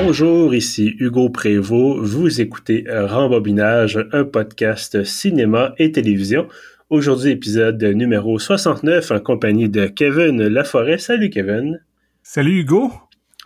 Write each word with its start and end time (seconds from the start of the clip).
Bonjour, 0.00 0.54
ici 0.54 0.94
Hugo 1.00 1.28
Prévost. 1.28 1.98
Vous 2.04 2.40
écoutez 2.40 2.84
Rembobinage, 2.88 3.98
un 4.12 4.22
podcast 4.22 5.02
cinéma 5.02 5.74
et 5.76 5.90
télévision. 5.90 6.46
Aujourd'hui, 6.88 7.32
épisode 7.32 7.82
numéro 7.82 8.38
69 8.38 9.10
en 9.10 9.18
compagnie 9.18 9.68
de 9.68 9.88
Kevin 9.88 10.46
Laforêt. 10.46 10.98
Salut 10.98 11.30
Kevin. 11.30 11.82
Salut 12.22 12.60
Hugo. 12.60 12.92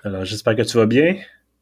Alors, 0.04 0.26
j'espère 0.26 0.54
que 0.54 0.62
tu 0.62 0.76
vas 0.76 0.84
bien. 0.84 1.16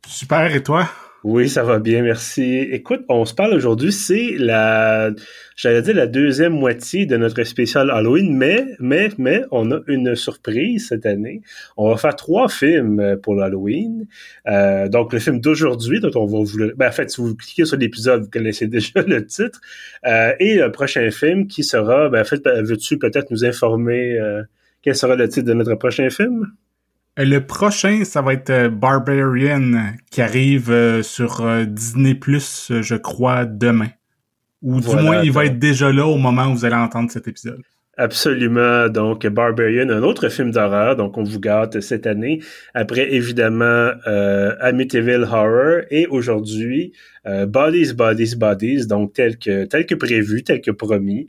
Super, 0.09 0.53
et 0.57 0.63
toi? 0.63 0.91
Oui, 1.23 1.51
ça 1.51 1.63
va 1.63 1.79
bien, 1.79 2.03
merci. 2.03 2.61
Écoute, 2.73 3.03
on 3.11 3.27
se 3.27 3.35
parle 3.35 3.53
aujourd'hui, 3.53 3.93
c'est 3.93 4.37
la, 4.39 5.11
j'allais 5.55 5.83
dire 5.83 5.95
la 5.95 6.07
deuxième 6.07 6.55
moitié 6.55 7.05
de 7.05 7.15
notre 7.19 7.45
spécial 7.45 7.91
Halloween, 7.91 8.35
mais, 8.35 8.65
mais, 8.79 9.11
mais, 9.19 9.43
on 9.51 9.71
a 9.71 9.81
une 9.87 10.15
surprise 10.17 10.89
cette 10.89 11.05
année. 11.05 11.43
On 11.77 11.91
va 11.91 11.99
faire 11.99 12.17
trois 12.17 12.49
films 12.49 13.19
pour 13.23 13.35
l'Halloween. 13.35 14.07
Euh, 14.47 14.89
donc, 14.89 15.13
le 15.13 15.19
film 15.19 15.41
d'aujourd'hui, 15.41 16.01
dont 16.01 16.11
on 16.15 16.25
va 16.25 16.39
vous 16.39 16.73
ben, 16.75 16.89
en 16.89 16.93
fait, 16.93 17.11
si 17.11 17.21
vous 17.21 17.37
cliquez 17.37 17.67
sur 17.67 17.77
l'épisode, 17.77 18.23
vous 18.23 18.31
connaissez 18.31 18.67
déjà 18.69 19.03
le 19.03 19.27
titre. 19.27 19.61
Euh, 20.07 20.33
et 20.41 20.55
le 20.55 20.73
prochain 20.73 21.11
film 21.11 21.49
qui 21.49 21.65
sera, 21.65 22.09
ben, 22.09 22.23
en 22.23 22.25
fait, 22.25 22.41
veux-tu 22.47 22.99
peut-être 22.99 23.31
nous 23.31 23.45
informer 23.45 24.19
euh, 24.19 24.43
quel 24.81 24.97
sera 24.97 25.17
le 25.17 25.29
titre 25.29 25.47
de 25.47 25.53
notre 25.53 25.75
prochain 25.75 26.09
film? 26.09 26.47
Euh, 27.21 27.25
le 27.25 27.45
prochain, 27.45 28.05
ça 28.05 28.23
va 28.23 28.33
être 28.33 28.51
euh, 28.51 28.69
Barbarian 28.69 29.95
qui 30.11 30.23
arrive 30.23 30.71
euh, 30.71 31.03
sur 31.03 31.47
Disney 31.67 32.15
Plus, 32.15 32.73
je 32.81 32.95
crois, 32.95 33.45
demain. 33.45 33.89
Ou 34.63 34.81
du 34.81 34.89
moins, 34.89 35.23
il 35.23 35.33
va 35.33 35.47
être 35.47 35.59
déjà 35.59 35.91
là 35.93 36.07
au 36.07 36.19
moment 36.19 36.49
où 36.49 36.55
vous 36.55 36.65
allez 36.65 36.75
entendre 36.75 37.11
cet 37.11 37.29
épisode. 37.29 37.63
Absolument. 37.97 38.89
Donc, 38.89 39.27
Barbarian, 39.27 39.89
un 39.89 40.03
autre 40.03 40.29
film 40.29 40.51
d'horreur. 40.51 40.97
Donc, 40.97 41.17
on 41.17 41.23
vous 41.23 41.41
gâte 41.41 41.81
cette 41.81 42.07
année. 42.07 42.41
Après, 42.75 43.13
évidemment, 43.13 43.93
Amityville 44.61 45.27
Horror. 45.31 45.83
Et 45.91 46.07
aujourd'hui, 46.07 46.93
Bodies, 47.25 47.95
Bodies, 47.95 48.37
Bodies. 48.37 48.87
Donc, 48.87 49.15
tel 49.15 49.39
que, 49.39 49.65
tel 49.65 49.87
que 49.87 49.95
prévu, 49.95 50.43
tel 50.43 50.61
que 50.61 50.71
promis. 50.71 51.29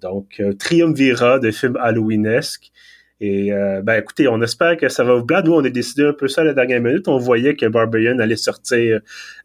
donc, 0.00 0.42
triumvirat 0.58 1.40
de 1.40 1.50
films 1.50 1.76
Halloweenesques. 1.78 2.72
Et 3.20 3.52
euh, 3.52 3.82
ben 3.82 3.96
écoutez, 4.00 4.28
on 4.28 4.40
espère 4.40 4.76
que 4.78 4.88
ça 4.88 5.04
va 5.04 5.14
vous 5.14 5.24
plaire. 5.24 5.44
Nous, 5.44 5.52
on 5.52 5.64
a 5.64 5.68
décidé 5.68 6.04
un 6.04 6.12
peu 6.14 6.26
ça 6.26 6.40
à 6.40 6.44
la 6.44 6.54
dernière 6.54 6.80
minute. 6.80 7.06
On 7.06 7.18
voyait 7.18 7.54
que 7.54 7.66
Barbarian 7.66 8.18
allait 8.18 8.36
sortir, 8.36 9.00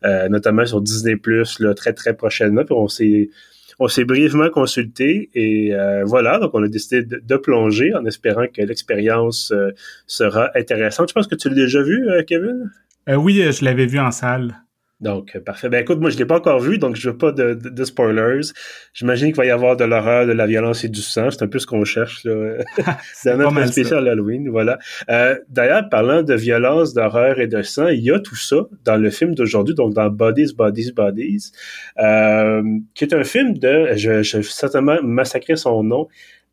euh, 0.05 0.29
notamment 0.29 0.65
sur 0.65 0.81
Disney 0.81 1.17
Plus, 1.17 1.61
très 1.75 1.93
très 1.93 2.15
prochainement. 2.15 2.63
Puis 2.63 2.75
on 2.75 2.87
s'est 2.87 3.29
on 3.77 3.89
s'est 3.89 4.05
brièvement 4.05 4.49
consulté 4.49 5.29
et 5.33 5.75
euh, 5.75 6.05
voilà, 6.05 6.39
donc 6.39 6.51
on 6.53 6.63
a 6.63 6.69
décidé 6.69 7.03
de, 7.03 7.35
plonger 7.35 7.93
en 7.93 8.05
espérant 8.05 8.45
que 8.47 8.61
l'expérience 8.61 9.53
sera 10.07 10.49
intéressante. 10.55 11.09
Je 11.09 11.13
pense 11.13 11.27
que 11.27 11.35
tu 11.35 11.49
l'as 11.49 11.55
déjà 11.55 11.83
vu, 11.83 12.07
Kevin? 12.25 12.71
oui, 13.17 13.43
je 13.51 13.65
l'avais 13.65 13.85
vu 13.85 13.99
en 13.99 14.11
salle. 14.11 14.55
Donc, 15.01 15.35
euh, 15.35 15.41
parfait. 15.41 15.67
Ben 15.67 15.81
écoute, 15.81 15.99
moi, 15.99 16.09
je 16.09 16.17
l'ai 16.17 16.25
pas 16.25 16.38
encore 16.38 16.59
vu, 16.59 16.77
donc 16.77 16.95
je 16.95 17.09
veux 17.09 17.17
pas 17.17 17.33
de, 17.33 17.53
de, 17.53 17.83
spoilers. 17.83 18.47
J'imagine 18.93 19.27
qu'il 19.27 19.35
va 19.35 19.45
y 19.45 19.52
avoir 19.52 19.75
de 19.75 19.83
l'horreur, 19.83 20.25
de 20.25 20.31
la 20.31 20.47
violence 20.47 20.85
et 20.85 20.89
du 20.89 21.02
sang. 21.02 21.29
C'est 21.31 21.43
un 21.43 21.47
peu 21.47 21.59
ce 21.59 21.67
qu'on 21.67 21.83
cherche, 21.83 22.23
là. 22.23 22.63
C'est 23.13 23.35
notre 23.35 23.67
spécial 23.67 24.07
Halloween, 24.07 24.49
voilà. 24.49 24.79
Euh, 25.09 25.37
D'ailleurs, 25.49 25.89
parlant 25.89 26.23
de 26.23 26.33
violence, 26.33 26.93
d'horreur 26.93 27.39
et 27.41 27.47
de 27.47 27.61
sang, 27.61 27.89
il 27.89 28.03
y 28.03 28.11
a 28.11 28.19
tout 28.19 28.37
ça 28.37 28.67
dans 28.85 28.95
le 28.95 29.09
film 29.09 29.35
d'aujourd'hui, 29.35 29.75
donc 29.75 29.93
dans 29.93 30.09
Bodies, 30.09 30.53
Bodies, 30.55 30.93
Bodies, 30.93 31.52
euh, 31.99 32.63
qui 32.93 33.03
est 33.03 33.13
un 33.13 33.25
film 33.25 33.57
de, 33.57 33.89
je, 33.95 34.23
je 34.23 34.37
vais 34.37 34.43
certainement 34.43 35.02
massacrer 35.03 35.57
son 35.57 35.83
nom, 35.83 36.07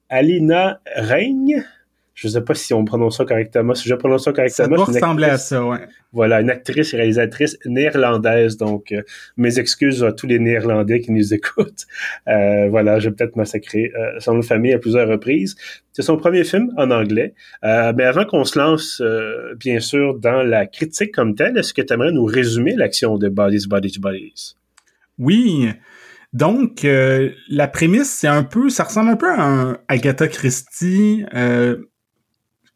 Alina 0.08 0.80
Reigne 0.96 1.64
je 2.14 2.28
sais 2.28 2.42
pas 2.42 2.54
si 2.54 2.74
on 2.74 2.84
prononce 2.84 3.18
ça 3.18 3.24
correctement. 3.24 3.74
Si 3.74 3.88
je 3.88 3.94
prononce 3.94 4.24
ça 4.24 4.32
correctement, 4.32 4.64
ça 4.64 4.68
doit 4.68 4.84
ressembler 4.84 5.26
à 5.26 5.38
ça, 5.38 5.64
ouais. 5.64 5.78
Voilà, 6.12 6.42
une 6.42 6.50
actrice 6.50 6.92
et 6.92 6.98
réalisatrice 6.98 7.58
néerlandaise. 7.64 8.58
Donc, 8.58 8.92
euh, 8.92 9.02
mes 9.38 9.58
excuses 9.58 10.04
à 10.04 10.12
tous 10.12 10.26
les 10.26 10.38
Néerlandais 10.38 11.00
qui 11.00 11.10
nous 11.10 11.32
écoutent. 11.32 11.86
Euh, 12.28 12.68
voilà, 12.68 12.98
je 12.98 13.08
vais 13.08 13.14
peut-être 13.14 13.36
massacrer 13.36 13.92
euh, 13.96 14.20
son 14.20 14.42
famille 14.42 14.74
à 14.74 14.78
plusieurs 14.78 15.08
reprises. 15.08 15.56
C'est 15.92 16.02
son 16.02 16.18
premier 16.18 16.44
film 16.44 16.70
en 16.76 16.90
anglais. 16.90 17.34
Euh, 17.64 17.94
mais 17.96 18.04
avant 18.04 18.26
qu'on 18.26 18.44
se 18.44 18.58
lance, 18.58 19.02
bien 19.58 19.80
sûr, 19.80 20.18
dans 20.18 20.42
la 20.42 20.66
critique 20.66 21.12
comme 21.14 21.34
telle, 21.34 21.56
est-ce 21.56 21.72
que 21.72 21.80
tu 21.80 21.94
aimerais 21.94 22.12
nous 22.12 22.24
résumer 22.24 22.74
l'action 22.76 23.16
de 23.16 23.28
Bodies, 23.30 23.66
Bodies, 23.66 23.98
Bodies? 23.98 24.56
Oui. 25.18 25.70
Donc, 26.34 26.82
la 26.84 27.68
prémisse, 27.68 28.10
c'est 28.10 28.28
un 28.28 28.42
peu, 28.42 28.68
ça 28.68 28.84
ressemble 28.84 29.10
un 29.10 29.16
peu 29.16 29.30
à 29.30 29.42
un 29.42 29.78
Agatha 29.88 30.28
Christie 30.28 31.24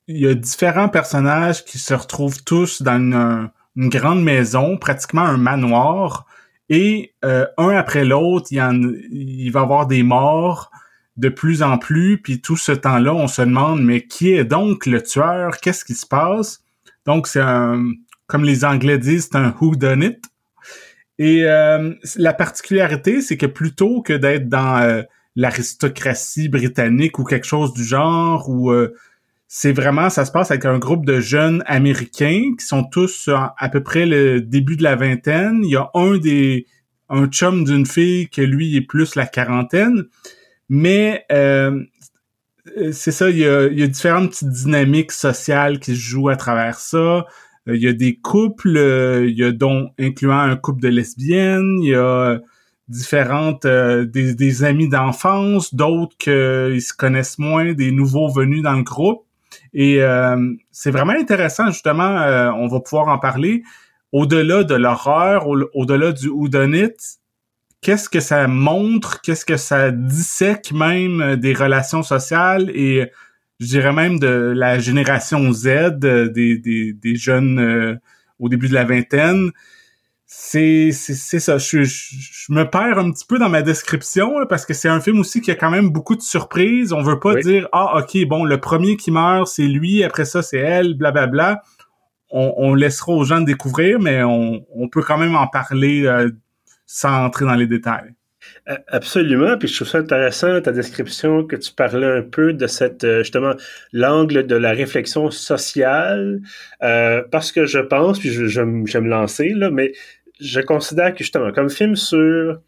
il 0.08 0.18
y 0.18 0.26
a 0.26 0.34
différents 0.34 0.88
personnages 0.88 1.64
qui 1.64 1.78
se 1.78 1.94
retrouvent 1.94 2.42
tous 2.44 2.82
dans 2.82 2.96
une, 2.96 3.50
grande 3.88 4.22
maison, 4.22 4.78
pratiquement 4.78 5.22
un 5.22 5.36
manoir, 5.36 6.26
et 6.68 7.12
euh, 7.24 7.46
un 7.58 7.70
après 7.70 8.04
l'autre, 8.04 8.48
il, 8.50 8.58
il 9.10 9.50
va 9.50 9.60
y 9.60 9.62
avoir 9.62 9.86
des 9.86 10.02
morts 10.02 10.70
de 11.16 11.28
plus 11.28 11.62
en 11.62 11.78
plus, 11.78 12.18
puis 12.18 12.40
tout 12.40 12.56
ce 12.56 12.72
temps-là, 12.72 13.14
on 13.14 13.28
se 13.28 13.42
demande, 13.42 13.82
mais 13.82 14.02
qui 14.02 14.32
est 14.32 14.44
donc 14.44 14.86
le 14.86 15.02
tueur? 15.02 15.58
Qu'est-ce 15.58 15.84
qui 15.84 15.94
se 15.94 16.06
passe? 16.06 16.62
Donc, 17.06 17.26
c'est 17.26 17.40
un, 17.40 17.82
comme 18.26 18.44
les 18.44 18.64
Anglais 18.64 18.98
disent, 18.98 19.28
c'est 19.30 19.38
un 19.38 19.54
who 19.60 19.76
done 19.76 20.02
it. 20.02 20.24
Et 21.18 21.44
euh, 21.44 21.94
la 22.16 22.34
particularité, 22.34 23.22
c'est 23.22 23.38
que 23.38 23.46
plutôt 23.46 24.02
que 24.02 24.12
d'être 24.12 24.48
dans 24.48 24.78
euh, 24.82 25.02
l'aristocratie 25.36 26.48
britannique 26.48 27.18
ou 27.18 27.24
quelque 27.24 27.46
chose 27.46 27.72
du 27.72 27.84
genre, 27.84 28.50
ou 28.50 28.70
c'est 29.48 29.72
vraiment, 29.72 30.10
ça 30.10 30.24
se 30.24 30.32
passe 30.32 30.50
avec 30.50 30.64
un 30.64 30.78
groupe 30.78 31.06
de 31.06 31.20
jeunes 31.20 31.62
américains 31.66 32.54
qui 32.58 32.66
sont 32.66 32.84
tous 32.84 33.28
à 33.28 33.68
peu 33.68 33.82
près 33.82 34.04
le 34.06 34.40
début 34.40 34.76
de 34.76 34.82
la 34.82 34.96
vingtaine. 34.96 35.60
Il 35.62 35.70
y 35.70 35.76
a 35.76 35.88
un 35.94 36.18
des, 36.18 36.66
un 37.08 37.26
chum 37.28 37.64
d'une 37.64 37.86
fille 37.86 38.28
que 38.28 38.42
lui 38.42 38.76
est 38.76 38.80
plus 38.80 39.14
la 39.14 39.26
quarantaine. 39.26 40.04
Mais 40.68 41.24
euh, 41.30 41.80
c'est 42.90 43.12
ça, 43.12 43.30
il 43.30 43.38
y, 43.38 43.46
a, 43.46 43.68
il 43.68 43.78
y 43.78 43.82
a 43.84 43.86
différentes 43.86 44.30
petites 44.30 44.50
dynamiques 44.50 45.12
sociales 45.12 45.78
qui 45.78 45.94
se 45.94 46.00
jouent 46.00 46.28
à 46.28 46.36
travers 46.36 46.80
ça. 46.80 47.24
Il 47.68 47.82
y 47.82 47.88
a 47.88 47.92
des 47.92 48.16
couples, 48.16 48.78
il 49.28 49.36
y 49.36 49.44
a 49.44 49.52
dont 49.52 49.90
incluant 49.98 50.38
un 50.38 50.56
couple 50.56 50.82
de 50.82 50.88
lesbiennes, 50.88 51.78
il 51.82 51.90
y 51.90 51.94
a 51.94 52.38
différentes 52.88 53.64
euh, 53.64 54.04
des, 54.04 54.34
des 54.34 54.62
amis 54.62 54.88
d'enfance, 54.88 55.74
d'autres 55.74 56.16
qui 56.18 56.80
se 56.80 56.92
connaissent 56.96 57.38
moins, 57.38 57.72
des 57.72 57.90
nouveaux 57.90 58.28
venus 58.28 58.62
dans 58.62 58.74
le 58.74 58.84
groupe. 58.84 59.25
Et 59.78 60.02
euh, 60.02 60.54
c'est 60.72 60.90
vraiment 60.90 61.12
intéressant, 61.12 61.66
justement, 61.66 62.16
euh, 62.22 62.50
on 62.52 62.66
va 62.66 62.80
pouvoir 62.80 63.08
en 63.08 63.18
parler. 63.18 63.62
Au-delà 64.10 64.64
de 64.64 64.74
l'horreur, 64.74 65.46
au-delà 65.74 66.12
du 66.12 66.28
houdonite, 66.28 67.18
qu'est-ce 67.82 68.08
que 68.08 68.20
ça 68.20 68.48
montre, 68.48 69.20
qu'est-ce 69.20 69.44
que 69.44 69.58
ça 69.58 69.90
dissèque 69.90 70.72
même 70.72 71.36
des 71.36 71.52
relations 71.52 72.02
sociales 72.02 72.70
et 72.70 73.12
je 73.60 73.66
dirais 73.66 73.92
même 73.92 74.18
de 74.18 74.54
la 74.56 74.78
génération 74.78 75.52
Z, 75.52 75.98
des, 75.98 76.58
des, 76.58 76.94
des 76.94 77.16
jeunes 77.16 77.58
euh, 77.58 77.96
au 78.38 78.48
début 78.48 78.68
de 78.68 78.74
la 78.74 78.84
vingtaine? 78.84 79.50
C'est 80.28 80.90
c'est 80.90 81.38
ça. 81.38 81.56
Je, 81.56 81.84
je, 81.84 82.52
me 82.52 82.64
perds 82.64 82.98
un 82.98 83.12
petit 83.12 83.24
peu 83.24 83.38
dans 83.38 83.48
ma 83.48 83.62
description 83.62 84.44
parce 84.48 84.66
que 84.66 84.74
c'est 84.74 84.88
un 84.88 85.00
film 85.00 85.20
aussi 85.20 85.40
qui 85.40 85.52
a 85.52 85.54
quand 85.54 85.70
même 85.70 85.90
beaucoup 85.90 86.16
de 86.16 86.20
surprises. 86.20 86.92
On 86.92 87.02
veut 87.02 87.20
pas 87.20 87.36
dire 87.36 87.68
ah 87.72 88.00
ok 88.00 88.26
bon 88.26 88.44
le 88.44 88.60
premier 88.60 88.96
qui 88.96 89.12
meurt 89.12 89.46
c'est 89.46 89.68
lui 89.68 90.02
après 90.02 90.24
ça 90.24 90.42
c'est 90.42 90.58
elle 90.58 90.94
blablabla 90.94 91.30
bla, 91.30 91.52
bla. 91.54 91.62
On, 92.30 92.54
on, 92.56 92.74
laissera 92.74 93.12
aux 93.12 93.24
gens 93.24 93.40
découvrir 93.40 94.00
mais 94.00 94.24
on, 94.24 94.66
on 94.74 94.88
peut 94.88 95.02
quand 95.02 95.16
même 95.16 95.36
en 95.36 95.46
parler 95.46 96.06
euh, 96.06 96.28
sans 96.86 97.24
entrer 97.24 97.44
dans 97.44 97.54
les 97.54 97.68
détails. 97.68 98.16
Absolument, 98.88 99.56
puis 99.56 99.68
je 99.68 99.76
trouve 99.76 99.88
ça 99.88 99.98
intéressant 99.98 100.60
ta 100.60 100.72
description 100.72 101.44
que 101.44 101.54
tu 101.54 101.72
parlais 101.72 102.18
un 102.18 102.22
peu 102.22 102.52
de 102.52 102.66
cette 102.66 103.04
euh, 103.04 103.22
justement 103.22 103.54
l'angle 103.92 104.44
de 104.44 104.56
la 104.56 104.72
réflexion 104.72 105.30
sociale, 105.30 106.40
euh, 106.82 107.22
parce 107.30 107.52
que 107.52 107.64
je 107.64 107.78
pense, 107.78 108.18
puis 108.18 108.30
je, 108.30 108.46
je, 108.46 108.62
je, 108.84 108.98
me 108.98 109.08
lancer 109.08 109.50
là, 109.50 109.70
mais 109.70 109.92
je 110.40 110.60
considère 110.60 111.12
que 111.12 111.18
justement, 111.18 111.52
comme 111.52 111.70
film 111.70 111.96
sur 111.96 112.60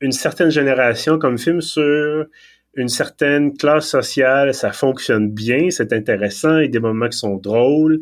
une 0.00 0.12
certaine 0.12 0.50
génération, 0.50 1.18
comme 1.18 1.38
film 1.38 1.60
sur 1.60 2.26
une 2.74 2.88
certaine 2.88 3.56
classe 3.56 3.88
sociale, 3.88 4.54
ça 4.54 4.72
fonctionne 4.72 5.30
bien, 5.30 5.70
c'est 5.70 5.92
intéressant, 5.92 6.58
il 6.58 6.62
y 6.62 6.64
a 6.66 6.68
des 6.68 6.80
moments 6.80 7.08
qui 7.08 7.18
sont 7.18 7.36
drôles. 7.36 8.00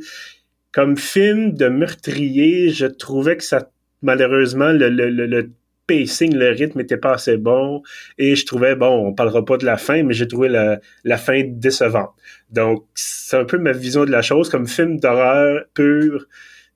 Comme 0.73 0.97
film 0.97 1.53
de 1.55 1.69
meurtrier, 1.69 2.71
je 2.71 2.87
trouvais 2.87 3.37
que 3.37 3.45
ça, 3.45 3.71
malheureusement, 4.03 4.71
le, 4.71 4.91
le, 4.91 5.11
le 5.11 5.51
pacing, 5.89 6.37
le 6.37 6.51
rythme 6.51 6.81
était 6.81 6.99
pas 6.99 7.15
assez 7.15 7.37
bon. 7.37 7.83
Et 8.19 8.37
je 8.37 8.47
trouvais, 8.47 8.77
bon, 8.77 9.09
on 9.09 9.15
parlera 9.15 9.45
pas 9.45 9.57
de 9.57 9.65
la 9.65 9.77
fin, 9.77 10.05
mais 10.05 10.15
j'ai 10.15 10.29
trouvé 10.29 10.49
la, 10.49 10.79
la 11.03 11.17
fin 11.17 11.43
décevante. 11.45 12.11
Donc, 12.51 12.85
c'est 12.95 13.37
un 13.37 13.45
peu 13.45 13.59
ma 13.59 13.73
vision 13.73 14.05
de 14.05 14.13
la 14.13 14.23
chose. 14.23 14.51
Comme 14.51 14.69
film 14.69 15.01
d'horreur 15.01 15.65
pur, 15.75 16.27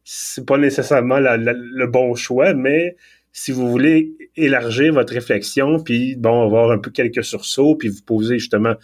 c'est 0.04 0.46
pas 0.46 0.58
nécessairement 0.58 1.18
le 1.20 1.86
bon 1.86 2.14
choix, 2.14 2.54
mais 2.54 2.96
si 3.32 3.50
vous 3.50 3.70
voulez 3.70 4.14
élargir 4.36 4.92
votre 4.92 5.14
réflexion, 5.14 5.82
puis 5.82 6.16
bon, 6.16 6.44
avoir 6.44 6.70
un 6.70 6.78
peu 6.78 6.90
quelques 6.90 7.24
sursauts, 7.24 7.76
puis 7.76 7.88
vous 7.88 8.02
poser 8.02 8.38
justement 8.38 8.74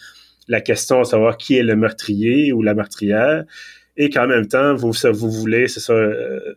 la 0.47 0.61
question 0.61 1.01
à 1.01 1.03
savoir 1.03 1.37
qui 1.37 1.55
est 1.55 1.63
le 1.63 1.75
meurtrier 1.75 2.51
ou 2.51 2.63
la 2.63 2.73
meurtrière, 2.73 3.43
et 3.97 4.09
qu'en 4.09 4.27
même 4.27 4.47
temps, 4.47 4.75
vous, 4.75 4.91
vous 5.13 5.31
voulez, 5.31 5.67
c'est 5.67 5.79
ça, 5.79 5.93
euh, 5.93 6.55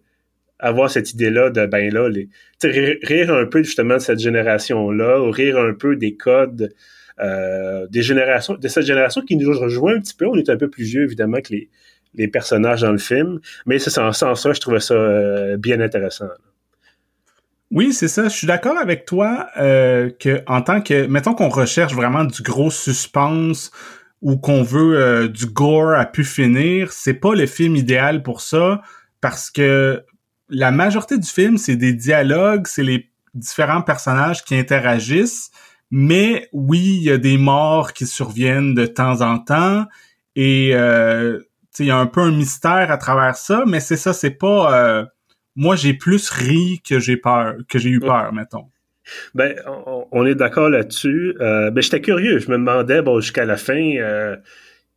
avoir 0.59 0.91
cette 0.91 1.12
idée-là 1.12 1.50
de 1.50 1.67
ben 1.67 1.93
là, 1.93 2.08
les, 2.08 2.29
rire 2.62 3.35
un 3.35 3.47
peu 3.47 3.62
justement 3.62 3.94
de 3.94 4.00
cette 4.00 4.20
génération-là, 4.20 5.20
ou 5.20 5.31
rire 5.31 5.58
un 5.58 5.75
peu 5.75 5.97
des 5.97 6.15
codes 6.15 6.73
euh, 7.20 7.87
des 7.88 8.03
générations, 8.03 8.55
de 8.55 8.69
cette 8.69 8.87
génération 8.87 9.20
qui 9.20 9.37
nous 9.37 9.53
rejoint 9.53 9.97
un 9.97 10.00
petit 10.00 10.15
peu. 10.15 10.26
On 10.26 10.37
est 10.37 10.49
un 10.49 10.56
peu 10.56 10.70
plus 10.70 10.85
vieux 10.85 11.03
évidemment 11.03 11.41
que 11.43 11.53
les, 11.53 11.69
les 12.14 12.29
personnages 12.29 12.82
dans 12.82 12.93
le 12.93 12.99
film, 12.99 13.41
mais 13.67 13.79
c'est 13.79 13.99
en 13.99 14.12
sens 14.12 14.47
je 14.53 14.61
trouvais 14.61 14.81
ça 14.81 14.94
euh, 14.94 15.56
bien 15.56 15.81
intéressant. 15.81 16.29
Oui, 17.70 17.94
c'est 17.94 18.09
ça. 18.09 18.25
Je 18.25 18.37
suis 18.37 18.47
d'accord 18.47 18.76
avec 18.76 19.06
toi 19.06 19.49
euh, 19.56 20.11
que 20.11 20.43
en 20.47 20.61
tant 20.61 20.82
que, 20.82 21.06
mettons 21.06 21.32
qu'on 21.32 21.49
recherche 21.49 21.94
vraiment 21.94 22.25
du 22.25 22.43
gros 22.43 22.70
suspense 22.70 23.70
ou 24.20 24.37
qu'on 24.37 24.62
veut 24.62 24.99
euh, 24.99 25.29
du 25.29 25.47
gore 25.47 25.94
à 25.94 26.05
pu 26.05 26.23
finir, 26.23 26.93
c'est 26.93 27.14
pas 27.14 27.35
le 27.35 27.47
film 27.47 27.75
idéal 27.75 28.23
pour 28.23 28.43
ça 28.43 28.82
parce 29.23 29.50
que 29.50 30.05
la 30.50 30.70
majorité 30.70 31.17
du 31.17 31.26
film 31.26 31.56
c'est 31.56 31.76
des 31.76 31.94
dialogues, 31.94 32.67
c'est 32.67 32.82
les 32.82 33.11
différents 33.35 33.81
personnages 33.81 34.44
qui 34.44 34.55
interagissent, 34.55 35.50
mais 35.91 36.50
oui, 36.53 36.99
il 36.99 37.05
y 37.05 37.11
a 37.11 37.17
des 37.17 37.38
morts 37.38 37.94
qui 37.94 38.06
surviennent 38.06 38.75
de 38.75 38.85
temps 38.85 39.23
en 39.23 39.38
temps 39.38 39.87
et 40.37 40.73
euh, 40.75 41.41
il 41.78 41.86
y 41.86 41.90
a 41.90 41.96
un 41.96 42.06
peu 42.06 42.20
un 42.20 42.32
mystère 42.32 42.90
à 42.90 42.98
travers 42.98 43.36
ça, 43.36 43.64
mais 43.66 43.80
c'est 43.80 43.96
ça, 43.96 44.12
c'est 44.12 44.30
pas 44.30 44.74
euh, 44.74 45.04
moi, 45.54 45.76
j'ai 45.76 45.94
plus 45.94 46.30
ri 46.30 46.80
que 46.88 46.98
j'ai 46.98 47.16
peur, 47.16 47.56
que 47.69 47.78
j'ai 47.78 47.90
eu 47.90 48.00
peur, 48.00 48.32
mettons. 48.32 48.70
Ben, 49.34 49.56
on, 50.12 50.24
est 50.24 50.34
d'accord 50.34 50.70
là-dessus. 50.70 51.34
Euh, 51.40 51.70
ben, 51.70 51.82
j'étais 51.82 52.00
curieux. 52.00 52.38
Je 52.38 52.50
me 52.50 52.56
demandais, 52.56 53.02
bon, 53.02 53.20
jusqu'à 53.20 53.44
la 53.44 53.56
fin, 53.56 53.96
euh, 53.98 54.36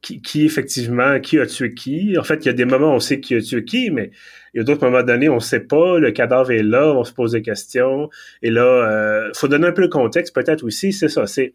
qui, 0.02 0.46
effectivement, 0.46 1.20
qui 1.20 1.40
a 1.40 1.46
tué 1.46 1.74
qui? 1.74 2.18
En 2.18 2.24
fait, 2.24 2.46
il 2.46 2.46
y 2.46 2.50
a 2.50 2.54
des 2.54 2.66
moments 2.66 2.92
où 2.92 2.96
on 2.96 3.00
sait 3.00 3.20
qui 3.20 3.36
a 3.36 3.42
tué 3.42 3.66
qui, 3.66 3.90
mais 3.90 4.12
il 4.54 4.60
y 4.60 4.62
a 4.62 4.64
d'autres 4.64 4.86
moments 4.86 5.04
donnés, 5.04 5.28
on 5.28 5.36
ne 5.36 5.40
sait 5.40 5.62
pas. 5.62 5.98
Le 6.00 6.12
cadavre 6.12 6.52
est 6.52 6.64
là, 6.64 6.94
on 6.94 7.04
se 7.04 7.12
pose 7.12 7.32
des 7.34 7.42
questions. 7.42 8.10
Et 8.42 8.52
là, 8.52 8.64
euh, 8.64 9.32
faut 9.36 9.48
donner 9.48 9.68
un 9.68 9.72
peu 9.72 9.82
le 9.82 9.90
contexte, 9.90 10.34
peut-être 10.34 10.64
aussi. 10.64 10.94
C'est 10.94 11.10
ça. 11.10 11.26
C'est 11.26 11.54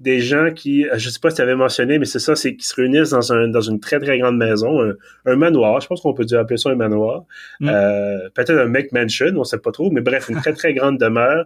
des 0.00 0.20
gens 0.20 0.50
qui, 0.52 0.88
euh, 0.88 0.96
je 0.96 1.10
sais 1.10 1.20
pas 1.20 1.28
si 1.28 1.36
tu 1.36 1.42
avais 1.42 1.54
mentionné, 1.54 1.98
mais 1.98 2.06
c'est 2.06 2.18
ça, 2.18 2.34
c'est 2.34 2.56
qui 2.56 2.66
se 2.66 2.74
réunissent 2.74 3.10
dans, 3.10 3.32
un, 3.34 3.48
dans 3.48 3.60
une 3.60 3.80
très, 3.80 4.00
très 4.00 4.18
grande 4.18 4.38
maison, 4.38 4.80
un, 5.26 5.36
manoir, 5.36 5.80
je 5.80 5.86
pense 5.86 6.00
qu'on 6.00 6.14
peut 6.14 6.24
dire 6.24 6.40
appeler 6.40 6.56
ça 6.56 6.70
un 6.70 6.74
manoir, 6.74 7.24
mm. 7.60 7.68
euh, 7.68 8.30
peut-être 8.34 8.50
un 8.50 8.64
make 8.64 8.92
mansion, 8.92 9.32
on 9.36 9.44
sait 9.44 9.58
pas 9.58 9.72
trop, 9.72 9.90
mais 9.90 10.00
bref, 10.00 10.30
une 10.30 10.40
très, 10.40 10.54
très 10.54 10.72
grande 10.72 10.98
demeure, 10.98 11.44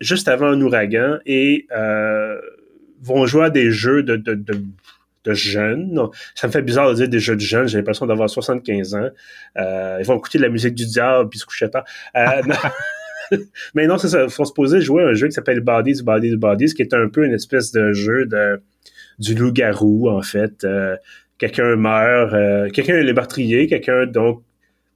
juste 0.00 0.28
avant 0.28 0.46
un 0.46 0.60
ouragan, 0.60 1.18
et 1.26 1.66
euh, 1.76 2.40
vont 3.02 3.26
jouer 3.26 3.46
à 3.46 3.50
des 3.50 3.72
jeux 3.72 4.04
de, 4.04 4.14
de, 4.14 4.34
de, 4.34 4.62
de 5.24 5.34
jeunes. 5.34 6.00
ça 6.36 6.46
me 6.46 6.52
fait 6.52 6.62
bizarre 6.62 6.90
de 6.90 6.94
dire 6.94 7.08
des 7.08 7.18
jeux 7.18 7.34
de 7.34 7.40
jeunes, 7.40 7.66
j'ai 7.66 7.78
l'impression 7.78 8.06
d'avoir 8.06 8.30
75 8.30 8.94
ans. 8.94 9.08
Euh, 9.58 9.96
ils 9.98 10.06
vont 10.06 10.16
écouter 10.16 10.38
de 10.38 10.44
la 10.44 10.48
musique 10.48 10.76
du 10.76 10.86
diable, 10.86 11.28
puis 11.28 11.40
se 11.40 11.44
coucher 11.44 11.68
tard. 11.68 11.84
Mais 13.74 13.86
non, 13.86 13.98
c'est 13.98 14.08
ça. 14.08 14.24
Il 14.24 14.30
faut 14.30 14.44
se 14.44 14.52
poser 14.52 14.80
jouer 14.80 15.02
à 15.02 15.08
un 15.08 15.14
jeu 15.14 15.28
qui 15.28 15.32
s'appelle 15.32 15.60
Bodies, 15.60 16.02
Bodies, 16.02 16.36
Bodies, 16.36 16.74
qui 16.74 16.82
est 16.82 16.94
un 16.94 17.08
peu 17.08 17.24
une 17.24 17.34
espèce 17.34 17.72
de 17.72 17.92
jeu 17.92 18.26
de 18.26 18.60
du 19.18 19.34
loup-garou, 19.34 20.08
en 20.08 20.22
fait. 20.22 20.64
Euh, 20.64 20.96
quelqu'un 21.38 21.76
meurt, 21.76 22.32
euh, 22.32 22.68
quelqu'un 22.70 22.96
est 22.96 23.02
le 23.02 23.12
meurtrier, 23.12 23.66
quelqu'un, 23.66 24.06
donc, 24.06 24.42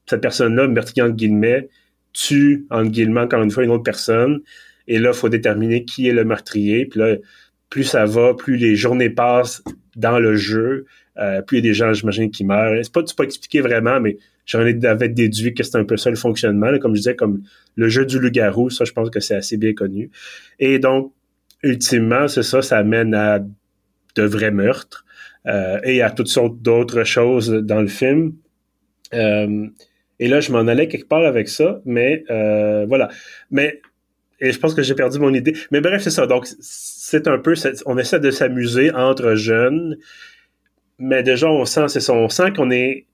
cette 0.06 0.20
personne-là, 0.20 0.68
meurtrier 0.68 1.02
entre 1.02 1.16
guillemets, 1.16 1.68
tue, 2.12 2.66
entre 2.70 2.90
guillemets, 2.90 3.20
encore 3.20 3.42
une 3.42 3.50
fois, 3.50 3.64
une 3.64 3.70
autre 3.70 3.82
personne. 3.82 4.40
Et 4.88 4.98
là, 4.98 5.10
il 5.12 5.16
faut 5.16 5.28
déterminer 5.28 5.84
qui 5.84 6.08
est 6.08 6.12
le 6.12 6.24
meurtrier. 6.24 6.86
Puis 6.86 7.00
là, 7.00 7.16
plus 7.70 7.84
ça 7.84 8.04
va, 8.04 8.34
plus 8.34 8.56
les 8.56 8.76
journées 8.76 9.10
passent 9.10 9.62
dans 9.96 10.18
le 10.18 10.36
jeu, 10.36 10.86
euh, 11.18 11.42
plus 11.42 11.58
il 11.58 11.64
y 11.64 11.68
a 11.68 11.70
des 11.70 11.74
gens, 11.74 11.92
j'imagine, 11.92 12.30
qui 12.30 12.44
meurent. 12.44 12.78
C'est 12.82 12.92
pas, 12.92 13.02
pas 13.16 13.24
expliqué 13.24 13.60
vraiment, 13.60 14.00
mais 14.00 14.18
j'en 14.46 14.60
avais 14.60 15.08
déduit 15.08 15.54
que 15.54 15.62
c'était 15.62 15.78
un 15.78 15.84
peu 15.84 15.96
ça 15.96 16.10
le 16.10 16.16
fonctionnement. 16.16 16.78
Comme 16.78 16.94
je 16.94 17.00
disais, 17.00 17.16
comme 17.16 17.42
le 17.76 17.88
jeu 17.88 18.04
du 18.06 18.18
loup-garou, 18.18 18.70
ça, 18.70 18.84
je 18.84 18.92
pense 18.92 19.10
que 19.10 19.20
c'est 19.20 19.36
assez 19.36 19.56
bien 19.56 19.74
connu. 19.74 20.10
Et 20.58 20.78
donc, 20.78 21.12
ultimement, 21.62 22.28
c'est 22.28 22.42
ça, 22.42 22.62
ça 22.62 22.78
amène 22.78 23.14
à 23.14 23.40
de 24.14 24.22
vrais 24.22 24.50
meurtres 24.50 25.04
euh, 25.46 25.80
et 25.84 26.02
à 26.02 26.10
toutes 26.10 26.28
sortes 26.28 26.60
d'autres 26.60 27.04
choses 27.04 27.50
dans 27.50 27.80
le 27.80 27.88
film. 27.88 28.34
Euh, 29.14 29.66
et 30.18 30.28
là, 30.28 30.40
je 30.40 30.52
m'en 30.52 30.60
allais 30.60 30.88
quelque 30.88 31.08
part 31.08 31.24
avec 31.24 31.48
ça, 31.48 31.80
mais 31.84 32.24
euh, 32.30 32.84
voilà. 32.86 33.08
Mais 33.50 33.80
et 34.40 34.50
je 34.50 34.58
pense 34.58 34.74
que 34.74 34.82
j'ai 34.82 34.94
perdu 34.94 35.20
mon 35.20 35.32
idée. 35.32 35.54
Mais 35.70 35.80
bref, 35.80 36.02
c'est 36.02 36.10
ça. 36.10 36.26
Donc, 36.26 36.48
c'est 36.60 37.28
un 37.28 37.38
peu, 37.38 37.54
on 37.86 37.96
essaie 37.96 38.18
de 38.18 38.30
s'amuser 38.30 38.90
entre 38.90 39.34
jeunes, 39.34 39.96
mais 40.98 41.22
déjà, 41.22 41.48
on 41.48 41.64
sent, 41.64 41.88
c'est 41.88 42.00
ça, 42.00 42.12
on 42.12 42.28
sent 42.28 42.52
qu'on 42.56 42.70
est 42.70 43.06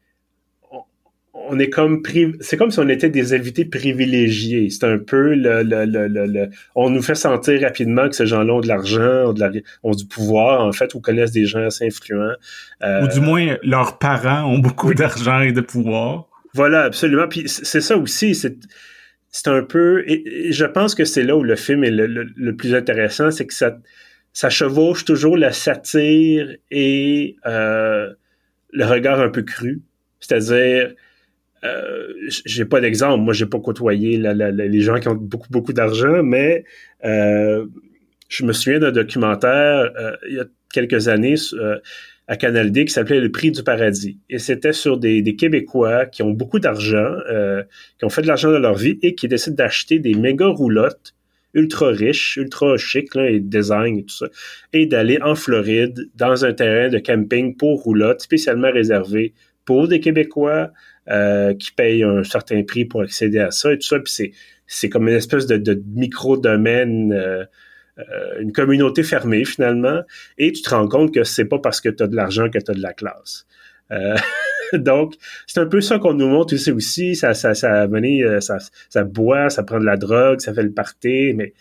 on 1.49 1.59
est 1.59 1.71
comme 1.71 2.03
c'est 2.41 2.57
comme 2.57 2.71
si 2.71 2.79
on 2.79 2.89
était 2.89 3.09
des 3.09 3.35
invités 3.35 3.65
privilégiés. 3.65 4.71
C'est 4.71 4.85
un 4.85 4.99
peu 4.99 5.35
le, 5.35 5.63
le, 5.63 5.87
le, 5.87 6.51
on 6.75 6.91
nous 6.91 7.03
fait 7.03 7.15
sentir 7.15 7.61
rapidement 7.63 8.09
que 8.09 8.15
ces 8.15 8.27
gens-là 8.27 8.55
ont 8.55 8.61
de 8.61 8.69
l'argent, 8.69 9.31
ont, 9.31 9.35
la, 9.37 9.51
ont 9.83 9.93
du 9.93 10.07
pouvoir 10.07 10.65
en 10.65 10.73
fait, 10.73 10.95
ou 10.95 11.01
connaissent 11.01 11.33
des 11.33 11.47
gens 11.47 11.67
assez 11.67 11.87
influents. 11.87 12.35
Euh, 12.83 13.05
ou 13.05 13.09
du 13.09 13.21
moins 13.21 13.57
leurs 13.63 13.99
parents 13.99 14.45
ont 14.45 14.59
beaucoup 14.59 14.95
d'argent 14.95 15.41
et 15.41 15.53
de 15.53 15.61
pouvoir. 15.61 16.29
Voilà, 16.55 16.85
absolument. 16.85 17.29
Puis 17.29 17.45
c'est 17.47 17.81
ça 17.81 17.97
aussi, 17.97 18.35
c'est 18.35 18.57
c'est 19.31 19.49
un 19.49 19.63
peu 19.63 20.05
et, 20.07 20.53
je 20.53 20.65
pense 20.65 20.95
que 20.95 21.05
c'est 21.05 21.23
là 21.23 21.37
où 21.37 21.43
le 21.43 21.57
film 21.57 21.85
est 21.85 21.91
le, 21.91 22.57
plus 22.57 22.75
intéressant, 22.75 23.31
c'est 23.31 23.47
que 23.47 23.55
ça 23.55 23.79
ça 24.33 24.51
chevauche 24.51 25.05
toujours 25.05 25.37
la 25.37 25.53
satire 25.53 26.55
et 26.71 27.37
euh, 27.47 28.13
le 28.71 28.85
regard 28.85 29.21
un 29.21 29.31
peu 29.31 29.43
cru. 29.43 29.83
C'est-à-dire, 30.21 30.95
euh, 31.65 32.13
j'ai 32.45 32.65
pas 32.65 32.81
d'exemple. 32.81 33.21
Moi, 33.21 33.33
j'ai 33.35 33.47
pas 33.47 33.59
côtoyé 33.59 34.17
les 34.19 34.81
gens 34.81 34.99
qui 35.01 35.09
ont 35.09 35.15
beaucoup, 35.15 35.49
beaucoup 35.51 35.73
d'argent, 35.73 36.23
mais 36.23 36.65
euh, 37.05 37.67
je 38.29 38.45
me 38.45 38.53
souviens 38.53 38.79
d'un 38.79 38.93
documentaire 38.93 39.91
euh, 39.99 40.17
il 40.29 40.37
y 40.37 40.41
a 40.41 40.45
quelques 40.73 41.09
années 41.09 41.37
à 42.29 42.37
Canal 42.37 42.71
D 42.71 42.85
qui 42.85 42.93
s'appelait 42.93 43.21
Le 43.21 43.31
Prix 43.31 43.51
du 43.51 43.63
Paradis. 43.63 44.19
Et 44.29 44.39
c'était 44.39 44.75
sur 44.75 44.99
des, 44.99 45.37
Québécois 45.37 46.07
qui 46.07 46.23
ont 46.23 46.31
beaucoup 46.31 46.59
d'argent, 46.59 47.17
qui 47.99 48.05
ont 48.05 48.11
fait 48.11 48.23
de 48.23 48.27
l'argent 48.27 48.51
dans 48.51 48.59
leur 48.59 48.75
vie 48.75 48.99
et 49.03 49.15
qui 49.15 49.29
décident 49.29 49.57
d'acheter 49.57 49.99
des 49.99 50.15
méga 50.15 50.47
roulottes 50.47 51.15
ultra 51.55 51.89
riches, 51.89 52.37
ultra 52.37 52.77
chic, 52.77 53.15
là, 53.15 53.31
et 53.31 53.41
design 53.41 53.99
et 53.99 54.05
tout 54.05 54.15
ça, 54.15 54.27
et 54.73 54.87
d'aller 54.87 55.19
en 55.23 55.35
Floride 55.35 56.11
dans 56.15 56.45
un 56.45 56.53
terrain 56.53 56.89
de 56.89 56.99
camping 56.99 57.57
pour 57.57 57.83
roulottes 57.83 58.21
spécialement 58.21 58.71
réservé 58.71 59.33
pour 59.65 59.89
des 59.89 60.01
Québécois, 60.01 60.71
euh, 61.11 61.55
qui 61.55 61.73
payent 61.73 62.05
un 62.05 62.23
certain 62.23 62.63
prix 62.63 62.85
pour 62.85 63.01
accéder 63.01 63.39
à 63.39 63.51
ça 63.51 63.73
et 63.73 63.79
tout 63.79 63.87
ça. 63.87 63.99
Puis 63.99 64.13
c'est, 64.13 64.33
c'est 64.67 64.91
comme 64.91 65.09
une 65.09 65.15
espèce 65.15 65.47
de, 65.47 65.83
micro-domaine, 65.95 67.15
euh, 67.15 67.45
euh, 67.99 68.41
une 68.41 68.53
communauté 68.53 69.03
fermée 69.03 69.47
finalement. 69.47 70.03
Et 70.37 70.53
tu 70.53 70.61
te 70.61 70.69
rends 70.69 70.87
compte 70.87 71.15
que 71.15 71.25
c'est 71.25 71.47
pas 71.47 71.61
parce 71.61 71.81
que 71.81 71.89
tu 71.89 72.03
as 72.03 72.09
de 72.09 72.15
l'argent 72.15 72.51
que 72.51 72.59
tu 72.59 72.71
as 72.71 72.75
de 72.75 72.83
la 72.83 72.93
classe. 72.93 73.47
donc, 74.75 75.15
c'est 75.47 75.61
un 75.61 75.67
peu 75.67 75.81
ça 75.81 75.99
qu'on 75.99 76.13
nous 76.13 76.29
montre 76.29 76.53
ici 76.53 76.71
aussi. 76.71 77.17
Ça, 77.17 77.33
ça, 77.33 77.55
ça, 77.55 77.89
ça, 78.41 78.59
ça 78.91 79.05
boit, 79.05 79.49
ça 79.49 79.63
prend 79.63 79.81
de 79.81 79.87
la 79.87 79.97
drogue, 79.97 80.41
ça 80.41 80.53
fait 80.53 80.63
le 80.63 80.73
party, 80.73 81.33
mais 81.35 81.55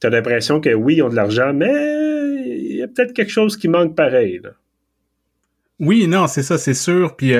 tu 0.00 0.06
as 0.06 0.10
l'impression 0.10 0.58
que 0.58 0.72
oui, 0.72 0.94
ils 0.96 1.02
ont 1.02 1.10
de 1.10 1.16
l'argent, 1.16 1.52
mais 1.52 1.70
il 2.46 2.76
y 2.76 2.82
a 2.82 2.88
peut-être 2.88 3.12
quelque 3.12 3.30
chose 3.30 3.58
qui 3.58 3.68
manque 3.68 3.94
pareil. 3.94 4.40
Oui, 5.80 6.06
non, 6.06 6.28
c'est 6.28 6.42
ça, 6.42 6.56
c'est 6.56 6.72
sûr. 6.72 7.14
Puis 7.14 7.34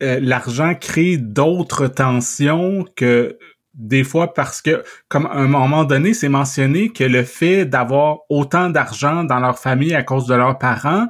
l'argent 0.00 0.74
crée 0.74 1.16
d'autres 1.16 1.86
tensions 1.86 2.84
que 2.96 3.38
des 3.74 4.04
fois 4.04 4.32
parce 4.34 4.62
que, 4.62 4.82
comme 5.08 5.26
à 5.26 5.34
un 5.34 5.48
moment 5.48 5.84
donné, 5.84 6.14
c'est 6.14 6.28
mentionné 6.28 6.90
que 6.90 7.04
le 7.04 7.24
fait 7.24 7.64
d'avoir 7.64 8.18
autant 8.28 8.70
d'argent 8.70 9.24
dans 9.24 9.40
leur 9.40 9.58
famille 9.58 9.94
à 9.94 10.02
cause 10.02 10.26
de 10.26 10.34
leurs 10.34 10.58
parents, 10.58 11.08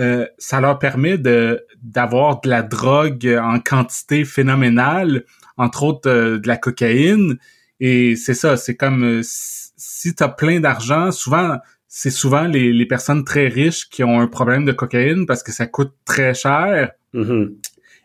euh, 0.00 0.26
ça 0.38 0.60
leur 0.60 0.78
permet 0.78 1.18
de 1.18 1.64
d'avoir 1.82 2.40
de 2.40 2.48
la 2.48 2.62
drogue 2.62 3.38
en 3.40 3.60
quantité 3.60 4.24
phénoménale, 4.24 5.24
entre 5.56 5.84
autres 5.84 6.10
euh, 6.10 6.38
de 6.38 6.48
la 6.48 6.56
cocaïne. 6.56 7.38
Et 7.80 8.16
c'est 8.16 8.34
ça, 8.34 8.56
c'est 8.56 8.76
comme 8.76 9.20
si 9.22 10.14
tu 10.14 10.24
plein 10.36 10.60
d'argent, 10.60 11.12
souvent 11.12 11.58
c'est 11.88 12.10
souvent 12.10 12.44
les, 12.44 12.72
les, 12.74 12.86
personnes 12.86 13.24
très 13.24 13.48
riches 13.48 13.88
qui 13.88 14.04
ont 14.04 14.20
un 14.20 14.26
problème 14.26 14.66
de 14.66 14.72
cocaïne 14.72 15.24
parce 15.24 15.42
que 15.42 15.52
ça 15.52 15.66
coûte 15.66 15.94
très 16.04 16.34
cher. 16.34 16.92
Mm-hmm. 17.14 17.54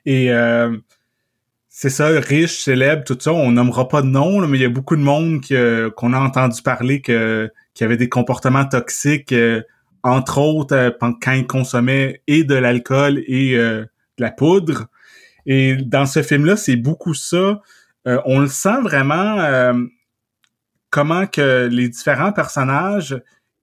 Et 0.05 0.31
euh, 0.31 0.77
c'est 1.69 1.89
ça, 1.89 2.07
riche, 2.07 2.63
célèbre, 2.63 3.03
tout 3.03 3.17
ça. 3.19 3.33
On 3.33 3.51
nommera 3.51 3.87
pas 3.87 4.01
de 4.01 4.07
nom, 4.07 4.45
mais 4.47 4.57
il 4.57 4.61
y 4.61 4.65
a 4.65 4.69
beaucoup 4.69 4.95
de 4.95 5.01
monde 5.01 5.41
euh, 5.51 5.89
qu'on 5.91 6.13
a 6.13 6.19
entendu 6.19 6.61
parler 6.61 7.01
que 7.01 7.49
qui 7.73 7.83
avait 7.83 7.97
des 7.97 8.09
comportements 8.09 8.65
toxiques, 8.65 9.31
euh, 9.31 9.61
entre 10.03 10.39
autres 10.39 10.97
quand 10.99 11.31
ils 11.31 11.47
consommaient 11.47 12.21
et 12.27 12.43
de 12.43 12.55
l'alcool 12.55 13.23
et 13.27 13.55
de 13.55 13.87
la 14.17 14.31
poudre. 14.31 14.87
Et 15.45 15.75
dans 15.75 16.05
ce 16.05 16.23
film-là, 16.23 16.55
c'est 16.57 16.75
beaucoup 16.75 17.13
ça. 17.13 17.61
on 18.05 18.39
le 18.39 18.47
sent 18.47 18.81
vraiment 18.81 19.73
comment 20.89 21.27
que 21.27 21.69
les 21.71 21.87
différents 21.87 22.33
personnages, 22.33 23.15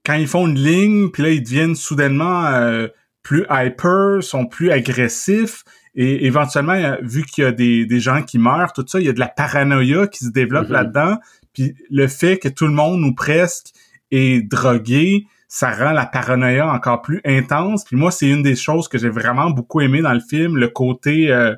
quand 0.07 0.15
ils 0.15 0.29
font 0.29 0.47
une 0.47 0.59
ligne, 0.59 1.11
puis 1.11 1.25
là, 1.25 1.31
ils 1.31 1.43
deviennent 1.43 1.75
soudainement 1.75 2.87
plus 3.25 3.45
hyper, 3.51 4.23
sont 4.23 4.47
plus 4.47 4.71
agressifs 4.71 5.65
Et 6.01 6.27
éventuellement, 6.27 6.97
vu 7.03 7.25
qu'il 7.25 7.43
y 7.43 7.47
a 7.49 7.51
des, 7.51 7.85
des 7.85 7.99
gens 7.99 8.23
qui 8.23 8.39
meurent, 8.39 8.73
tout 8.73 8.85
ça, 8.87 9.01
il 9.01 9.07
y 9.07 9.09
a 9.09 9.13
de 9.13 9.19
la 9.19 9.27
paranoïa 9.27 10.07
qui 10.07 10.25
se 10.25 10.31
développe 10.31 10.69
mm-hmm. 10.69 10.73
là-dedans. 10.73 11.19
Puis 11.53 11.75
le 11.91 12.07
fait 12.07 12.39
que 12.39 12.47
tout 12.47 12.69
le 12.69 12.73
monde 12.73 13.03
ou 13.03 13.13
presque 13.17 13.73
est 14.13 14.49
drogué, 14.49 15.27
ça 15.49 15.73
rend 15.73 15.91
la 15.91 16.07
paranoïa 16.07 16.71
encore 16.71 17.03
plus 17.03 17.21
intense. 17.25 17.85
Puis 17.85 17.97
moi, 17.97 18.13
c'est 18.13 18.29
une 18.29 18.45
des 18.45 18.55
choses 18.55 18.87
que 18.87 18.97
j'ai 18.97 19.09
vraiment 19.09 19.51
beaucoup 19.51 19.81
aimé 19.81 20.01
dans 20.01 20.13
le 20.13 20.21
film, 20.21 20.57
le 20.57 20.69
côté 20.69 21.33
euh, 21.33 21.57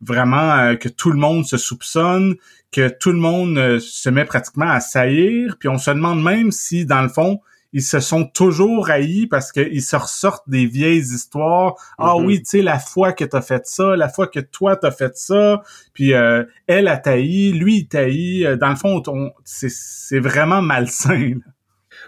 vraiment 0.00 0.50
euh, 0.56 0.74
que 0.74 0.88
tout 0.88 1.12
le 1.12 1.18
monde 1.18 1.46
se 1.46 1.56
soupçonne, 1.56 2.34
que 2.72 2.88
tout 2.88 3.12
le 3.12 3.18
monde 3.18 3.56
euh, 3.56 3.78
se 3.78 4.10
met 4.10 4.24
pratiquement 4.24 4.68
à 4.68 4.80
saillir. 4.80 5.58
Puis 5.60 5.68
on 5.68 5.78
se 5.78 5.92
demande 5.92 6.20
même 6.24 6.50
si, 6.50 6.86
dans 6.86 7.02
le 7.02 7.08
fond, 7.08 7.38
ils 7.72 7.82
se 7.82 8.00
sont 8.00 8.24
toujours 8.24 8.90
haïs 8.90 9.26
parce 9.26 9.52
qu'ils 9.52 9.82
se 9.82 9.96
ressortent 9.96 10.48
des 10.48 10.66
vieilles 10.66 10.98
histoires. 10.98 11.74
Ah 11.98 12.14
mm-hmm. 12.14 12.24
oui, 12.24 12.38
tu 12.38 12.44
sais, 12.46 12.62
la 12.62 12.78
fois 12.78 13.12
que 13.12 13.24
t'as 13.24 13.42
fait 13.42 13.66
ça, 13.66 13.96
la 13.96 14.08
fois 14.08 14.26
que 14.26 14.40
toi 14.40 14.76
t'as 14.76 14.90
fait 14.90 15.16
ça, 15.16 15.62
puis 15.92 16.14
euh, 16.14 16.44
elle 16.66 16.88
a 16.88 16.96
tailli, 16.96 17.52
lui 17.52 17.78
il 17.78 17.88
tailli. 17.88 18.46
Euh, 18.46 18.56
dans 18.56 18.70
le 18.70 18.76
fond, 18.76 19.02
c'est 19.44 20.20
vraiment 20.20 20.62
malsain. 20.62 21.34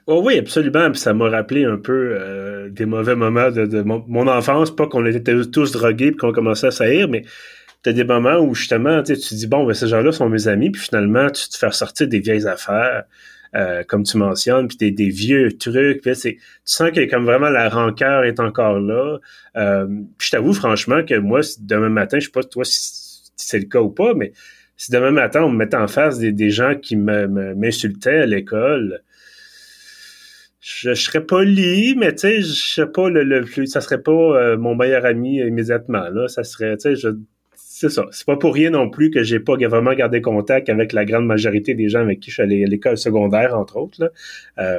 Oh 0.06 0.22
oui, 0.24 0.38
absolument. 0.38 0.90
Puis 0.90 1.00
ça 1.00 1.12
m'a 1.12 1.28
rappelé 1.28 1.64
un 1.64 1.76
peu 1.76 2.16
euh, 2.18 2.70
des 2.70 2.86
mauvais 2.86 3.14
moments 3.14 3.50
de, 3.50 3.82
mon, 3.82 4.26
enfance. 4.26 4.74
Pas 4.74 4.86
qu'on 4.86 5.04
était 5.06 5.34
tous 5.50 5.72
drogués 5.72 6.08
et 6.08 6.12
qu'on 6.12 6.32
commençait 6.32 6.68
à 6.68 6.70
saillir, 6.70 7.08
mais 7.08 7.24
t'as 7.82 7.92
des 7.92 8.04
moments 8.04 8.38
où 8.38 8.54
justement 8.54 9.02
tu 9.02 9.16
te 9.16 9.34
dis 9.34 9.46
bon, 9.46 9.66
ben, 9.66 9.74
ces 9.74 9.88
gens-là 9.88 10.12
sont 10.12 10.28
mes 10.28 10.48
amis, 10.48 10.70
puis 10.70 10.80
finalement 10.82 11.30
tu 11.30 11.48
te 11.48 11.56
fais 11.56 11.70
sortir 11.72 12.08
des 12.08 12.20
vieilles 12.20 12.46
affaires. 12.46 13.04
Euh, 13.54 13.82
comme 13.82 14.02
tu 14.02 14.18
mentionnes, 14.18 14.68
puis 14.68 14.76
des, 14.76 14.90
des 14.90 15.08
vieux 15.08 15.56
trucs. 15.56 16.02
Puis 16.02 16.14
c'est, 16.14 16.34
tu 16.34 16.40
sens 16.64 16.90
que 16.90 17.08
comme 17.08 17.24
vraiment 17.24 17.48
la 17.48 17.70
rancœur 17.70 18.24
est 18.24 18.40
encore 18.40 18.78
là. 18.78 19.18
Euh, 19.56 19.86
puis 20.18 20.26
je 20.26 20.30
t'avoue 20.32 20.52
franchement 20.52 21.02
que 21.02 21.14
moi, 21.14 21.40
demain 21.60 21.88
matin, 21.88 22.18
je 22.18 22.26
sais 22.26 22.30
pas 22.30 22.42
toi 22.42 22.64
si, 22.64 23.30
c'est 23.36 23.58
le 23.58 23.64
cas 23.64 23.80
ou 23.80 23.88
pas, 23.88 24.12
mais 24.14 24.32
si 24.76 24.90
demain 24.92 25.12
matin 25.12 25.44
on 25.44 25.50
me 25.50 25.56
mettait 25.56 25.76
en 25.76 25.88
face 25.88 26.18
des, 26.18 26.50
gens 26.50 26.74
qui 26.74 26.96
m'insultaient 26.96 28.18
à 28.18 28.26
l'école, 28.26 29.02
je, 30.60 30.90
je 30.90 31.02
serais 31.02 31.24
poli, 31.24 31.94
mais 31.96 32.12
tu 32.12 32.18
sais, 32.18 32.42
je 32.42 32.74
sais 32.74 32.86
pas 32.86 33.08
le, 33.08 33.22
le 33.24 33.66
ça 33.66 33.80
serait 33.80 34.02
pas 34.02 34.12
euh, 34.12 34.58
mon 34.58 34.74
meilleur 34.74 35.06
ami 35.06 35.38
immédiatement 35.38 36.10
là. 36.10 36.28
Ça 36.28 36.44
serait, 36.44 36.76
tu 36.76 36.94
sais, 36.94 36.96
je 36.96 37.08
c'est 37.60 37.90
ça. 37.90 38.06
C'est 38.10 38.26
pas 38.26 38.36
pour 38.36 38.54
rien 38.54 38.70
non 38.70 38.88
plus 38.88 39.10
que 39.10 39.22
j'ai 39.22 39.40
pas 39.40 39.56
vraiment 39.56 39.92
gardé 39.92 40.20
contact 40.20 40.68
avec 40.68 40.92
la 40.92 41.04
grande 41.04 41.26
majorité 41.26 41.74
des 41.74 41.88
gens 41.88 42.00
avec 42.00 42.20
qui 42.20 42.30
je 42.30 42.34
suis 42.34 42.42
allé 42.42 42.64
à 42.64 42.66
l'école 42.66 42.96
secondaire, 42.96 43.56
entre 43.56 43.76
autres. 43.76 44.12
Euh, 44.58 44.78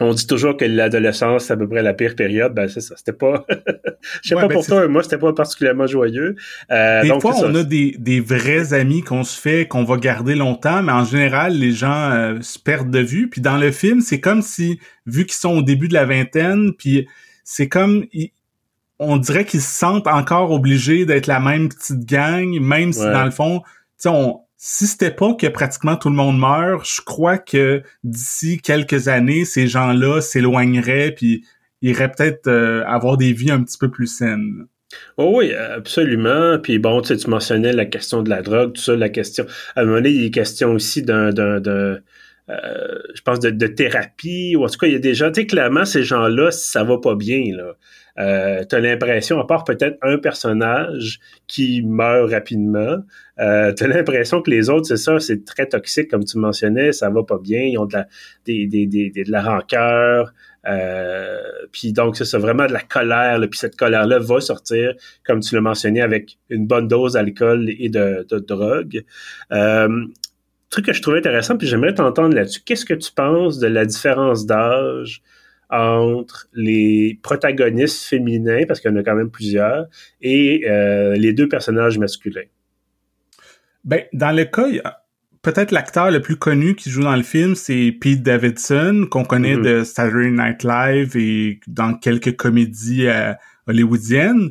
on 0.00 0.12
dit 0.12 0.26
toujours 0.26 0.56
que 0.56 0.64
l'adolescence, 0.64 1.44
c'est 1.44 1.52
à 1.52 1.56
peu 1.56 1.68
près 1.68 1.82
la 1.82 1.94
pire 1.94 2.16
période. 2.16 2.52
Ben, 2.52 2.68
c'est 2.68 2.80
ça. 2.80 2.94
C'était 2.96 3.12
pas. 3.12 3.46
Je 4.22 4.30
sais 4.30 4.34
pas 4.34 4.48
ben, 4.48 4.54
pour 4.54 4.66
toi, 4.66 4.88
moi, 4.88 5.02
c'était 5.02 5.18
pas 5.18 5.32
particulièrement 5.32 5.86
joyeux. 5.86 6.34
Euh, 6.70 7.02
des 7.02 7.20
fois, 7.20 7.34
on 7.42 7.54
a 7.54 7.62
des, 7.62 7.94
des 7.98 8.20
vrais 8.20 8.74
amis 8.74 9.02
qu'on 9.02 9.22
se 9.22 9.40
fait, 9.40 9.68
qu'on 9.68 9.84
va 9.84 9.96
garder 9.96 10.34
longtemps, 10.34 10.82
mais 10.82 10.92
en 10.92 11.04
général, 11.04 11.56
les 11.56 11.70
gens 11.70 12.10
euh, 12.10 12.40
se 12.40 12.58
perdent 12.58 12.90
de 12.90 12.98
vue. 12.98 13.28
Puis 13.30 13.40
dans 13.40 13.56
le 13.56 13.70
film, 13.70 14.00
c'est 14.00 14.20
comme 14.20 14.42
si, 14.42 14.80
vu 15.06 15.26
qu'ils 15.26 15.34
sont 15.34 15.58
au 15.58 15.62
début 15.62 15.88
de 15.88 15.94
la 15.94 16.06
vingtaine, 16.06 16.72
puis 16.76 17.06
c'est 17.44 17.68
comme 17.68 18.04
on 18.98 19.16
dirait 19.16 19.44
qu'ils 19.44 19.60
se 19.60 19.78
sentent 19.78 20.06
encore 20.06 20.50
obligés 20.50 21.04
d'être 21.06 21.26
la 21.26 21.40
même 21.40 21.68
petite 21.68 22.04
gang, 22.06 22.58
même 22.60 22.92
si 22.92 23.00
dans 23.00 23.24
le 23.24 23.30
fond, 23.30 23.62
tu 24.00 24.08
on, 24.08 24.40
si 24.56 24.86
c'était 24.86 25.10
pas 25.10 25.34
que 25.34 25.46
pratiquement 25.46 25.96
tout 25.96 26.08
le 26.08 26.16
monde 26.16 26.38
meurt, 26.38 26.88
je 26.88 27.02
crois 27.02 27.36
que 27.38 27.82
d'ici 28.02 28.58
quelques 28.62 29.08
années, 29.08 29.44
ces 29.44 29.66
gens-là 29.66 30.20
s'éloigneraient 30.20 31.12
puis 31.12 31.44
iraient 31.82 32.10
peut-être 32.10 32.46
euh, 32.46 32.82
avoir 32.86 33.18
des 33.18 33.32
vies 33.32 33.50
un 33.50 33.62
petit 33.62 33.76
peu 33.76 33.90
plus 33.90 34.06
saines. 34.06 34.66
Oh 35.16 35.34
oui, 35.36 35.52
absolument. 35.52 36.58
Puis 36.62 36.78
bon, 36.78 37.02
tu 37.02 37.08
sais, 37.08 37.16
tu 37.16 37.28
mentionnais 37.28 37.72
la 37.72 37.84
question 37.84 38.22
de 38.22 38.30
la 38.30 38.42
drogue, 38.42 38.72
tout 38.72 38.80
ça, 38.80 38.96
la 38.96 39.10
question. 39.10 39.44
À 39.76 39.82
un 39.82 39.84
moment 39.84 39.96
donné, 39.96 40.10
il 40.10 40.24
est 40.24 40.30
question 40.30 40.72
aussi 40.72 41.02
d'un, 41.02 41.30
d'un, 41.30 41.60
d'un 41.60 41.98
euh, 42.50 42.98
je 43.14 43.22
pense 43.22 43.40
de, 43.40 43.50
de, 43.50 43.66
thérapie 43.66 44.54
ou 44.56 44.64
en 44.64 44.68
tout 44.68 44.78
cas 44.78 44.86
il 44.86 44.92
y 44.92 44.96
a 44.96 44.98
des 44.98 45.14
gens 45.14 45.30
tu 45.32 45.40
sais 45.40 45.46
clairement 45.46 45.84
ces 45.84 46.02
gens-là 46.02 46.50
ça 46.50 46.84
va 46.84 46.98
pas 46.98 47.14
bien 47.14 47.56
là 47.56 47.74
euh, 48.18 48.64
tu 48.64 48.76
as 48.76 48.80
l'impression, 48.80 49.40
à 49.40 49.46
part 49.46 49.64
peut-être 49.64 49.98
un 50.02 50.18
personnage 50.18 51.18
qui 51.48 51.82
meurt 51.82 52.30
rapidement, 52.30 52.98
euh, 53.40 53.72
tu 53.74 53.84
as 53.84 53.88
l'impression 53.88 54.40
que 54.40 54.50
les 54.50 54.70
autres, 54.70 54.86
c'est 54.86 54.96
ça, 54.96 55.18
c'est 55.18 55.44
très 55.44 55.66
toxique, 55.66 56.10
comme 56.10 56.24
tu 56.24 56.38
mentionnais, 56.38 56.92
ça 56.92 57.10
va 57.10 57.24
pas 57.24 57.38
bien, 57.38 57.62
ils 57.62 57.78
ont 57.78 57.86
de 57.86 57.94
la, 57.94 58.06
des, 58.44 58.66
des, 58.66 58.86
des, 58.86 59.10
de 59.10 59.30
la 59.30 59.42
rancœur, 59.42 60.32
euh, 60.66 61.40
puis 61.72 61.92
donc 61.92 62.16
c'est 62.16 62.38
vraiment 62.38 62.66
de 62.66 62.72
la 62.72 62.82
colère, 62.82 63.40
puis 63.50 63.58
cette 63.58 63.76
colère-là 63.76 64.20
va 64.20 64.40
sortir, 64.40 64.94
comme 65.26 65.40
tu 65.40 65.56
l'as 65.56 65.60
mentionné, 65.60 66.00
avec 66.00 66.38
une 66.50 66.66
bonne 66.66 66.86
dose 66.86 67.14
d'alcool 67.14 67.68
et 67.68 67.88
de, 67.88 68.24
de 68.28 68.38
drogue. 68.38 69.04
Euh, 69.52 70.06
truc 70.74 70.86
que 70.86 70.92
je 70.92 71.02
trouvais 71.02 71.18
intéressant, 71.18 71.56
puis 71.56 71.66
j'aimerais 71.66 71.94
t'entendre 71.94 72.34
là-dessus. 72.34 72.60
Qu'est-ce 72.64 72.84
que 72.84 72.94
tu 72.94 73.12
penses 73.12 73.58
de 73.58 73.66
la 73.68 73.84
différence 73.86 74.44
d'âge 74.44 75.22
entre 75.70 76.48
les 76.52 77.18
protagonistes 77.22 78.04
féminins, 78.04 78.64
parce 78.66 78.80
qu'il 78.80 78.90
y 78.90 78.94
en 78.94 78.96
a 78.96 79.02
quand 79.02 79.14
même 79.14 79.30
plusieurs, 79.30 79.86
et 80.20 80.68
euh, 80.68 81.14
les 81.14 81.32
deux 81.32 81.48
personnages 81.48 81.98
masculins? 81.98 82.48
Ben, 83.84 84.02
dans 84.12 84.34
le 84.34 84.44
cas, 84.44 84.66
peut-être 85.42 85.70
l'acteur 85.70 86.10
le 86.10 86.20
plus 86.20 86.36
connu 86.36 86.74
qui 86.74 86.90
joue 86.90 87.02
dans 87.02 87.16
le 87.16 87.22
film, 87.22 87.54
c'est 87.54 87.92
Pete 88.00 88.22
Davidson, 88.22 89.06
qu'on 89.10 89.24
connaît 89.24 89.56
mm-hmm. 89.56 89.78
de 89.78 89.84
Saturday 89.84 90.30
Night 90.30 90.64
Live 90.64 91.16
et 91.16 91.60
dans 91.68 91.94
quelques 91.94 92.36
comédies 92.36 93.06
euh, 93.06 93.32
hollywoodiennes, 93.68 94.50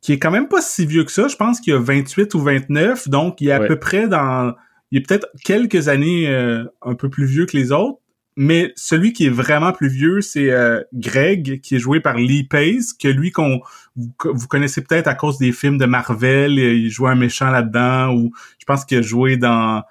qui 0.00 0.12
est 0.12 0.18
quand 0.18 0.30
même 0.30 0.48
pas 0.48 0.62
si 0.62 0.86
vieux 0.86 1.04
que 1.04 1.12
ça. 1.12 1.28
Je 1.28 1.36
pense 1.36 1.60
qu'il 1.60 1.74
a 1.74 1.78
28 1.78 2.34
ou 2.34 2.40
29, 2.40 3.08
donc 3.08 3.40
il 3.40 3.48
est 3.48 3.52
à 3.52 3.60
peu 3.60 3.78
près 3.78 4.08
dans... 4.08 4.54
Il 4.90 4.98
est 4.98 5.06
peut-être 5.06 5.28
quelques 5.44 5.88
années 5.88 6.28
euh, 6.28 6.64
un 6.82 6.94
peu 6.94 7.10
plus 7.10 7.26
vieux 7.26 7.46
que 7.46 7.56
les 7.56 7.72
autres, 7.72 7.98
mais 8.36 8.72
celui 8.76 9.12
qui 9.12 9.26
est 9.26 9.30
vraiment 9.30 9.72
plus 9.72 9.88
vieux, 9.88 10.20
c'est 10.20 10.50
euh, 10.50 10.80
Greg, 10.94 11.60
qui 11.60 11.74
est 11.74 11.78
joué 11.78 12.00
par 12.00 12.16
Lee 12.16 12.44
Pace, 12.44 12.92
que 12.92 13.08
lui 13.08 13.32
qu'on 13.32 13.60
vous, 13.96 14.46
connaissez 14.48 14.82
peut-être 14.82 15.08
à 15.08 15.14
cause 15.14 15.38
des 15.38 15.50
films 15.50 15.76
de 15.76 15.86
Marvel, 15.86 16.52
il 16.52 16.88
jouait 16.88 17.10
un 17.10 17.16
méchant 17.16 17.50
là-dedans, 17.50 18.14
ou 18.14 18.30
je 18.60 18.64
pense 18.64 18.84
qu'il 18.84 18.98
a 18.98 19.02
joué 19.02 19.36
dans 19.36 19.82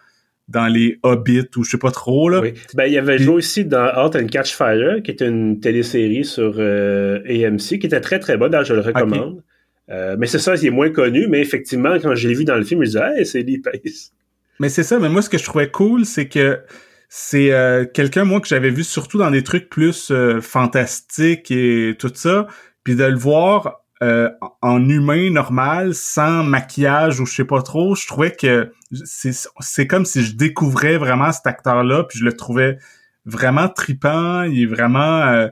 dans 0.48 0.68
les 0.68 0.98
Hobbits 1.04 1.50
ou 1.58 1.64
je 1.64 1.72
sais 1.72 1.78
pas 1.78 1.92
trop 1.92 2.30
là. 2.30 2.40
Oui. 2.40 2.54
Ben 2.74 2.86
il 2.86 2.98
avait 2.98 3.18
joué 3.18 3.36
aussi 3.36 3.66
dans 3.66 3.88
Out 4.02 4.16
and 4.16 4.28
Catch 4.28 4.56
Fire, 4.56 5.02
qui 5.04 5.12
est 5.12 5.22
une 5.22 5.60
télésérie 5.60 6.24
sur 6.24 6.56
euh, 6.58 7.20
AMC, 7.28 7.80
qui 7.80 7.86
était 7.86 8.00
très 8.00 8.20
très 8.20 8.38
bonne, 8.38 8.58
je 8.64 8.74
le 8.74 8.80
recommande. 8.80 9.44
Euh, 9.90 10.16
mais 10.20 10.28
c'est 10.28 10.40
ça, 10.40 10.56
il 10.56 10.66
est 10.66 10.72
moins 10.72 10.90
connu, 10.90 11.28
mais 11.28 11.42
effectivement, 11.42 11.98
quand 12.02 12.16
je 12.16 12.28
l'ai 12.28 12.34
vu 12.34 12.44
dans 12.44 12.56
le 12.56 12.64
film, 12.64 12.80
je 12.80 12.82
me 12.82 12.86
disais, 12.86 13.20
hey, 13.20 13.26
c'est 13.26 13.42
Lee 13.42 13.60
Pace. 13.60 14.12
Mais 14.60 14.70
c'est 14.70 14.84
ça, 14.84 15.00
mais 15.00 15.10
moi 15.10 15.22
ce 15.22 15.30
que 15.30 15.38
je 15.38 15.44
trouvais 15.44 15.70
cool, 15.70 16.06
c'est 16.06 16.28
que 16.28 16.62
c'est 17.10 17.52
euh, 17.52 17.86
quelqu'un 17.86 18.26
moi 18.26 18.42
que 18.42 18.48
j'avais 18.48 18.70
vu 18.70 18.84
surtout 18.84 19.18
dans 19.18 19.32
des 19.32 19.44
trucs 19.44 19.70
plus 19.70 20.12
euh, 20.12 20.42
fantastiques 20.42 21.52
et 21.52 21.96
tout 21.98 22.12
ça, 22.14 22.48
puis 22.84 22.96
de 22.96 23.04
le 23.04 23.18
voir 23.18 23.82
euh, 24.04 24.30
en 24.62 24.88
humain 24.88 25.32
normal, 25.32 25.94
sans 25.94 26.44
maquillage 26.44 27.20
ou 27.20 27.26
je 27.26 27.34
sais 27.34 27.46
pas 27.46 27.62
trop, 27.62 27.96
je 27.96 28.08
trouvais 28.08 28.32
que 28.32 28.72
c'est 28.92 29.88
comme 29.88 30.06
si 30.06 30.24
je 30.24 30.36
découvrais 30.36 30.98
vraiment 30.98 31.32
cet 31.32 31.48
acteur-là, 31.48 32.04
puis 32.04 32.20
je 32.20 32.26
le 32.26 32.34
trouvais 32.34 32.78
vraiment 33.26 33.70
tripant, 33.70 34.44
il 34.44 34.64
est 34.64 34.66
vraiment 34.66 35.50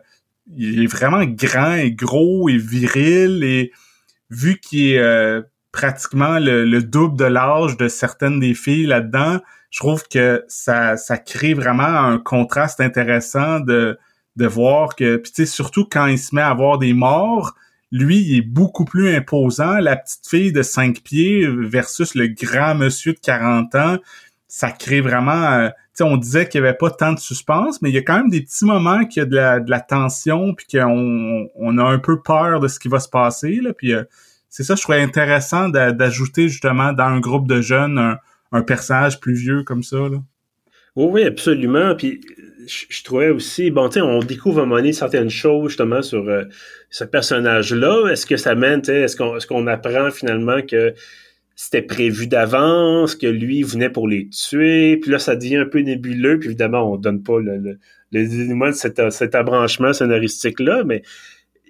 il 0.55 0.83
est 0.83 0.88
vraiment 0.88 1.24
grand 1.25 1.74
et 1.74 1.91
gros 1.91 2.50
et 2.50 2.57
viril 2.57 3.43
et 3.43 3.71
vu 4.29 4.59
qu'il 4.59 4.93
est 4.93 5.41
pratiquement 5.75 6.39
le, 6.39 6.63
le 6.63 6.82
double 6.82 7.17
de 7.17 7.25
l'âge 7.25 7.75
de 7.75 7.89
certaines 7.89 8.39
des 8.39 8.53
filles 8.53 8.86
là-dedans, 8.86 9.41
je 9.72 9.79
trouve 9.79 10.08
que 10.08 10.46
ça, 10.48 10.96
ça 10.96 11.17
crée 11.17 11.53
vraiment 11.53 11.84
un 11.84 12.17
contraste 12.17 12.79
intéressant 12.79 13.60
de, 13.60 14.00
de 14.38 14.48
voir 14.48 14.96
que, 14.96 15.17
puis 15.17 15.46
surtout 15.46 15.86
quand 15.86 16.05
il 16.05 16.17
se 16.17 16.34
met 16.34 16.41
à 16.41 16.50
avoir 16.50 16.77
des 16.77 16.94
morts, 16.94 17.55
lui, 17.91 18.20
il 18.20 18.38
est 18.38 18.41
beaucoup 18.41 18.86
plus 18.86 19.13
imposant. 19.13 19.79
La 19.79 19.98
petite 19.98 20.25
fille 20.25 20.53
de 20.53 20.63
5 20.63 21.01
pieds 21.01 21.46
versus 21.46 22.15
le 22.15 22.27
grand 22.27 22.74
monsieur 22.74 23.12
de 23.12 23.20
40 23.20 23.75
ans, 23.75 23.98
ça 24.48 24.72
crée 24.72 25.01
vraiment... 25.01 25.44
Euh, 25.44 25.67
tu 25.67 26.03
sais, 26.03 26.03
on 26.03 26.15
disait 26.15 26.48
qu'il 26.48 26.62
y 26.62 26.63
avait 26.63 26.74
pas 26.74 26.89
tant 26.89 27.12
de 27.12 27.20
suspense, 27.20 27.82
mais 27.82 27.89
il 27.89 27.96
y 27.96 27.98
a 27.98 28.01
quand 28.01 28.15
même 28.15 28.29
des 28.29 28.41
petits 28.41 28.65
moments 28.65 29.05
qu'il 29.05 29.24
y 29.24 29.24
a 29.24 29.25
de 29.25 29.36
la, 29.36 29.60
de 29.60 29.70
la 29.70 29.82
tension, 29.82 30.53
puis 30.53 30.67
qu'on 30.72 31.50
on 31.55 31.77
a 31.77 31.84
un 31.84 32.00
peu 32.00 32.22
peur 32.22 32.62
de 32.62 32.70
ce 32.70 32.79
qui 32.79 32.88
va 32.88 33.00
se 33.00 33.10
passer. 33.10 33.60
Là, 33.62 33.74
puis 33.74 33.94
euh, 33.94 34.03
c'est 34.55 34.63
ça, 34.63 34.75
je 34.75 34.81
trouvais 34.83 35.01
intéressant 35.01 35.67
d'ajouter 35.67 36.47
justement 36.47 36.93
dans 36.93 37.03
un 37.03 37.19
groupe 37.19 37.45
de 37.45 37.59
jeunes 37.59 38.15
un, 38.53 38.62
personnage 38.62 39.19
plus 39.19 39.33
vieux 39.33 39.63
comme 39.63 39.83
ça. 39.83 39.97
Oui, 40.07 40.21
oui, 40.95 41.24
absolument. 41.24 41.93
Puis 41.93 42.21
je, 42.65 43.03
trouvais 43.03 43.31
aussi, 43.31 43.69
bon, 43.69 43.89
tu 43.89 43.95
sais, 43.95 44.01
on 44.01 44.19
découvre 44.19 44.59
à 44.59 44.63
un 44.63 44.65
moment 44.65 44.77
donné 44.77 44.93
certaines 44.93 45.29
choses 45.29 45.71
justement 45.71 46.01
sur 46.01 46.29
euh, 46.29 46.45
ce 46.89 47.03
personnage-là. 47.03 48.07
Est-ce 48.07 48.25
que 48.25 48.38
ça 48.38 48.55
mène, 48.55 48.79
est-ce 48.88 49.17
qu'on 49.45 49.67
est 49.67 49.69
apprend 49.69 50.09
finalement 50.09 50.62
que 50.62 50.93
c'était 51.57 51.81
prévu 51.81 52.27
d'avance, 52.27 53.15
que 53.15 53.27
lui 53.27 53.62
venait 53.62 53.89
pour 53.89 54.07
les 54.07 54.29
tuer, 54.29 54.95
puis 55.01 55.12
là, 55.12 55.19
ça 55.19 55.35
devient 55.35 55.57
un 55.57 55.65
peu 55.65 55.79
nébuleux, 55.79 56.39
puis 56.39 56.47
évidemment, 56.47 56.93
on 56.93 56.95
donne 56.95 57.24
pas 57.24 57.41
le, 57.41 57.57
le, 57.57 57.77
le 58.13 58.67
de 58.69 58.71
cet, 58.71 59.12
cet 59.12 59.35
abranchement 59.35 59.91
scénaristique-là, 59.91 60.83
mais 60.85 61.03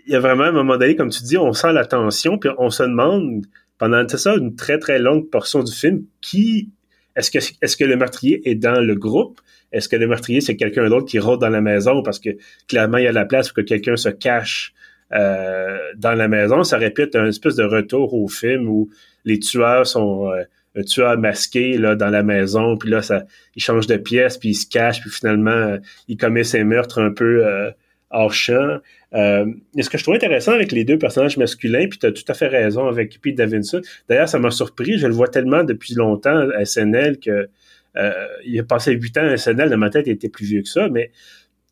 il 0.05 0.13
y 0.13 0.15
a 0.15 0.19
vraiment 0.19 0.43
un 0.43 0.51
moment 0.51 0.77
donné, 0.77 0.95
comme 0.95 1.09
tu 1.09 1.23
dis, 1.23 1.37
on 1.37 1.53
sent 1.53 1.73
la 1.73 1.85
tension, 1.85 2.37
puis 2.37 2.49
on 2.57 2.69
se 2.69 2.83
demande 2.83 3.45
pendant 3.77 4.07
ça 4.07 4.35
une 4.35 4.55
très 4.55 4.77
très 4.79 4.99
longue 4.99 5.29
portion 5.29 5.63
du 5.63 5.73
film 5.73 6.03
qui 6.21 6.69
est-ce 7.15 7.31
que 7.31 7.39
est-ce 7.61 7.77
que 7.77 7.85
le 7.85 7.95
meurtrier 7.95 8.47
est 8.49 8.55
dans 8.55 8.79
le 8.79 8.95
groupe? 8.95 9.41
Est-ce 9.71 9.89
que 9.89 9.95
le 9.95 10.07
meurtrier 10.07 10.41
c'est 10.41 10.55
quelqu'un 10.55 10.89
d'autre 10.89 11.05
qui 11.05 11.19
rôde 11.19 11.41
dans 11.41 11.49
la 11.49 11.61
maison? 11.61 12.03
Parce 12.03 12.19
que 12.19 12.29
clairement 12.67 12.97
il 12.97 13.05
y 13.05 13.07
a 13.07 13.11
la 13.11 13.25
place 13.25 13.49
pour 13.49 13.55
que 13.57 13.61
quelqu'un 13.61 13.95
se 13.95 14.09
cache 14.09 14.73
euh, 15.13 15.77
dans 15.97 16.13
la 16.13 16.27
maison. 16.27 16.63
Ça 16.63 16.77
répète 16.77 17.15
un 17.15 17.27
espèce 17.27 17.55
de 17.55 17.63
retour 17.63 18.13
au 18.13 18.27
film 18.27 18.67
où 18.69 18.89
les 19.23 19.39
tueurs 19.39 19.87
sont 19.87 20.31
euh, 20.31 20.43
un 20.75 20.83
tueur 20.83 21.17
masqué 21.17 21.77
là 21.77 21.95
dans 21.95 22.09
la 22.09 22.23
maison 22.23 22.77
puis 22.77 22.89
là 22.89 23.01
ça 23.01 23.23
il 23.55 23.61
change 23.61 23.87
de 23.87 23.97
pièce 23.97 24.37
puis 24.37 24.49
il 24.49 24.55
se 24.55 24.67
cache 24.67 24.99
puis 25.01 25.09
finalement 25.09 25.51
euh, 25.51 25.77
il 26.07 26.17
commet 26.17 26.43
ses 26.43 26.63
meurtres 26.63 26.99
un 26.99 27.11
peu 27.11 27.45
euh, 27.45 27.71
hors 28.15 28.33
champ. 28.33 28.79
Euh, 29.13 29.45
ce 29.79 29.89
que 29.89 29.97
je 29.97 30.03
trouve 30.03 30.15
intéressant 30.15 30.53
avec 30.53 30.71
les 30.71 30.83
deux 30.83 30.97
personnages 30.97 31.37
masculins, 31.37 31.87
puis 31.87 31.99
tu 31.99 32.05
as 32.05 32.11
tout 32.11 32.23
à 32.27 32.33
fait 32.33 32.47
raison 32.47 32.87
avec 32.87 33.19
Pete 33.21 33.35
Davidson. 33.35 33.81
D'ailleurs, 34.09 34.29
ça 34.29 34.39
m'a 34.39 34.51
surpris, 34.51 34.97
je 34.97 35.07
le 35.07 35.13
vois 35.13 35.27
tellement 35.27 35.63
depuis 35.63 35.93
longtemps 35.95 36.49
à 36.55 36.65
SNL 36.65 37.19
que 37.19 37.49
euh, 37.97 38.27
il 38.45 38.59
a 38.59 38.63
passé 38.63 38.91
huit 38.91 39.17
ans 39.17 39.25
à 39.25 39.37
SNL, 39.37 39.69
dans 39.69 39.77
ma 39.77 39.89
tête, 39.89 40.07
il 40.07 40.11
était 40.13 40.29
plus 40.29 40.45
vieux 40.45 40.61
que 40.61 40.67
ça, 40.67 40.89
mais 40.89 41.11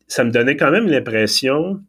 ça 0.08 0.24
me 0.24 0.30
donnait 0.30 0.56
quand 0.56 0.70
même 0.70 0.86
l'impression 0.86 1.80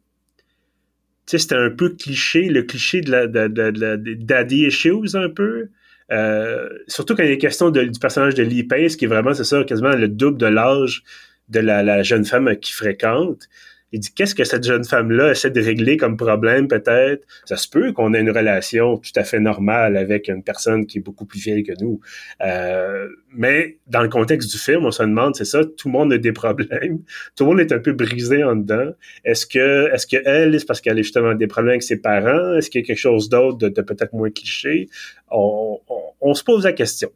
tu 1.26 1.32
sais, 1.32 1.38
c'était 1.38 1.56
un 1.56 1.70
peu 1.70 1.90
cliché, 1.90 2.44
le 2.48 2.62
cliché 2.62 3.00
de 3.00 3.10
la, 3.10 3.26
de, 3.26 3.48
de, 3.48 3.70
de, 3.70 4.14
daddy 4.14 4.66
issues 4.66 5.14
un 5.14 5.28
peu. 5.28 5.70
Euh, 6.12 6.68
surtout 6.86 7.16
quand 7.16 7.24
il 7.24 7.32
est 7.32 7.38
question 7.38 7.70
du 7.70 7.90
personnage 8.00 8.34
de 8.36 8.44
Lee 8.44 8.62
Pace, 8.62 8.94
qui 8.94 9.06
est 9.06 9.08
vraiment, 9.08 9.34
c'est 9.34 9.44
ça, 9.44 9.64
quasiment 9.64 9.90
le 9.90 10.06
double 10.06 10.38
de 10.38 10.46
l'âge 10.46 11.02
de 11.48 11.58
la, 11.58 11.82
la, 11.82 12.04
jeune 12.04 12.24
femme 12.24 12.54
qui 12.56 12.72
fréquente. 12.72 13.48
Il 13.92 14.00
dit 14.00 14.12
qu'est-ce 14.12 14.34
que 14.34 14.42
cette 14.42 14.64
jeune 14.64 14.84
femme-là 14.84 15.30
essaie 15.30 15.50
de 15.50 15.60
régler 15.60 15.96
comme 15.96 16.16
problème 16.16 16.66
peut-être? 16.66 17.24
Ça 17.44 17.56
se 17.56 17.68
peut 17.68 17.92
qu'on 17.92 18.14
ait 18.14 18.20
une 18.20 18.30
relation 18.30 18.96
tout 18.96 19.12
à 19.14 19.22
fait 19.22 19.38
normale 19.38 19.96
avec 19.96 20.28
une 20.28 20.42
personne 20.42 20.86
qui 20.86 20.98
est 20.98 21.00
beaucoup 21.00 21.24
plus 21.24 21.38
vieille 21.38 21.62
que 21.62 21.72
nous. 21.80 22.00
Euh, 22.44 23.08
mais 23.32 23.78
dans 23.86 24.02
le 24.02 24.08
contexte 24.08 24.50
du 24.50 24.58
film, 24.58 24.84
on 24.84 24.90
se 24.90 25.02
demande, 25.02 25.36
c'est 25.36 25.44
ça, 25.44 25.64
tout 25.64 25.88
le 25.88 25.92
monde 25.92 26.12
a 26.12 26.18
des 26.18 26.32
problèmes. 26.32 26.98
Tout 27.36 27.44
le 27.44 27.50
monde 27.50 27.60
est 27.60 27.72
un 27.72 27.78
peu 27.78 27.92
brisé 27.92 28.42
en 28.42 28.56
dedans. 28.56 28.92
Est-ce 29.24 29.46
que 29.46 29.92
est-ce 29.92 30.06
que 30.06 30.16
elle, 30.24 30.58
c'est 30.58 30.66
parce 30.66 30.80
qu'elle 30.80 30.98
a 30.98 31.02
justement 31.02 31.34
des 31.34 31.46
problèmes 31.46 31.70
avec 31.70 31.82
ses 31.82 31.98
parents? 31.98 32.56
Est-ce 32.56 32.70
qu'il 32.70 32.80
y 32.80 32.84
a 32.84 32.86
quelque 32.86 32.98
chose 32.98 33.28
d'autre 33.28 33.58
de, 33.58 33.82
peut-être 33.82 34.12
moins 34.14 34.30
cliché? 34.30 34.88
On, 35.30 35.80
on, 36.20 36.34
se 36.34 36.42
pose 36.42 36.64
la 36.64 36.72
question. 36.72 37.10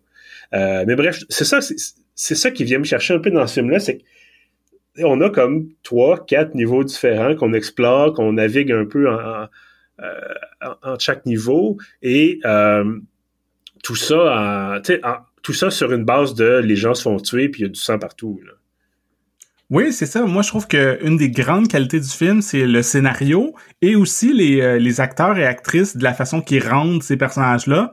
Euh, 0.54 0.84
mais 0.86 0.94
bref, 0.94 1.20
c'est 1.28 1.44
ça, 1.44 1.60
c'est 2.14 2.34
ça 2.34 2.50
qui 2.50 2.64
vient 2.64 2.78
me 2.78 2.84
chercher 2.84 3.14
un 3.14 3.18
peu 3.18 3.30
dans 3.30 3.46
ce 3.46 3.54
film-là, 3.54 3.80
c'est 3.80 3.98
que 3.98 4.02
on 5.04 5.20
a 5.20 5.30
comme 5.30 5.68
trois, 5.82 6.24
quatre 6.24 6.54
niveaux 6.54 6.84
différents 6.84 7.34
qu'on 7.34 7.52
explore, 7.52 8.12
qu'on 8.14 8.34
navigue 8.34 8.72
un 8.72 8.84
peu 8.84 9.10
en, 9.10 9.46
en, 10.60 10.98
chaque 10.98 11.26
niveau 11.26 11.78
et 12.02 12.40
euh, 12.44 12.98
tout 13.82 13.96
ça, 13.96 14.80
tout 15.42 15.52
ça 15.52 15.70
sur 15.70 15.92
une 15.92 16.04
base 16.04 16.34
de 16.34 16.58
les 16.58 16.76
gens 16.76 16.94
se 16.94 17.02
font 17.02 17.18
tuer 17.18 17.48
puis 17.48 17.62
il 17.62 17.64
y 17.64 17.66
a 17.66 17.70
du 17.70 17.80
sang 17.80 17.98
partout. 17.98 18.40
Oui, 19.70 19.92
c'est 19.92 20.06
ça. 20.06 20.26
Moi, 20.26 20.42
je 20.42 20.48
trouve 20.48 20.66
qu'une 20.66 21.16
des 21.16 21.30
grandes 21.30 21.68
qualités 21.68 22.00
du 22.00 22.08
film, 22.08 22.42
c'est 22.42 22.66
le 22.66 22.82
scénario 22.82 23.54
et 23.82 23.94
aussi 23.94 24.32
les, 24.32 24.60
euh, 24.60 24.78
les 24.78 25.00
acteurs 25.00 25.38
et 25.38 25.46
actrices 25.46 25.96
de 25.96 26.02
la 26.02 26.12
façon 26.12 26.40
qu'ils 26.42 26.66
rendent 26.66 27.04
ces 27.04 27.16
personnages-là. 27.16 27.92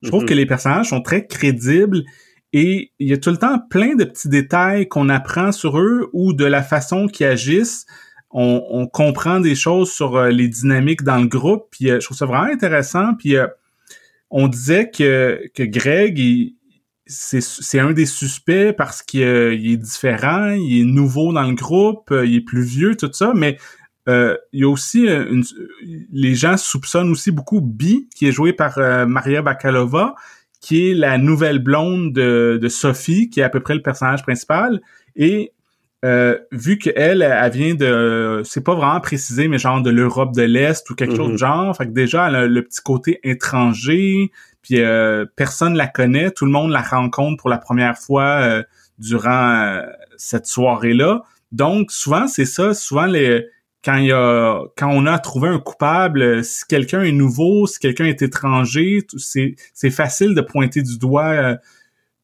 Je 0.00 0.08
trouve 0.08 0.24
mm-hmm. 0.24 0.28
que 0.28 0.34
les 0.34 0.46
personnages 0.46 0.88
sont 0.88 1.02
très 1.02 1.26
crédibles 1.26 2.02
et 2.52 2.92
il 2.98 3.08
y 3.08 3.12
a 3.12 3.18
tout 3.18 3.30
le 3.30 3.36
temps 3.36 3.58
plein 3.58 3.94
de 3.94 4.04
petits 4.04 4.28
détails 4.28 4.88
qu'on 4.88 5.08
apprend 5.08 5.52
sur 5.52 5.78
eux 5.78 6.08
ou 6.12 6.32
de 6.32 6.44
la 6.44 6.62
façon 6.62 7.06
qu'ils 7.06 7.26
agissent. 7.26 7.86
On, 8.30 8.86
comprend 8.86 9.40
des 9.40 9.54
choses 9.54 9.90
sur 9.90 10.16
euh, 10.16 10.28
les 10.28 10.48
dynamiques 10.48 11.02
dans 11.02 11.16
le 11.16 11.26
groupe. 11.26 11.68
Puis 11.70 11.90
euh, 11.90 11.98
je 12.00 12.04
trouve 12.04 12.16
ça 12.16 12.26
vraiment 12.26 12.52
intéressant. 12.52 13.14
Puis 13.14 13.36
euh, 13.36 13.46
on 14.30 14.48
disait 14.48 14.90
que, 14.90 15.42
que 15.54 15.62
Greg, 15.62 16.52
c'est 17.06 17.78
un 17.78 17.92
des 17.92 18.04
suspects 18.04 18.72
parce 18.76 19.02
qu'il 19.02 19.22
est 19.22 19.76
différent, 19.78 20.50
il 20.50 20.80
est 20.80 20.84
nouveau 20.84 21.32
dans 21.32 21.48
le 21.48 21.54
groupe, 21.54 22.12
il 22.12 22.36
est 22.36 22.42
plus 22.42 22.62
vieux, 22.62 22.96
tout 22.96 23.10
ça. 23.12 23.32
Mais 23.34 23.56
il 24.06 24.60
y 24.60 24.64
a 24.64 24.68
aussi 24.68 25.06
une, 25.06 25.44
les 26.12 26.34
gens 26.34 26.56
soupçonnent 26.56 27.10
aussi 27.10 27.30
beaucoup 27.30 27.60
Bi, 27.62 28.08
qui 28.14 28.26
est 28.26 28.32
joué 28.32 28.52
par 28.52 28.78
Maria 29.06 29.40
Bakalova, 29.40 30.14
qui 30.60 30.90
est 30.90 30.94
la 30.94 31.18
nouvelle 31.18 31.60
blonde 31.60 32.12
de, 32.12 32.58
de, 32.60 32.68
Sophie, 32.68 33.30
qui 33.30 33.40
est 33.40 33.44
à 33.44 33.48
peu 33.48 33.60
près 33.60 33.74
le 33.74 33.82
personnage 33.82 34.22
principal. 34.22 34.80
Et 35.16 35.52
euh, 36.04 36.38
vu 36.52 36.78
qu'elle, 36.78 37.22
elle 37.22 37.52
vient 37.52 37.74
de, 37.74 38.42
c'est 38.44 38.62
pas 38.62 38.74
vraiment 38.74 39.00
précisé, 39.00 39.48
mais 39.48 39.58
genre 39.58 39.82
de 39.82 39.90
l'Europe 39.90 40.34
de 40.34 40.42
l'Est 40.42 40.88
ou 40.90 40.94
quelque 40.94 41.16
chose 41.16 41.28
de 41.28 41.32
mhm. 41.32 41.38
genre. 41.38 41.76
Fait 41.76 41.86
que 41.86 41.92
déjà, 41.92 42.28
elle 42.28 42.36
a 42.36 42.46
le 42.46 42.62
petit 42.62 42.80
côté 42.82 43.20
étranger, 43.24 44.30
puis 44.62 44.80
euh, 44.80 45.26
personne 45.36 45.74
la 45.74 45.86
connaît, 45.86 46.30
tout 46.30 46.44
le 46.44 46.52
monde 46.52 46.70
la 46.70 46.82
rencontre 46.82 47.40
pour 47.40 47.50
la 47.50 47.58
première 47.58 47.98
fois 47.98 48.40
euh, 48.42 48.62
durant 48.98 49.80
cette 50.16 50.46
soirée-là. 50.46 51.22
Donc 51.50 51.90
souvent 51.90 52.26
c'est 52.26 52.44
ça, 52.44 52.74
souvent 52.74 53.06
les 53.06 53.46
quand 53.84 53.96
il 53.96 54.06
y 54.06 54.12
a 54.12 54.62
quand 54.76 54.90
on 54.90 55.06
a 55.06 55.18
trouvé 55.18 55.48
un 55.48 55.58
coupable, 55.58 56.44
si 56.44 56.64
quelqu'un 56.68 57.02
est 57.02 57.12
nouveau, 57.12 57.66
si 57.66 57.78
quelqu'un 57.78 58.06
est 58.06 58.22
étranger, 58.22 59.06
c'est 59.16 59.90
facile 59.90 60.34
de 60.34 60.40
pointer 60.40 60.82
du 60.82 60.98
doigt 60.98 61.30
euh, 61.30 61.56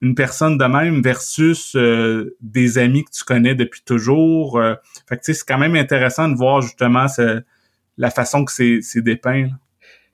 une 0.01 0.15
personne 0.15 0.59
de 0.59 0.65
même 0.65 1.01
versus 1.01 1.75
euh, 1.77 2.37
des 2.41 2.79
amis 2.79 3.05
que 3.05 3.11
tu 3.11 3.25
connais 3.25 3.55
depuis 3.55 3.83
toujours. 3.85 4.59
Euh. 4.59 4.75
fait 5.09 5.17
que 5.17 5.33
c'est 5.33 5.47
quand 5.47 5.59
même 5.59 5.77
intéressant 5.77 6.29
de 6.29 6.37
voir 6.37 6.61
justement 6.61 7.07
la 7.97 8.11
façon 8.11 8.45
que 8.45 8.53
c'est 8.53 9.01
dépeint. 9.01 9.49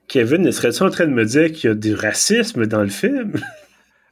Kevin, 0.07 0.51
serais-tu 0.51 0.83
en 0.83 0.89
train 0.89 1.05
de 1.05 1.13
me 1.13 1.25
dire 1.25 1.51
qu'il 1.51 1.69
y 1.69 1.71
a 1.71 1.75
du 1.75 1.95
racisme 1.95 2.65
dans 2.67 2.81
le 2.81 2.89
film? 2.89 3.33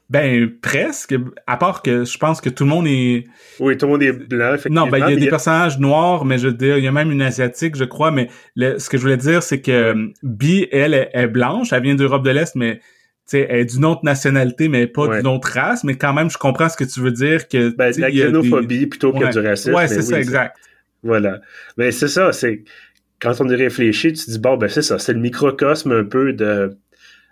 Ben 0.10 0.50
presque, 0.62 1.16
à 1.46 1.58
part 1.58 1.84
que 1.84 2.04
je 2.04 2.18
pense 2.18 2.42
que 2.42 2.50
tout 2.50 2.64
le 2.64 2.70
monde 2.70 2.88
est. 2.88 3.26
Oui, 3.60 3.78
tout 3.78 3.86
le 3.86 3.92
monde 3.92 4.04
est 4.04 4.12
blanc. 4.12 4.56
Non, 4.70 4.88
ben 4.88 4.98
il 4.98 5.14
y 5.14 5.18
a 5.18 5.20
des 5.20 5.30
personnages 5.30 5.78
noirs, 5.78 6.26
mais 6.26 6.40
je 6.40 6.48
veux 6.48 6.54
dire, 6.54 6.78
il 6.80 6.84
y 6.84 6.88
a 6.88 6.92
même 6.92 7.12
une 7.12 7.22
asiatique, 7.22 7.76
je 7.76 7.84
crois. 7.84 8.10
Mais 8.10 8.30
ce 8.58 8.90
que 8.90 8.98
je 8.98 9.04
voulais 9.04 9.18
dire, 9.18 9.44
c'est 9.44 9.62
que 9.62 9.72
euh, 9.72 10.08
Bi, 10.24 10.68
elle, 10.72 10.94
est, 10.94 11.28
blanche, 11.28 11.74
elle 11.74 11.84
vient 11.84 11.96
d'Europe 11.96 12.24
de 12.24 12.32
l'Est, 12.32 12.56
mais 12.56 12.82
sais, 13.30 13.46
elle 13.50 13.60
est 13.60 13.66
d'une 13.66 13.86
autre 13.86 14.02
nationalité, 14.04 14.68
mais 14.68 14.88
pas 14.88 15.08
d'une 15.16 15.28
autre 15.28 15.50
race. 15.54 15.84
Mais 15.84 15.96
quand 15.96 16.14
même, 16.14 16.30
je 16.30 16.38
comprends 16.38 16.70
ce 16.70 16.78
que 16.78 16.84
tu 16.84 17.00
veux 17.00 17.12
dire 17.12 17.48
que. 17.48 17.70
Ben, 17.76 17.94
la 17.98 18.10
xénophobie 18.12 18.88
plutôt 18.88 19.14
que 19.14 19.32
du 19.32 19.40
racisme. 19.40 19.76
Ouais, 19.76 19.88
c'est 19.88 20.02
ça, 20.02 20.20
exact. 20.20 20.58
Voilà. 21.04 21.40
Mais 21.78 21.92
c'est 21.92 22.10
ça, 22.10 22.34
c'est 22.34 22.64
quand 23.22 23.40
on 23.40 23.50
y 23.50 23.56
réfléchit, 23.56 24.14
tu 24.14 24.26
te 24.26 24.32
dis 24.32 24.40
bon, 24.40 24.58
ben 24.58 24.68
c'est 24.68 24.82
ça, 24.82 25.00
c'est 25.00 25.14
le 25.14 25.20
microcosme 25.20 25.92
un 25.92 26.04
peu 26.04 26.34
de 26.34 26.78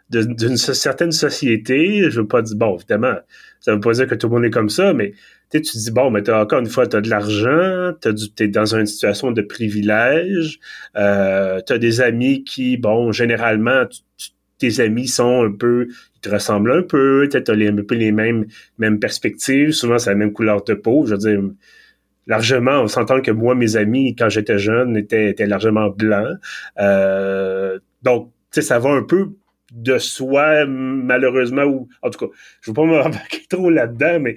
d'une 0.09 0.57
certaine 0.57 1.11
société, 1.11 2.09
je 2.09 2.21
veux 2.21 2.27
pas 2.27 2.41
dire, 2.41 2.55
bon, 2.55 2.75
évidemment, 2.75 3.15
ça 3.59 3.73
veut 3.73 3.79
pas 3.79 3.91
dire 3.93 4.07
que 4.07 4.15
tout 4.15 4.27
le 4.27 4.35
monde 4.35 4.45
est 4.45 4.49
comme 4.49 4.69
ça, 4.69 4.93
mais 4.93 5.13
tu 5.51 5.61
te 5.61 5.77
dis, 5.77 5.91
bon, 5.91 6.11
mais 6.11 6.29
as, 6.29 6.41
encore 6.41 6.59
une 6.59 6.67
fois, 6.67 6.87
tu 6.87 6.95
as 6.95 7.01
de 7.01 7.09
l'argent, 7.09 7.93
tu 8.01 8.43
es 8.43 8.47
dans 8.47 8.75
une 8.75 8.85
situation 8.85 9.31
de 9.31 9.41
privilège, 9.41 10.59
euh, 10.95 11.59
tu 11.65 11.73
as 11.73 11.77
des 11.77 12.01
amis 12.01 12.43
qui, 12.43 12.77
bon, 12.77 13.11
généralement, 13.11 13.83
tes 14.57 14.79
amis 14.79 15.07
sont 15.07 15.45
un 15.45 15.51
peu, 15.51 15.87
ils 15.89 16.21
te 16.21 16.29
ressemblent 16.29 16.71
un 16.71 16.83
peu, 16.83 17.27
tu 17.29 17.37
as 17.37 17.53
un 17.53 17.83
peu 17.83 17.95
les 17.95 18.11
mêmes, 18.11 18.45
mêmes 18.77 18.99
perspectives, 18.99 19.71
souvent 19.71 19.99
c'est 19.99 20.09
la 20.09 20.15
même 20.15 20.33
couleur 20.33 20.63
de 20.63 20.73
peau, 20.73 21.05
je 21.05 21.11
veux 21.11 21.17
dire, 21.17 21.41
largement, 22.27 22.81
on 22.81 22.87
s'entend 22.87 23.21
que 23.21 23.31
moi, 23.31 23.55
mes 23.55 23.75
amis, 23.77 24.15
quand 24.15 24.29
j'étais 24.29 24.59
jeune, 24.59 24.97
étaient, 24.97 25.29
étaient 25.29 25.47
largement 25.47 25.89
blancs. 25.89 26.37
Euh, 26.79 27.79
donc, 28.03 28.31
tu 28.51 28.61
sais, 28.61 28.67
ça 28.67 28.79
va 28.79 28.89
un 28.89 29.03
peu 29.03 29.29
de 29.71 29.97
soi, 29.97 30.65
malheureusement, 30.65 31.63
ou 31.63 31.89
en 32.01 32.09
tout 32.09 32.25
cas, 32.25 32.33
je 32.61 32.71
ne 32.71 32.75
veux 32.75 32.81
pas 32.81 32.85
me 32.85 33.01
remarquer 33.03 33.41
trop 33.49 33.69
là-dedans, 33.69 34.19
mais 34.19 34.35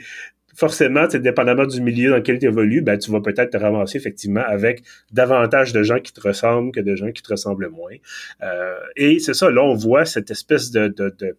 forcément, 0.54 1.06
dépendamment 1.06 1.66
du 1.66 1.80
milieu 1.80 2.10
dans 2.10 2.16
lequel 2.16 2.38
tu 2.38 2.46
évolues, 2.46 2.82
ben, 2.82 2.98
tu 2.98 3.10
vas 3.10 3.20
peut-être 3.20 3.50
te 3.50 3.56
ramasser 3.56 3.96
effectivement 3.96 4.42
avec 4.46 4.82
davantage 5.12 5.72
de 5.72 5.82
gens 5.82 6.00
qui 6.00 6.12
te 6.12 6.20
ressemblent 6.20 6.72
que 6.72 6.80
de 6.80 6.96
gens 6.96 7.12
qui 7.12 7.22
te 7.22 7.30
ressemblent 7.30 7.68
moins. 7.70 7.94
Euh, 8.42 8.74
et 8.96 9.20
c'est 9.20 9.34
ça, 9.34 9.50
là, 9.50 9.62
on 9.62 9.74
voit 9.74 10.04
cette 10.04 10.30
espèce 10.30 10.70
de, 10.70 10.88
de, 10.88 11.14
de 11.18 11.36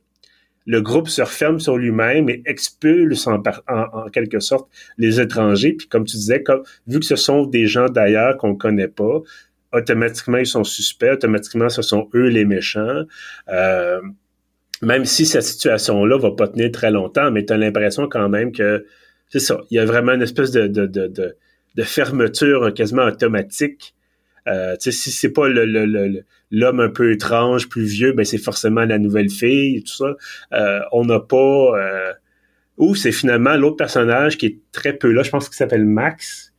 le 0.66 0.82
groupe 0.82 1.08
se 1.08 1.22
referme 1.22 1.60
sur 1.60 1.78
lui-même 1.78 2.30
et 2.30 2.44
expulse 2.46 3.28
en, 3.28 3.42
en, 3.68 4.10
quelque 4.10 4.40
sorte 4.40 4.70
les 4.98 5.20
étrangers. 5.20 5.74
Puis 5.74 5.88
comme 5.88 6.06
tu 6.06 6.18
disais, 6.18 6.44
comme, 6.44 6.64
vu 6.88 7.00
que 7.00 7.06
ce 7.06 7.16
sont 7.16 7.46
des 7.46 7.66
gens 7.66 7.90
d'ailleurs 7.90 8.38
qu'on 8.38 8.56
connaît 8.56 8.88
pas, 8.88 9.22
automatiquement 9.74 10.38
ils 10.38 10.48
sont 10.48 10.64
suspects, 10.64 11.12
automatiquement 11.12 11.70
ce 11.70 11.82
sont 11.82 12.10
eux 12.14 12.28
les 12.28 12.46
méchants. 12.46 13.04
Euh, 13.50 14.02
même 14.82 15.06
si 15.06 15.26
cette 15.26 15.44
situation-là 15.44 16.18
va 16.18 16.32
pas 16.32 16.48
tenir 16.48 16.72
très 16.72 16.92
longtemps, 16.92 17.32
mais 17.32 17.46
tu 17.46 17.54
as 17.54 17.58
l'impression 17.58 18.08
quand 18.08 18.30
même 18.30 18.52
que 18.52 18.86
c'est 19.30 19.40
ça, 19.40 19.62
il 19.70 19.78
y 19.78 19.80
a 19.80 19.86
vraiment 19.86 20.14
une 20.14 20.24
espèce 20.24 20.52
de, 20.52 20.68
de, 20.68 20.86
de, 20.86 21.08
de, 21.08 21.84
fermeture 21.84 22.74
quasiment 22.74 23.04
automatique. 23.04 23.96
Euh, 24.48 24.76
si 24.80 24.92
c'est 24.92 25.32
pas 25.32 25.48
le, 25.48 26.24
l'homme 26.50 26.80
un 26.80 26.90
peu 26.90 27.12
étrange, 27.12 27.70
plus 27.70 27.86
vieux, 27.86 28.12
ben 28.12 28.26
c'est 28.26 28.40
forcément 28.40 28.84
la 28.84 28.98
nouvelle 28.98 29.30
fille 29.30 29.78
et 29.78 29.82
tout 29.84 29.94
ça. 29.94 30.16
Euh, 30.54 30.82
on 30.92 31.06
n'a 31.06 31.20
pas... 31.20 31.38
Euh, 31.38 32.14
c'est 32.96 33.12
finalement 33.12 33.56
l'autre 33.56 33.78
personnage 33.78 34.38
qui 34.38 34.48
est 34.48 34.58
très 34.72 34.94
peu 34.94 35.12
là, 35.12 35.22
je 35.22 35.30
pense 35.30 35.48
qu'il 35.48 35.56
s'appelle 35.56 35.86
Max, 35.86 36.51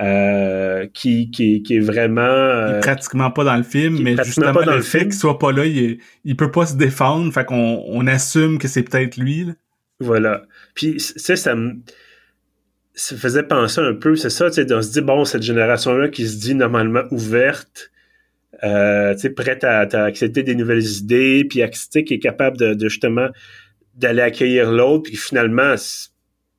euh, 0.00 0.86
qui, 0.94 1.30
qui, 1.30 1.62
qui 1.62 1.76
est 1.76 1.80
vraiment... 1.80 2.68
il 2.68 2.76
est 2.76 2.80
pratiquement 2.80 3.30
pas 3.30 3.44
dans 3.44 3.56
le 3.56 3.62
film, 3.62 4.00
mais 4.02 4.16
justement 4.22 4.52
pas 4.52 4.64
dans 4.64 4.76
le, 4.76 4.82
fait 4.82 5.04
qu'il 5.04 5.14
soit 5.14 5.38
pas 5.38 5.52
là, 5.52 5.66
il, 5.66 5.98
il 6.24 6.36
peut 6.36 6.50
pas 6.50 6.66
se 6.66 6.76
défendre, 6.76 7.32
fait 7.32 7.44
qu'on 7.44 7.82
on 7.86 8.06
assume 8.06 8.58
que 8.58 8.68
c'est 8.68 8.82
peut-être 8.82 9.16
lui. 9.16 9.44
Là. 9.44 9.52
Voilà. 10.00 10.42
Puis, 10.74 10.92
tu 10.92 11.00
sais, 11.00 11.36
ça 11.36 11.54
me 11.54 11.78
ça 12.94 13.16
faisait 13.16 13.44
penser 13.44 13.80
un 13.80 13.94
peu, 13.94 14.16
c'est 14.16 14.30
ça, 14.30 14.50
tu 14.50 14.54
sais, 14.54 14.74
on 14.74 14.82
se 14.82 14.90
dit, 14.90 15.00
bon, 15.00 15.24
cette 15.24 15.42
génération-là 15.42 16.08
qui 16.08 16.26
se 16.26 16.36
dit 16.36 16.56
normalement 16.56 17.04
ouverte, 17.12 17.92
euh, 18.64 19.14
tu 19.14 19.20
sais, 19.20 19.30
prête 19.30 19.62
à, 19.62 19.80
à, 19.80 20.02
accepter 20.04 20.42
des 20.42 20.56
nouvelles 20.56 20.84
idées, 20.84 21.44
puis 21.48 21.62
qui 22.04 22.14
est 22.14 22.18
capable 22.18 22.56
de, 22.56 22.74
de 22.74 22.88
justement 22.88 23.28
d'aller 23.94 24.22
accueillir 24.22 24.72
l'autre, 24.72 25.04
puis 25.04 25.16
finalement, 25.16 25.74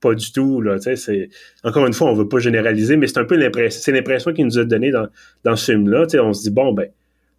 pas 0.01 0.13
du 0.13 0.31
tout, 0.31 0.62
là, 0.62 0.77
c'est, 0.79 1.29
encore 1.63 1.85
une 1.85 1.93
fois, 1.93 2.09
on 2.09 2.13
veut 2.13 2.27
pas 2.27 2.39
généraliser, 2.39 2.95
mais 2.97 3.07
c'est 3.07 3.19
un 3.19 3.25
peu 3.25 3.35
l'impression, 3.35 3.81
c'est 3.83 3.91
l'impression 3.91 4.33
qu'il 4.33 4.45
nous 4.45 4.57
a 4.57 4.63
donné 4.63 4.91
dans, 4.91 5.07
dans 5.43 5.55
ce 5.55 5.71
film-là, 5.71 6.05
on 6.21 6.33
se 6.33 6.43
dit, 6.43 6.51
bon, 6.51 6.73
ben, 6.73 6.89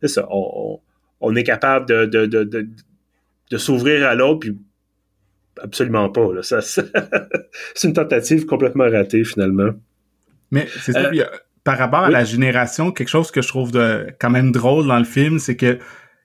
c'est 0.01 0.09
ça, 0.09 0.27
on, 0.31 0.81
on, 1.20 1.37
est 1.37 1.42
capable 1.42 1.87
de, 1.87 2.05
de, 2.07 2.27
de, 2.27 2.44
de, 2.44 2.68
de 3.51 3.59
s'ouvrir 3.59 4.07
à 4.07 4.14
l'autre, 4.14 4.40
puis 4.40 4.59
absolument 5.62 6.09
pas. 6.11 6.33
Là. 6.33 6.42
Ça, 6.42 6.61
c'est 7.75 7.88
une 7.88 7.94
tentative 7.94 8.46
complètement 8.46 8.88
ratée, 8.90 9.25
finalement. 9.25 9.70
Mais 10.51 10.66
c'est 10.81 10.92
ça. 10.92 11.11
Euh, 11.11 11.25
par 11.64 11.79
rapport 11.79 12.01
à 12.01 12.11
la 12.11 12.25
génération, 12.25 12.90
quelque 12.90 13.09
chose 13.09 13.31
que 13.31 13.42
je 13.42 13.49
trouve 13.49 13.70
de, 13.70 14.07
quand 14.18 14.31
même 14.31 14.51
drôle 14.51 14.87
dans 14.87 14.99
le 14.99 15.05
film, 15.05 15.38
c'est 15.38 15.57
que 15.57 15.79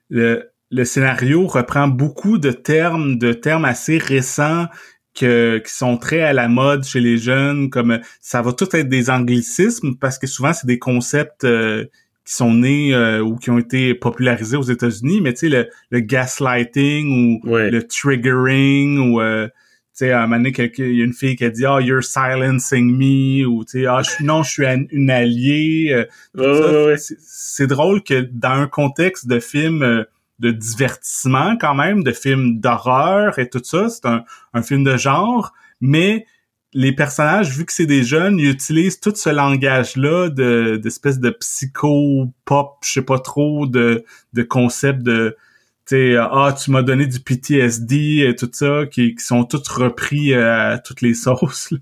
le, 0.09 0.49
le 0.71 0.85
scénario 0.85 1.45
reprend 1.47 1.87
beaucoup 1.87 2.37
de 2.37 2.51
termes, 2.51 3.17
de 3.17 3.33
termes 3.33 3.65
assez 3.65 3.97
récents 3.97 4.67
que, 5.15 5.61
qui 5.65 5.73
sont 5.73 5.97
très 5.97 6.21
à 6.21 6.33
la 6.33 6.47
mode 6.47 6.83
chez 6.83 6.99
les 6.99 7.17
jeunes, 7.17 7.69
comme 7.69 7.99
ça 8.21 8.41
va 8.41 8.53
tout 8.53 8.67
être 8.75 8.89
des 8.89 9.09
anglicismes 9.09 9.95
parce 9.95 10.19
que 10.19 10.27
souvent 10.27 10.53
c'est 10.53 10.67
des 10.67 10.79
concepts 10.79 11.45
euh, 11.45 11.85
qui 12.25 12.33
sont 12.33 12.53
nés 12.53 12.93
euh, 12.93 13.21
ou 13.21 13.37
qui 13.37 13.49
ont 13.49 13.59
été 13.59 13.93
popularisés 13.93 14.57
aux 14.57 14.63
États-Unis, 14.63 15.21
mais 15.21 15.33
tu 15.33 15.41
sais, 15.41 15.49
le, 15.49 15.69
le, 15.91 15.99
gaslighting 16.01 17.41
ou 17.43 17.55
le 17.55 17.81
triggering 17.83 18.97
ou 18.97 19.21
euh, 19.21 19.47
tu 19.47 19.99
sais, 19.99 20.11
à 20.11 20.23
un 20.23 20.27
moment 20.27 20.43
donné, 20.43 20.71
il 20.77 20.97
y 20.97 21.01
a 21.01 21.05
une 21.05 21.13
fille 21.13 21.37
qui 21.37 21.45
a 21.45 21.49
dit 21.49 21.65
«Oh, 21.67 21.79
you're 21.79 22.03
silencing 22.03 22.91
me» 22.91 23.45
ou 23.47 23.63
tu 23.63 23.79
sais 23.79 23.85
«Ah, 23.87 24.01
non, 24.19 24.43
je 24.43 24.49
suis 24.49 24.65
une 24.91 25.09
alliée 25.09 26.05
euh, 26.35 26.97
C'est 26.97 27.67
drôle 27.67 28.03
que 28.03 28.27
dans 28.33 28.49
un 28.49 28.67
contexte 28.67 29.27
de 29.27 29.39
film 29.39 30.05
de 30.39 30.51
divertissement 30.51 31.57
quand 31.57 31.75
même, 31.75 32.03
de 32.03 32.11
film 32.11 32.59
d'horreur 32.59 33.39
et 33.39 33.49
tout 33.49 33.61
ça, 33.63 33.89
c'est 33.89 34.05
un, 34.05 34.23
un 34.53 34.61
film 34.61 34.83
de 34.83 34.97
genre, 34.97 35.53
mais 35.81 36.25
les 36.73 36.91
personnages, 36.91 37.57
vu 37.57 37.65
que 37.65 37.71
c'est 37.71 37.85
des 37.85 38.03
jeunes, 38.03 38.37
ils 38.37 38.49
utilisent 38.49 38.99
tout 38.99 39.13
ce 39.15 39.29
langage-là 39.29 40.29
de 40.29 40.75
d'espèce 40.75 41.19
de 41.19 41.29
psycho-pop, 41.29 42.77
je 42.83 42.91
sais 42.91 43.01
pas 43.01 43.19
trop, 43.19 43.65
de, 43.65 44.03
de 44.33 44.43
concept 44.43 45.01
de 45.01 45.37
sais, 45.85 46.15
ah, 46.17 46.53
tu 46.61 46.71
m'as 46.71 46.81
donné 46.81 47.05
du 47.05 47.19
PTSD 47.19 48.25
et 48.27 48.35
tout 48.35 48.49
ça, 48.51 48.85
qui, 48.91 49.15
qui 49.15 49.23
sont 49.23 49.43
tous 49.43 49.67
repris 49.69 50.33
euh, 50.33 50.73
à 50.73 50.79
toutes 50.79 51.01
les 51.01 51.13
sauces. 51.13 51.73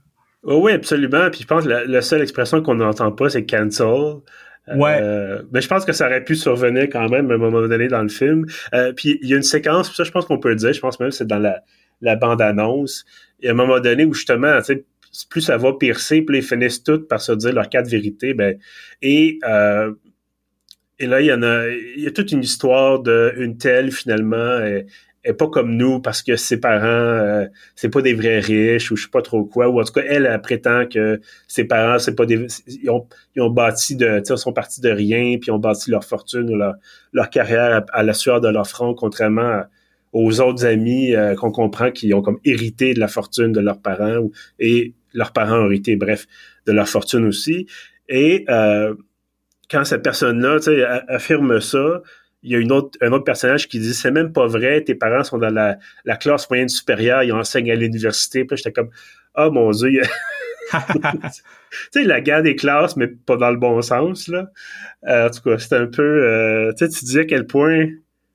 Oh 0.43 0.59
oui, 0.61 0.73
absolument. 0.73 1.29
Puis 1.31 1.41
je 1.41 1.47
pense 1.47 1.63
que 1.63 1.69
la, 1.69 2.01
seule 2.01 2.21
expression 2.21 2.61
qu'on 2.61 2.75
n'entend 2.75 3.11
pas, 3.11 3.29
c'est 3.29 3.45
cancel. 3.45 4.17
Ouais. 4.67 4.99
Euh, 5.01 5.41
mais 5.51 5.61
je 5.61 5.67
pense 5.67 5.83
que 5.83 5.91
ça 5.91 6.07
aurait 6.07 6.23
pu 6.23 6.35
survenir 6.35 6.83
quand 6.83 7.09
même 7.09 7.29
à 7.31 7.33
un 7.33 7.37
moment 7.37 7.67
donné 7.67 7.87
dans 7.87 8.01
le 8.01 8.09
film. 8.09 8.45
Euh, 8.73 8.93
puis 8.93 9.19
il 9.21 9.29
y 9.29 9.33
a 9.33 9.37
une 9.37 9.43
séquence, 9.43 9.93
ça 9.93 10.03
je 10.03 10.11
pense 10.11 10.25
qu'on 10.25 10.39
peut 10.39 10.49
le 10.49 10.55
dire, 10.55 10.71
je 10.71 10.79
pense 10.79 10.99
même 10.99 11.09
que 11.09 11.15
c'est 11.15 11.27
dans 11.27 11.39
la, 11.39 12.15
bande-annonce. 12.15 13.05
Il 13.39 13.45
y 13.45 13.49
a 13.49 13.51
un 13.51 13.55
moment 13.55 13.79
donné 13.79 14.05
où 14.05 14.13
justement, 14.13 14.57
tu 14.59 14.75
sais, 14.75 14.85
plus 15.29 15.41
ça 15.41 15.57
va 15.57 15.73
piercer, 15.73 16.21
plus 16.21 16.37
ils 16.37 16.43
finissent 16.43 16.83
toutes 16.83 17.07
par 17.07 17.21
se 17.21 17.33
dire 17.33 17.53
leur 17.53 17.69
cas 17.69 17.81
de 17.81 17.89
vérité. 17.89 18.33
Ben, 18.33 18.57
et, 19.01 19.39
euh, 19.45 19.93
et 20.99 21.07
là, 21.07 21.21
il 21.21 21.27
y 21.27 21.33
en 21.33 21.43
a, 21.43 21.67
il 21.67 22.01
y 22.01 22.07
a 22.07 22.11
toute 22.11 22.31
une 22.31 22.41
histoire 22.41 23.01
d'une 23.01 23.57
telle, 23.57 23.91
finalement, 23.91 24.59
et, 25.25 25.33
pas 25.33 25.47
comme 25.47 25.75
nous 25.75 25.99
parce 25.99 26.21
que 26.21 26.35
ses 26.35 26.59
parents, 26.59 26.85
euh, 26.85 27.45
c'est 27.75 27.89
pas 27.89 28.01
des 28.01 28.13
vrais 28.13 28.39
riches 28.39 28.91
ou 28.91 28.95
je 28.95 29.03
sais 29.03 29.09
pas 29.09 29.21
trop 29.21 29.45
quoi. 29.45 29.69
Ou 29.69 29.79
en 29.79 29.83
tout 29.83 29.93
cas, 29.93 30.03
elle, 30.07 30.25
elle 30.25 30.41
prétend 30.41 30.85
que 30.87 31.19
ses 31.47 31.65
parents, 31.65 31.99
c'est 31.99 32.15
pas 32.15 32.25
des, 32.25 32.45
ils 32.67 32.89
ont, 32.89 33.07
ils 33.35 33.41
ont 33.41 33.49
bâti 33.49 33.95
de, 33.95 34.21
ils 34.27 34.37
sont 34.37 34.53
partis 34.53 34.81
de 34.81 34.89
rien 34.89 35.37
puis 35.37 35.47
ils 35.47 35.51
ont 35.51 35.59
bâti 35.59 35.91
leur 35.91 36.03
fortune 36.03 36.49
ou 36.49 36.55
leur, 36.55 36.75
leur 37.13 37.29
carrière 37.29 37.83
à, 37.91 38.03
la 38.03 38.13
sueur 38.13 38.41
de 38.41 38.49
leur 38.49 38.67
front, 38.67 38.93
contrairement 38.93 39.63
aux 40.11 40.41
autres 40.41 40.65
amis 40.65 41.15
euh, 41.15 41.35
qu'on 41.35 41.51
comprend 41.51 41.91
qui 41.91 42.13
ont 42.13 42.21
comme 42.21 42.39
hérité 42.45 42.93
de 42.93 42.99
la 42.99 43.07
fortune 43.07 43.51
de 43.51 43.59
leurs 43.59 43.81
parents 43.81 44.29
et 44.59 44.93
leurs 45.13 45.31
parents 45.31 45.57
ont 45.57 45.65
hérité, 45.65 45.95
bref, 45.95 46.27
de 46.65 46.71
leur 46.71 46.87
fortune 46.87 47.25
aussi. 47.25 47.67
Et 48.09 48.45
euh, 48.49 48.93
quand 49.69 49.83
cette 49.85 50.03
personne-là 50.03 50.59
affirme 51.07 51.59
ça, 51.59 52.01
il 52.43 52.51
y 52.51 52.55
a 52.55 52.59
une 52.59 52.71
autre, 52.71 52.97
un 53.01 53.11
autre 53.11 53.23
personnage 53.23 53.67
qui 53.67 53.79
dit 53.79 53.93
c'est 53.93 54.11
même 54.11 54.33
pas 54.33 54.47
vrai, 54.47 54.83
tes 54.83 54.95
parents 54.95 55.23
sont 55.23 55.37
dans 55.37 55.49
la, 55.49 55.77
la 56.05 56.17
classe 56.17 56.49
moyenne 56.49 56.69
supérieure, 56.69 57.23
ils 57.23 57.31
enseignent 57.31 57.71
à 57.71 57.75
l'université. 57.75 58.45
Puis 58.45 58.57
j'étais 58.57 58.71
comme 58.71 58.89
oh 59.35 59.49
mon 59.51 59.71
dieu. 59.71 60.03
tu 60.71 60.79
sais, 61.91 62.03
la 62.03 62.21
guerre 62.21 62.43
des 62.43 62.55
classes, 62.55 62.97
mais 62.97 63.07
pas 63.07 63.37
dans 63.37 63.51
le 63.51 63.57
bon 63.57 63.81
sens, 63.81 64.27
là. 64.27 64.47
Euh, 65.07 65.27
en 65.27 65.29
tout 65.29 65.41
cas, 65.41 65.57
c'était 65.57 65.75
un 65.75 65.87
peu... 65.87 66.01
Euh, 66.01 66.71
tu 66.77 66.85
sais, 66.85 66.91
tu 66.91 67.05
disais 67.05 67.21
à 67.21 67.25
quel 67.25 67.47
point 67.47 67.87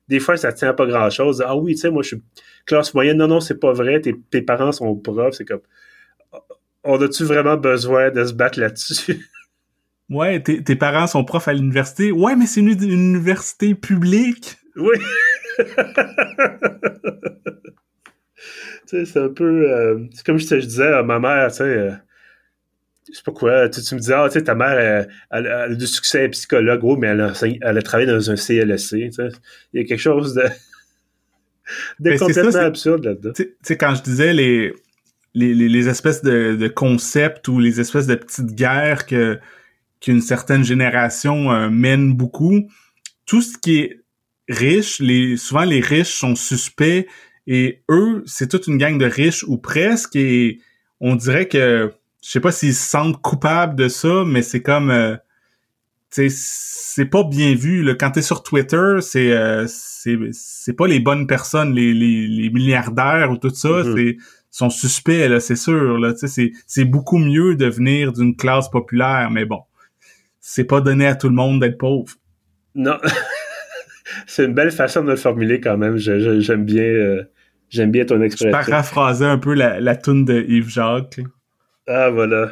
des 0.09 0.19
fois, 0.19 0.35
ça 0.37 0.51
tient 0.51 0.69
à 0.69 0.73
pas 0.73 0.87
grand-chose. 0.87 1.43
Ah 1.45 1.55
oui, 1.55 1.75
tu 1.75 1.81
sais, 1.81 1.91
moi, 1.91 2.01
je 2.01 2.09
suis 2.09 2.23
classe 2.65 2.93
moyenne. 2.95 3.17
Non, 3.17 3.27
non, 3.27 3.39
c'est 3.39 3.59
pas 3.59 3.73
vrai. 3.73 4.01
Tes, 4.01 4.15
tes 4.31 4.41
parents 4.41 4.71
sont 4.71 4.95
profs. 4.95 5.35
C'est 5.35 5.45
comme, 5.45 5.61
on 6.83 6.99
a-tu 6.99 7.23
vraiment 7.23 7.57
besoin 7.57 8.09
de 8.09 8.25
se 8.25 8.33
battre 8.33 8.59
là-dessus? 8.59 9.29
Ouais, 10.09 10.41
tes, 10.41 10.63
tes 10.63 10.75
parents 10.75 11.07
sont 11.07 11.23
profs 11.23 11.47
à 11.47 11.53
l'université. 11.53 12.11
Ouais, 12.11 12.35
mais 12.35 12.45
c'est 12.45 12.61
une, 12.61 12.69
université 12.69 13.75
publique. 13.75 14.57
Oui. 14.75 14.97
tu 15.59 15.65
sais, 18.87 19.05
c'est 19.05 19.19
un 19.19 19.29
peu... 19.29 19.71
Euh, 19.71 19.99
c'est 20.13 20.25
comme 20.25 20.39
je, 20.39 20.47
te, 20.47 20.55
disais 20.55 20.87
à 20.87 21.03
ma 21.03 21.19
mère, 21.19 21.49
tu 21.49 21.57
sais... 21.57 21.63
Euh, 21.63 21.91
je 23.11 23.17
sais 23.17 23.23
pas 23.23 23.31
quoi, 23.31 23.69
tu, 23.69 23.79
me 23.95 23.99
disais, 23.99 24.13
ah, 24.13 24.27
tu 24.27 24.33
sais, 24.33 24.43
ta 24.43 24.53
mère, 24.53 25.07
elle, 25.31 25.47
a 25.47 25.67
du 25.73 25.87
succès 25.87 26.29
psychologue, 26.29 26.79
gros, 26.79 26.95
mais 26.95 27.07
elle 27.07 27.21
a, 27.21 27.33
elle 27.61 27.77
a 27.77 27.81
travaillé 27.81 28.07
dans 28.07 28.29
un 28.29 28.35
CLSC, 28.35 28.89
tu 28.89 29.11
sais. 29.11 29.29
Il 29.73 29.81
y 29.81 29.83
a 29.83 29.87
quelque 29.87 29.99
chose 29.99 30.35
de, 30.35 30.43
de 31.99 32.17
complètement 32.17 32.59
absurde 32.59 33.05
là-dedans. 33.05 33.31
Tu 33.33 33.55
sais, 33.63 33.77
quand 33.77 33.95
je 33.95 34.03
disais 34.03 34.33
les, 34.33 34.73
les, 35.33 35.53
les, 35.55 35.89
espèces 35.89 36.21
de, 36.21 36.55
de, 36.55 36.67
concepts 36.67 37.47
ou 37.47 37.59
les 37.59 37.79
espèces 37.79 38.07
de 38.07 38.15
petites 38.15 38.53
guerres 38.53 39.05
que 39.05 39.39
qu'une 40.01 40.21
certaine 40.21 40.63
génération 40.63 41.51
euh, 41.51 41.69
mène 41.69 42.13
beaucoup, 42.13 42.69
tout 43.25 43.41
ce 43.41 43.57
qui 43.57 43.79
est 43.79 44.01
riche, 44.47 44.99
les, 44.99 45.37
souvent 45.37 45.63
les 45.63 45.81
riches 45.81 46.13
sont 46.13 46.35
suspects 46.35 47.07
et 47.47 47.83
eux, 47.89 48.23
c'est 48.25 48.49
toute 48.49 48.67
une 48.67 48.77
gang 48.77 48.97
de 48.97 49.05
riches 49.05 49.43
ou 49.43 49.57
presque 49.57 50.15
et 50.15 50.59
on 50.99 51.15
dirait 51.15 51.47
que 51.47 51.91
je 52.21 52.29
sais 52.29 52.39
pas 52.39 52.51
s'ils 52.51 52.75
se 52.75 52.89
sentent 52.89 53.21
coupables 53.21 53.75
de 53.75 53.87
ça, 53.87 54.23
mais 54.25 54.41
c'est 54.41 54.61
comme 54.61 54.89
euh, 54.89 55.15
c'est 56.09 57.05
pas 57.05 57.23
bien 57.23 57.53
vu. 57.53 57.83
Là. 57.83 57.93
Quand 57.95 58.11
t'es 58.11 58.21
sur 58.21 58.43
Twitter, 58.43 58.97
c'est 59.01 59.31
euh, 59.31 59.65
c'est 59.67 60.73
pas 60.73 60.87
les 60.87 60.99
bonnes 60.99 61.27
personnes, 61.27 61.73
les, 61.73 61.93
les, 61.93 62.27
les 62.27 62.49
milliardaires 62.49 63.31
ou 63.31 63.37
tout 63.37 63.53
ça, 63.53 63.69
mm-hmm. 63.69 63.95
c'est 63.95 64.17
sont 64.51 64.69
suspects, 64.69 65.27
là, 65.27 65.39
c'est 65.39 65.55
sûr. 65.55 65.97
Là, 65.99 66.13
c'est, 66.15 66.51
c'est 66.65 66.85
beaucoup 66.85 67.17
mieux 67.17 67.55
de 67.55 67.67
venir 67.67 68.13
d'une 68.13 68.35
classe 68.35 68.69
populaire, 68.69 69.29
mais 69.31 69.45
bon, 69.45 69.61
c'est 70.51 70.63
pas 70.63 70.81
donné 70.81 71.05
à 71.05 71.13
tout 71.13 71.29
le 71.29 71.35
monde 71.35 71.61
d'être 71.61 71.77
pauvre. 71.77 72.11
Non. 72.73 72.97
c'est 74.25 74.45
une 74.45 74.55
belle 74.55 74.71
façon 74.71 75.03
de 75.03 75.11
le 75.11 75.15
formuler 75.15 75.61
quand 75.61 75.77
même. 75.77 75.97
j'aime 75.97 76.65
bien 76.65 76.81
euh, 76.81 77.23
j'aime 77.69 77.91
bien 77.91 78.03
ton 78.03 78.19
expression. 78.23 78.59
Je 78.59 78.67
paraphraser 78.67 79.25
un 79.25 79.37
peu 79.37 79.53
la, 79.53 79.79
la 79.79 79.95
toune 79.95 80.25
de 80.25 80.43
Yves 80.47 80.69
Jacques. 80.69 81.19
Ah, 81.87 82.09
voilà. 82.09 82.49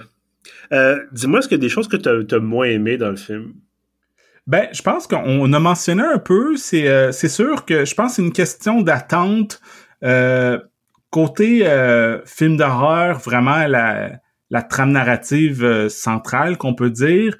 Euh, 0.73 0.99
dis-moi, 1.11 1.39
est-ce 1.39 1.47
qu'il 1.47 1.57
y 1.57 1.59
a 1.59 1.61
des 1.61 1.69
choses 1.69 1.87
que 1.87 1.97
tu 1.97 2.35
as, 2.35 2.39
moins 2.39 2.67
aimées 2.67 2.97
dans 2.97 3.09
le 3.09 3.15
film? 3.15 3.53
Ben, 4.45 4.67
je 4.71 4.83
pense 4.83 5.07
qu'on 5.07 5.51
a 5.51 5.59
mentionné 5.59 6.03
un 6.03 6.19
peu. 6.19 6.55
C'est 6.55 6.87
euh, 6.87 7.11
sûr 7.11 7.65
que 7.65 7.83
je 7.83 7.95
pense 7.95 8.11
que 8.11 8.15
c'est 8.17 8.21
une 8.21 8.31
question 8.31 8.81
d'attente. 8.83 9.59
Côté 11.09 11.65
film 12.25 12.57
d'horreur, 12.57 13.17
vraiment 13.17 13.65
la, 13.65 14.11
la 14.51 14.61
trame 14.61 14.91
narrative 14.91 15.87
centrale 15.89 16.57
qu'on 16.57 16.75
peut 16.75 16.91
dire. 16.91 17.35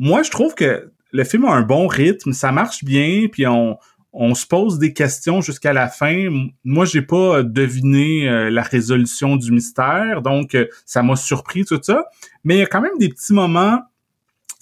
Moi, 0.00 0.22
je 0.22 0.30
trouve 0.30 0.54
que 0.54 0.90
le 1.12 1.24
film 1.24 1.44
a 1.44 1.52
un 1.52 1.60
bon 1.60 1.86
rythme, 1.86 2.32
ça 2.32 2.52
marche 2.52 2.84
bien, 2.84 3.26
puis 3.30 3.46
on, 3.46 3.76
on 4.14 4.34
se 4.34 4.46
pose 4.46 4.78
des 4.78 4.94
questions 4.94 5.42
jusqu'à 5.42 5.74
la 5.74 5.88
fin. 5.88 6.28
Moi, 6.64 6.86
j'ai 6.86 7.02
pas 7.02 7.36
euh, 7.36 7.42
deviné 7.42 8.26
euh, 8.26 8.48
la 8.48 8.62
résolution 8.62 9.36
du 9.36 9.52
mystère, 9.52 10.22
donc 10.22 10.54
euh, 10.54 10.66
ça 10.86 11.02
m'a 11.02 11.16
surpris 11.16 11.66
tout 11.66 11.78
ça. 11.82 12.06
Mais 12.44 12.56
il 12.56 12.58
y 12.60 12.62
a 12.62 12.66
quand 12.66 12.80
même 12.80 12.96
des 12.98 13.10
petits 13.10 13.34
moments. 13.34 13.80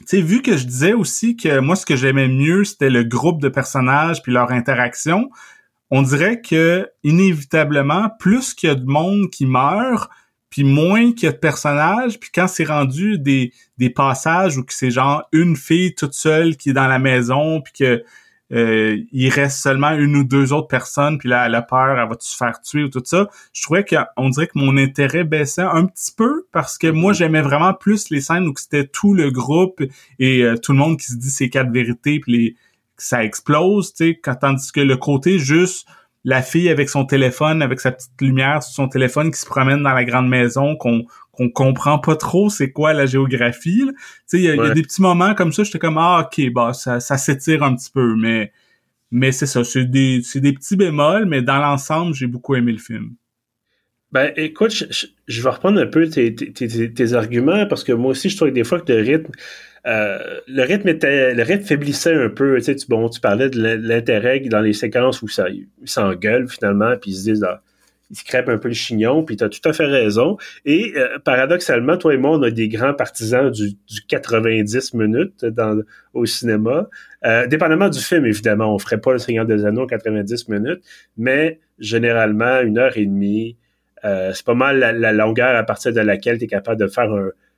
Tu 0.01 0.07
sais, 0.07 0.20
vu 0.20 0.42
que 0.42 0.57
je 0.57 0.64
disais 0.64 0.92
aussi 0.92 1.37
que 1.37 1.61
moi, 1.61 1.77
ce 1.77 1.87
que 1.87 1.94
j'aimais 1.94 2.29
mieux, 2.29 2.64
c'était 2.64 2.90
le 2.90 3.05
groupe 3.05 3.40
de 3.40 3.48
personnages 3.48 4.22
puis 4.22 4.33
leur 4.33 4.51
interaction, 4.51 5.31
on 5.92 6.03
dirait 6.03 6.40
que 6.40 6.88
inévitablement, 7.05 8.11
plus 8.18 8.55
qu'il 8.55 8.70
y 8.70 8.72
a 8.72 8.74
de 8.74 8.85
monde 8.85 9.31
qui 9.31 9.46
meurt, 9.46 10.11
puis 10.50 10.64
moins 10.64 11.12
qu'il 11.12 11.24
y 11.24 11.28
a 11.28 11.32
de 11.32 11.38
personnages, 11.38 12.18
puis 12.18 12.30
quand 12.34 12.48
c'est 12.48 12.64
rendu 12.64 13.18
des, 13.18 13.52
des 13.76 13.90
passages 13.90 14.56
où 14.56 14.64
c'est 14.68 14.90
genre 14.90 15.28
une 15.32 15.56
fille 15.56 15.94
toute 15.94 16.14
seule 16.14 16.56
qui 16.56 16.70
est 16.70 16.74
dans 16.74 16.88
la 16.88 16.98
maison, 16.98 17.61
puis 17.61 17.72
que 17.72 18.04
euh, 18.50 18.98
il 19.12 19.28
reste 19.28 19.58
seulement 19.58 19.90
une 19.90 20.16
ou 20.16 20.24
deux 20.24 20.52
autres 20.52 20.68
personnes, 20.68 21.18
puis 21.18 21.28
là, 21.28 21.46
elle 21.46 21.54
a 21.54 21.62
peur, 21.62 21.98
elle 21.98 22.08
va 22.08 22.16
se 22.18 22.37
faire 22.37 22.61
tuer 22.62 22.84
ou 22.84 22.88
tout 22.88 23.02
ça. 23.04 23.28
Je 23.52 23.62
trouvais 23.62 23.84
qu'on 23.84 24.30
dirait 24.30 24.46
que 24.46 24.58
mon 24.58 24.76
intérêt 24.78 25.24
baissait 25.24 25.62
un 25.62 25.84
petit 25.84 26.12
peu 26.16 26.46
parce 26.50 26.78
que 26.78 26.87
moi, 26.87 27.12
j'aimais 27.12 27.42
vraiment 27.42 27.74
plus 27.74 28.08
les 28.11 28.22
scènes 28.22 28.48
où 28.48 28.54
c'était 28.56 28.87
tout 28.87 29.12
le 29.12 29.30
groupe 29.30 29.82
et 30.18 30.44
euh, 30.44 30.56
tout 30.56 30.72
le 30.72 30.78
monde 30.78 30.98
qui 30.98 31.06
se 31.06 31.16
dit 31.16 31.30
ces 31.30 31.50
quatre 31.50 31.70
vérités, 31.70 32.20
puis 32.20 32.32
les, 32.32 32.56
ça 32.96 33.22
explose, 33.22 33.92
tu 33.92 34.18
sais, 34.24 34.37
tandis 34.40 34.72
que 34.72 34.80
le 34.80 34.96
côté 34.96 35.38
juste 35.38 35.87
la 36.28 36.42
fille 36.42 36.68
avec 36.68 36.90
son 36.90 37.06
téléphone, 37.06 37.62
avec 37.62 37.80
sa 37.80 37.90
petite 37.90 38.20
lumière 38.20 38.62
sur 38.62 38.74
son 38.74 38.86
téléphone 38.86 39.30
qui 39.30 39.40
se 39.40 39.46
promène 39.46 39.82
dans 39.82 39.94
la 39.94 40.04
grande 40.04 40.28
maison, 40.28 40.76
qu'on 40.76 41.06
qu'on 41.32 41.48
comprend 41.48 41.98
pas 41.98 42.16
trop 42.16 42.50
c'est 42.50 42.70
quoi 42.70 42.92
la 42.92 43.06
géographie. 43.06 43.84
Tu 43.86 43.94
sais, 44.26 44.38
il 44.38 44.44
y, 44.44 44.50
a 44.50 44.70
des 44.74 44.82
petits 44.82 45.00
moments 45.00 45.34
comme 45.34 45.54
ça, 45.54 45.62
j'étais 45.62 45.78
comme 45.78 45.96
ah 45.96 46.26
ok, 46.26 46.52
bah 46.52 46.74
ça, 46.74 47.00
ça 47.00 47.16
s'étire 47.16 47.62
un 47.62 47.74
petit 47.74 47.90
peu, 47.90 48.14
mais 48.14 48.52
mais 49.10 49.32
c'est 49.32 49.46
ça, 49.46 49.64
c'est 49.64 49.86
des 49.86 50.20
c'est 50.22 50.40
des 50.40 50.52
petits 50.52 50.76
bémols, 50.76 51.24
mais 51.24 51.40
dans 51.40 51.60
l'ensemble, 51.60 52.12
j'ai 52.14 52.26
beaucoup 52.26 52.54
aimé 52.56 52.72
le 52.72 52.78
film. 52.78 53.14
Ben, 54.12 54.32
écoute, 54.36 54.84
je, 55.26 55.42
vais 55.42 55.50
reprendre 55.50 55.80
un 55.80 55.86
peu 55.86 56.08
tes, 56.08 56.34
tes, 56.34 56.52
tes, 56.92 57.12
arguments 57.12 57.66
parce 57.66 57.84
que 57.84 57.92
moi 57.92 58.10
aussi, 58.10 58.28
je 58.28 58.36
trouve 58.36 58.48
que 58.48 58.54
des 58.54 58.64
fois 58.64 58.80
que 58.80 58.92
le 58.92 59.00
rythme, 59.02 59.32
euh, 59.86 60.40
le 60.46 60.62
rythme 60.62 60.90
le 60.90 61.42
rythme 61.42 61.64
faiblissait 61.64 62.14
un 62.14 62.28
peu. 62.28 62.60
Tu 62.60 62.74
tu, 62.76 62.86
parlais 63.20 63.48
de 63.48 63.60
l'intérêt 63.60 64.40
dans 64.40 64.60
les 64.60 64.72
séquences 64.72 65.22
où 65.22 65.28
ça, 65.28 65.46
s'engueule 65.84 66.48
finalement, 66.48 66.94
puis 67.00 67.12
ils 67.12 67.16
se 67.16 67.30
disent, 67.30 67.44
ah, 67.44 67.62
ils 68.10 68.22
crêpent 68.22 68.48
un 68.48 68.58
peu 68.58 68.68
le 68.68 68.74
chignon, 68.74 69.22
puis 69.22 69.36
tu 69.36 69.44
as 69.44 69.48
tout 69.48 69.66
à 69.68 69.72
fait 69.72 69.86
raison. 69.86 70.36
Et 70.64 70.94
euh, 70.96 71.18
paradoxalement, 71.18 71.96
toi 71.96 72.14
et 72.14 72.16
moi, 72.16 72.38
on 72.38 72.42
a 72.42 72.50
des 72.50 72.68
grands 72.68 72.94
partisans 72.94 73.50
du, 73.50 73.70
du 73.70 74.02
90 74.08 74.94
minutes 74.94 75.44
dans, 75.44 75.80
au 76.14 76.26
cinéma. 76.26 76.88
Euh, 77.24 77.46
dépendamment 77.46 77.88
du 77.88 78.00
film, 78.00 78.24
évidemment, 78.24 78.74
on 78.74 78.78
ferait 78.78 79.00
pas 79.00 79.12
Le 79.12 79.18
Seigneur 79.18 79.44
des 79.44 79.64
Anneaux 79.64 79.86
90 79.86 80.48
minutes, 80.48 80.82
mais 81.16 81.60
généralement, 81.78 82.60
une 82.60 82.78
heure 82.78 82.96
et 82.96 83.06
demie, 83.06 83.56
c'est 84.02 84.44
pas 84.44 84.54
mal 84.54 84.78
la, 84.78 85.12
longueur 85.12 85.56
à 85.56 85.64
partir 85.64 85.92
de 85.92 86.00
laquelle 86.00 86.38
tu 86.38 86.44
es 86.44 86.46
capable 86.46 86.80
de 86.80 86.86
faire 86.86 87.10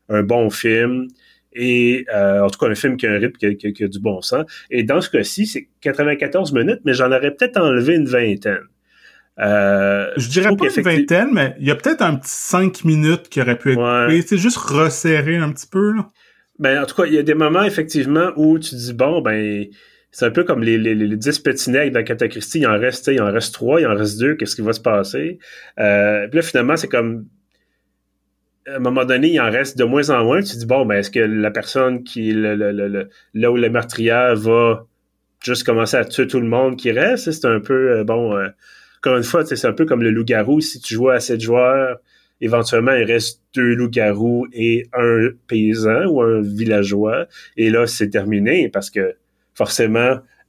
un 0.09 0.23
bon 0.23 0.49
film. 0.49 1.07
Et 1.53 2.07
euh, 2.15 2.43
en 2.43 2.49
tout 2.49 2.59
cas, 2.59 2.71
un 2.71 2.75
film 2.75 2.97
qui 2.97 3.07
a 3.07 3.13
un 3.13 3.19
rythme 3.19 3.55
qui 3.57 3.85
a, 3.85 3.89
du 3.89 4.01
bon 4.01 4.21
sens. 4.21 4.45
Et 4.71 4.83
dans 4.83 5.01
ce 5.01 5.11
cas-ci, 5.11 5.47
c'est 5.47 5.69
94 5.81 6.53
minutes, 6.53 6.81
mais 6.85 6.95
j'en 6.95 7.11
aurais 7.11 7.35
peut-être 7.35 7.61
enlevé 7.61 7.97
une 7.97 8.07
vingtaine. 8.07 8.67
Euh, 9.39 10.07
je 10.17 10.29
dirais 10.29 10.55
pas 10.55 10.67
une 10.67 10.83
vingtaine, 10.83 11.31
mais 11.33 11.55
il 11.59 11.67
y 11.67 11.71
a 11.71 11.75
peut-être 11.75 12.03
un 12.03 12.17
petit 12.17 12.31
5 12.31 12.85
minutes 12.85 13.29
qui 13.29 13.41
aurait 13.41 13.57
pu 13.57 13.73
être 13.73 14.09
ouais. 14.09 14.23
C'est 14.23 14.37
juste 14.37 14.59
resserré 14.59 15.37
un 15.37 15.51
petit 15.53 15.67
peu. 15.67 15.93
Là. 15.93 16.11
Ben, 16.59 16.83
en 16.83 16.87
tout 16.87 16.95
cas, 16.95 17.07
il 17.07 17.15
y 17.15 17.19
a 17.19 17.23
des 17.23 17.35
moments, 17.35 17.65
effectivement, 17.65 18.33
où 18.37 18.59
tu 18.59 18.75
dis, 18.75 18.93
bon, 18.93 19.23
ben, 19.23 19.67
c'est 20.13 20.27
un 20.27 20.31
peu 20.31 20.45
comme 20.45 20.63
les, 20.63 20.77
les, 20.77 20.95
les 20.95 21.17
10 21.17 21.39
petits 21.39 21.71
nègres 21.71 21.95
dans 21.95 22.05
Catacristie, 22.05 22.61
il 22.61 22.67
en 22.67 22.79
reste, 22.79 23.07
il 23.07 23.21
en 23.21 23.33
reste 23.33 23.55
3, 23.55 23.81
il 23.81 23.87
en 23.87 23.95
reste 23.95 24.19
2, 24.19 24.35
qu'est-ce 24.35 24.57
qui 24.57 24.63
va 24.63 24.73
se 24.73 24.81
passer? 24.81 25.39
Euh, 25.79 26.29
puis 26.29 26.37
là, 26.37 26.43
finalement, 26.43 26.77
c'est 26.77 26.89
comme 26.89 27.27
à 28.73 28.77
un 28.77 28.79
moment 28.79 29.05
donné, 29.05 29.29
il 29.29 29.41
en 29.41 29.51
reste 29.51 29.79
de 29.79 29.85
moins 29.85 30.11
en 30.11 30.25
moins. 30.25 30.43
Tu 30.43 30.57
dis, 30.57 30.67
bon, 30.67 30.85
ben, 30.85 30.97
est-ce 30.97 31.11
que 31.11 31.21
la 31.21 31.51
personne 31.51 32.05
qui, 32.05 32.33
le, 32.33 32.55
le, 32.55 33.09
là 33.35 33.51
où 33.51 33.57
le 33.57 33.71
meurtrière 33.71 34.37
va 34.37 34.87
juste 35.43 35.65
commencer 35.65 35.97
à 35.97 36.05
tuer 36.05 36.27
tout 36.27 36.41
le 36.41 36.47
monde 36.47 36.77
qui 36.77 36.91
reste? 36.93 37.31
C'est 37.31 37.47
un 37.47 37.61
peu, 37.61 37.99
euh, 37.99 38.05
bon, 38.05 38.37
euh, 38.37 38.49
encore 38.99 39.17
une 39.17 39.25
fois, 39.25 39.45
c'est 39.45 39.67
un 39.67 39.73
peu 39.73 39.87
comme 39.87 40.03
le 40.03 40.11
loup-garou. 40.11 40.61
Si 40.61 40.81
tu 40.81 40.95
joues 40.95 41.11
à 41.11 41.21
sept 41.21 41.41
joueurs, 41.41 41.99
éventuellement, 42.41 42.93
il 42.93 43.05
reste 43.05 43.43
deux 43.55 43.75
loups-garous 43.75 44.47
et 44.53 44.87
un 44.93 45.31
paysan 45.49 46.07
ou 46.07 46.23
un 46.23 46.41
villageois. 46.41 47.27
Et 47.57 47.71
là, 47.71 47.87
c'est 47.87 48.11
terminé 48.11 48.69
parce 48.69 48.91
que 48.91 49.15
forcément, 49.55 49.99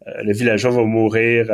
euh, 0.08 0.24
le 0.24 0.34
villageois 0.34 0.72
va 0.72 0.84
mourir 0.84 1.48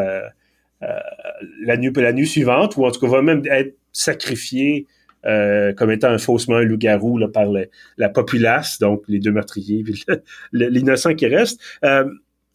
la, 1.62 1.78
nuit, 1.78 1.92
la 1.96 2.14
nuit 2.14 2.28
suivante 2.28 2.78
ou 2.78 2.86
en 2.86 2.92
tout 2.92 3.00
cas 3.00 3.08
va 3.08 3.22
même 3.22 3.44
être 3.46 3.76
sacrifié 3.92 4.88
euh, 5.26 5.74
comme 5.74 5.92
étant 5.92 6.18
faussement 6.18 6.58
un 6.58 6.64
loup-garou 6.64 7.20
par 7.34 7.48
la 7.98 8.10
populace, 8.10 8.80
donc 8.80 9.04
les 9.08 9.20
deux 9.20 9.32
meurtriers, 9.32 9.84
puis 9.84 10.06
l'innocent 10.54 11.16
qui 11.16 11.28
reste. 11.28 11.60
Euh, 11.84 12.06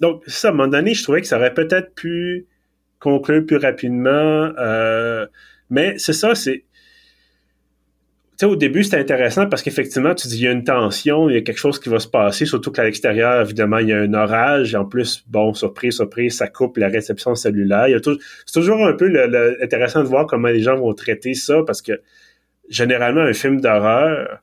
donc, 0.00 0.22
ça, 0.26 0.48
à 0.48 0.50
un 0.50 0.54
moment 0.54 0.68
donné, 0.68 0.94
je 0.94 1.02
trouvais 1.02 1.20
que 1.20 1.26
ça 1.26 1.36
aurait 1.36 1.54
peut-être 1.54 1.94
pu 1.94 2.46
conclure 2.98 3.44
plus 3.44 3.56
rapidement. 3.56 4.52
Euh, 4.58 5.26
mais 5.70 5.98
c'est 5.98 6.12
ça, 6.12 6.34
c'est. 6.34 6.64
Tu 8.32 8.46
sais, 8.46 8.46
au 8.46 8.56
début, 8.56 8.82
c'était 8.82 8.98
intéressant 8.98 9.46
parce 9.46 9.62
qu'effectivement, 9.62 10.14
tu 10.14 10.26
dis, 10.28 10.38
il 10.38 10.42
y 10.44 10.48
a 10.48 10.52
une 10.52 10.64
tension, 10.64 11.28
il 11.28 11.34
y 11.34 11.38
a 11.38 11.42
quelque 11.42 11.58
chose 11.58 11.78
qui 11.78 11.88
va 11.88 11.98
se 11.98 12.08
passer, 12.08 12.46
surtout 12.46 12.72
qu'à 12.72 12.84
l'extérieur, 12.84 13.42
évidemment, 13.42 13.78
il 13.78 13.88
y 13.88 13.92
a 13.92 13.98
un 13.98 14.14
orage. 14.14 14.74
En 14.74 14.84
plus, 14.84 15.24
bon, 15.28 15.52
surprise, 15.52 15.96
surprise, 15.96 16.36
ça 16.36 16.48
coupe 16.48 16.78
la 16.78 16.88
réception 16.88 17.34
cellulaire. 17.34 17.88
C'est 18.04 18.52
toujours 18.52 18.86
un 18.86 18.94
peu 18.94 19.12
intéressant 19.62 20.02
de 20.02 20.08
voir 20.08 20.26
comment 20.26 20.48
les 20.48 20.60
gens 20.60 20.76
vont 20.76 20.94
traiter 20.94 21.34
ça 21.34 21.62
parce 21.66 21.82
que 21.82 22.00
généralement, 22.72 23.20
un 23.20 23.32
film 23.32 23.60
d'horreur, 23.60 24.40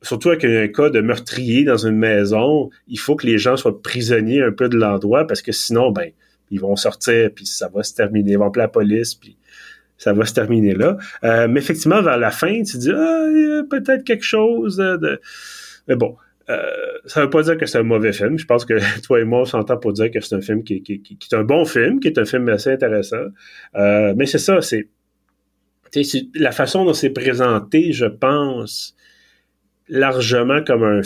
surtout 0.00 0.30
avec 0.30 0.44
un 0.44 0.66
cas 0.68 0.90
de 0.90 1.00
meurtrier 1.00 1.64
dans 1.64 1.76
une 1.76 1.96
maison, 1.96 2.70
il 2.88 2.98
faut 2.98 3.14
que 3.14 3.26
les 3.26 3.38
gens 3.38 3.56
soient 3.56 3.80
prisonniers 3.80 4.42
un 4.42 4.52
peu 4.52 4.68
de 4.68 4.76
l'endroit 4.76 5.26
parce 5.26 5.42
que 5.42 5.52
sinon, 5.52 5.92
ben, 5.92 6.10
ils 6.50 6.60
vont 6.60 6.76
sortir 6.76 7.30
puis 7.34 7.46
ça 7.46 7.68
va 7.68 7.82
se 7.82 7.94
terminer. 7.94 8.32
Ils 8.32 8.38
vont 8.38 8.46
appeler 8.46 8.64
la 8.64 8.68
police 8.68 9.14
puis 9.14 9.36
ça 9.98 10.12
va 10.12 10.24
se 10.24 10.34
terminer 10.34 10.74
là. 10.74 10.96
Euh, 11.24 11.46
mais 11.46 11.60
effectivement, 11.60 12.02
vers 12.02 12.18
la 12.18 12.30
fin, 12.30 12.62
tu 12.62 12.78
dis, 12.78 12.90
ah, 12.90 13.62
peut-être 13.70 14.02
quelque 14.04 14.24
chose 14.24 14.76
de... 14.78 15.20
Mais 15.86 15.94
bon, 15.94 16.16
euh, 16.50 16.58
ça 17.06 17.20
veut 17.20 17.30
pas 17.30 17.42
dire 17.42 17.56
que 17.56 17.66
c'est 17.66 17.78
un 17.78 17.84
mauvais 17.84 18.12
film. 18.12 18.38
Je 18.38 18.46
pense 18.46 18.64
que 18.64 18.74
toi 19.02 19.20
et 19.20 19.24
moi, 19.24 19.40
on 19.40 19.44
s'entend 19.44 19.76
pour 19.76 19.92
dire 19.92 20.10
que 20.10 20.20
c'est 20.20 20.34
un 20.34 20.40
film 20.40 20.64
qui, 20.64 20.82
qui, 20.82 21.00
qui, 21.02 21.18
est 21.30 21.36
un 21.36 21.44
bon 21.44 21.64
film, 21.64 22.00
qui 22.00 22.08
est 22.08 22.18
un 22.18 22.24
film 22.24 22.48
assez 22.48 22.72
intéressant. 22.72 23.26
Euh, 23.76 24.14
mais 24.16 24.26
c'est 24.26 24.38
ça, 24.38 24.60
c'est 24.62 24.88
la 26.34 26.52
façon 26.52 26.84
dont 26.84 26.94
c'est 26.94 27.10
présenté, 27.10 27.92
je 27.92 28.06
pense, 28.06 28.94
largement 29.88 30.62
comme 30.64 30.84
un, 30.84 31.00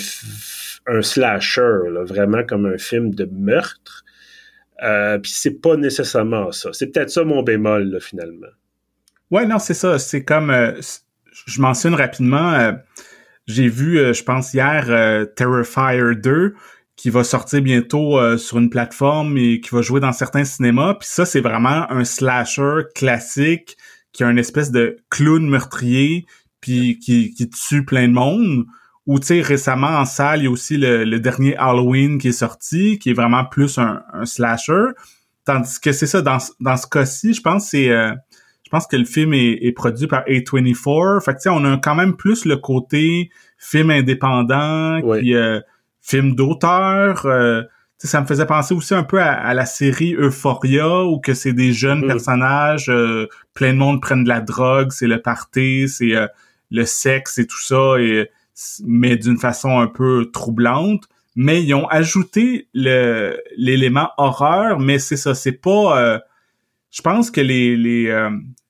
un 0.86 1.02
slasher, 1.02 1.78
vraiment 2.06 2.44
comme 2.44 2.66
un 2.66 2.78
film 2.78 3.14
de 3.14 3.28
meurtre. 3.30 4.04
Euh, 4.82 5.18
Puis 5.18 5.32
c'est 5.34 5.60
pas 5.60 5.76
nécessairement 5.76 6.52
ça. 6.52 6.70
C'est 6.72 6.88
peut-être 6.88 7.10
ça 7.10 7.24
mon 7.24 7.42
bémol, 7.42 7.98
finalement. 8.00 8.46
Ouais, 9.30 9.46
non, 9.46 9.58
c'est 9.58 9.74
ça. 9.74 9.98
C'est 9.98 10.24
comme... 10.24 10.50
Euh, 10.50 10.72
je 11.46 11.60
mentionne 11.60 11.94
rapidement... 11.94 12.52
Euh, 12.54 12.72
j'ai 13.46 13.68
vu, 13.68 14.12
je 14.12 14.24
pense, 14.24 14.52
hier, 14.54 14.86
Terrifier 15.36 16.16
2 16.16 16.54
qui 16.96 17.10
va 17.10 17.22
sortir 17.22 17.62
bientôt 17.62 18.18
sur 18.38 18.58
une 18.58 18.70
plateforme 18.70 19.38
et 19.38 19.60
qui 19.60 19.72
va 19.72 19.82
jouer 19.82 20.00
dans 20.00 20.10
certains 20.10 20.42
cinémas. 20.42 20.94
Puis 20.94 21.08
ça, 21.08 21.24
c'est 21.24 21.38
vraiment 21.38 21.88
un 21.88 22.04
slasher 22.04 22.86
classique 22.96 23.76
qui 24.16 24.24
a 24.24 24.30
une 24.30 24.38
espèce 24.38 24.70
de 24.70 24.96
clown 25.10 25.46
meurtrier 25.46 26.24
puis 26.62 26.98
qui, 26.98 27.34
qui 27.34 27.50
tue 27.50 27.84
plein 27.84 28.08
de 28.08 28.14
monde. 28.14 28.64
Ou 29.04 29.20
tu 29.20 29.26
sais 29.26 29.40
récemment 29.42 29.98
en 29.98 30.06
salle, 30.06 30.40
il 30.40 30.44
y 30.44 30.46
a 30.46 30.50
aussi 30.50 30.78
le, 30.78 31.18
dernier 31.20 31.54
Halloween 31.56 32.18
qui 32.18 32.28
est 32.28 32.32
sorti, 32.32 32.98
qui 32.98 33.10
est 33.10 33.12
vraiment 33.12 33.44
plus 33.44 33.78
un, 33.78 34.02
slasher. 34.24 34.86
Tandis 35.44 35.78
que 35.78 35.92
c'est 35.92 36.06
ça 36.06 36.22
dans, 36.22 36.38
dans 36.60 36.76
ce 36.76 36.86
cas-ci, 36.88 37.34
je 37.34 37.42
pense 37.42 37.68
c'est 37.68 37.90
euh, 37.90 38.12
je 38.64 38.70
pense 38.70 38.88
que 38.88 38.96
le 38.96 39.04
film 39.04 39.32
est, 39.32 39.72
produit 39.76 40.08
par 40.08 40.24
A24. 40.24 41.22
Fait 41.22 41.32
que 41.34 41.36
tu 41.36 41.42
sais 41.42 41.50
on 41.50 41.64
a 41.64 41.76
quand 41.76 41.94
même 41.94 42.16
plus 42.16 42.46
le 42.46 42.56
côté 42.56 43.30
film 43.58 43.90
indépendant, 43.90 45.00
qui 45.20 45.34
euh, 45.34 45.60
film 46.00 46.34
d'auteur. 46.34 47.26
Euh, 47.26 47.62
ça 47.98 48.20
me 48.20 48.26
faisait 48.26 48.46
penser 48.46 48.74
aussi 48.74 48.94
un 48.94 49.02
peu 49.02 49.20
à, 49.20 49.54
la 49.54 49.64
série 49.64 50.14
Euphoria 50.14 51.04
où 51.04 51.18
que 51.18 51.34
c'est 51.34 51.52
des 51.52 51.72
jeunes 51.72 52.02
mm-hmm. 52.02 52.06
personnages, 52.06 52.90
euh, 52.90 53.26
plein 53.54 53.72
de 53.72 53.78
monde 53.78 54.02
prennent 54.02 54.24
de 54.24 54.28
la 54.28 54.40
drogue, 54.40 54.92
c'est 54.92 55.06
le 55.06 55.22
party, 55.22 55.88
c'est 55.88 56.14
euh, 56.14 56.26
le 56.70 56.84
sexe 56.84 57.38
et 57.38 57.46
tout 57.46 57.60
ça, 57.60 57.96
et, 57.98 58.30
mais 58.84 59.16
d'une 59.16 59.38
façon 59.38 59.78
un 59.78 59.86
peu 59.86 60.30
troublante. 60.32 61.04
Mais 61.36 61.62
ils 61.62 61.74
ont 61.74 61.86
ajouté 61.88 62.68
le 62.72 63.38
l'élément 63.56 64.10
horreur, 64.16 64.78
mais 64.78 64.98
c'est 64.98 65.18
ça, 65.18 65.34
c'est 65.34 65.52
pas. 65.52 66.00
Euh, 66.00 66.18
je 66.90 67.02
pense 67.02 67.30
que 67.30 67.40
les 67.40 67.76
les 67.76 68.28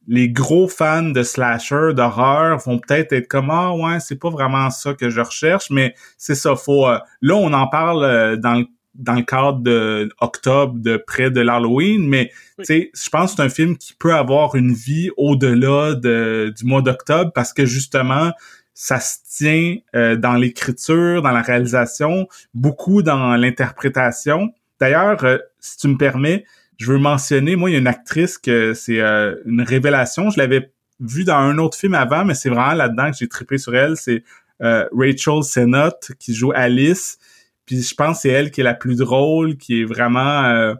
les 0.08 0.28
gros 0.28 0.68
fans 0.68 1.02
de 1.10 1.22
slasher 1.22 1.94
d'horreur 1.94 2.58
vont 2.58 2.78
peut-être 2.78 3.12
être 3.12 3.28
comme 3.28 3.50
ah 3.50 3.72
ouais 3.72 3.98
c'est 4.00 4.18
pas 4.18 4.30
vraiment 4.30 4.70
ça 4.70 4.94
que 4.94 5.10
je 5.10 5.20
recherche 5.20 5.70
mais 5.70 5.94
c'est 6.16 6.36
ça 6.36 6.54
faut 6.54 6.86
là 6.86 7.34
on 7.34 7.52
en 7.52 7.66
parle 7.66 8.36
dans 8.38 8.54
le 8.54 8.66
dans 8.98 9.14
le 9.14 9.22
cadre 9.22 9.60
de 9.60 10.08
octobre 10.20 10.74
de 10.78 10.96
près 10.96 11.30
de 11.30 11.40
l'Halloween, 11.40 12.06
mais 12.08 12.30
tu 12.58 12.64
sais, 12.64 12.90
je 12.94 13.10
pense 13.10 13.32
que 13.32 13.36
c'est 13.36 13.42
un 13.42 13.48
film 13.48 13.76
qui 13.76 13.94
peut 13.94 14.14
avoir 14.14 14.54
une 14.54 14.72
vie 14.72 15.10
au-delà 15.16 15.94
de, 15.94 16.52
du 16.56 16.64
mois 16.64 16.82
d'octobre 16.82 17.32
parce 17.34 17.52
que 17.52 17.66
justement, 17.66 18.32
ça 18.74 19.00
se 19.00 19.18
tient 19.28 19.76
euh, 19.94 20.16
dans 20.16 20.34
l'écriture, 20.34 21.22
dans 21.22 21.30
la 21.30 21.42
réalisation, 21.42 22.28
beaucoup 22.54 23.02
dans 23.02 23.36
l'interprétation. 23.36 24.52
D'ailleurs, 24.80 25.24
euh, 25.24 25.38
si 25.60 25.78
tu 25.78 25.88
me 25.88 25.96
permets, 25.96 26.44
je 26.78 26.92
veux 26.92 26.98
mentionner, 26.98 27.56
moi, 27.56 27.70
il 27.70 27.72
y 27.74 27.76
a 27.76 27.78
une 27.78 27.86
actrice 27.86 28.38
que 28.38 28.74
c'est 28.74 29.00
euh, 29.00 29.34
une 29.46 29.62
révélation. 29.62 30.30
Je 30.30 30.38
l'avais 30.38 30.70
vue 31.00 31.24
dans 31.24 31.36
un 31.36 31.58
autre 31.58 31.76
film 31.76 31.94
avant, 31.94 32.24
mais 32.24 32.34
c'est 32.34 32.48
vraiment 32.48 32.74
là-dedans 32.74 33.10
que 33.10 33.16
j'ai 33.18 33.28
trippé 33.28 33.58
sur 33.58 33.74
elle. 33.74 33.96
C'est 33.96 34.22
euh, 34.62 34.86
Rachel 34.92 35.42
Sennott 35.42 36.12
qui 36.18 36.34
joue 36.34 36.52
Alice. 36.54 37.18
Puis 37.66 37.82
je 37.82 37.94
pense 37.94 38.18
que 38.18 38.22
c'est 38.22 38.28
elle 38.30 38.50
qui 38.50 38.60
est 38.60 38.64
la 38.64 38.74
plus 38.74 38.96
drôle, 38.96 39.56
qui 39.56 39.82
est 39.82 39.84
vraiment 39.84 40.44
euh, 40.44 40.74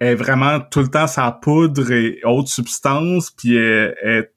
est 0.00 0.14
vraiment 0.14 0.60
tout 0.60 0.80
le 0.80 0.88
temps 0.88 1.06
sa 1.06 1.30
poudre 1.32 1.90
et 1.92 2.20
autres 2.24 2.50
substances, 2.50 3.30
puis 3.30 3.56
elle, 3.56 3.94
est 4.02 4.32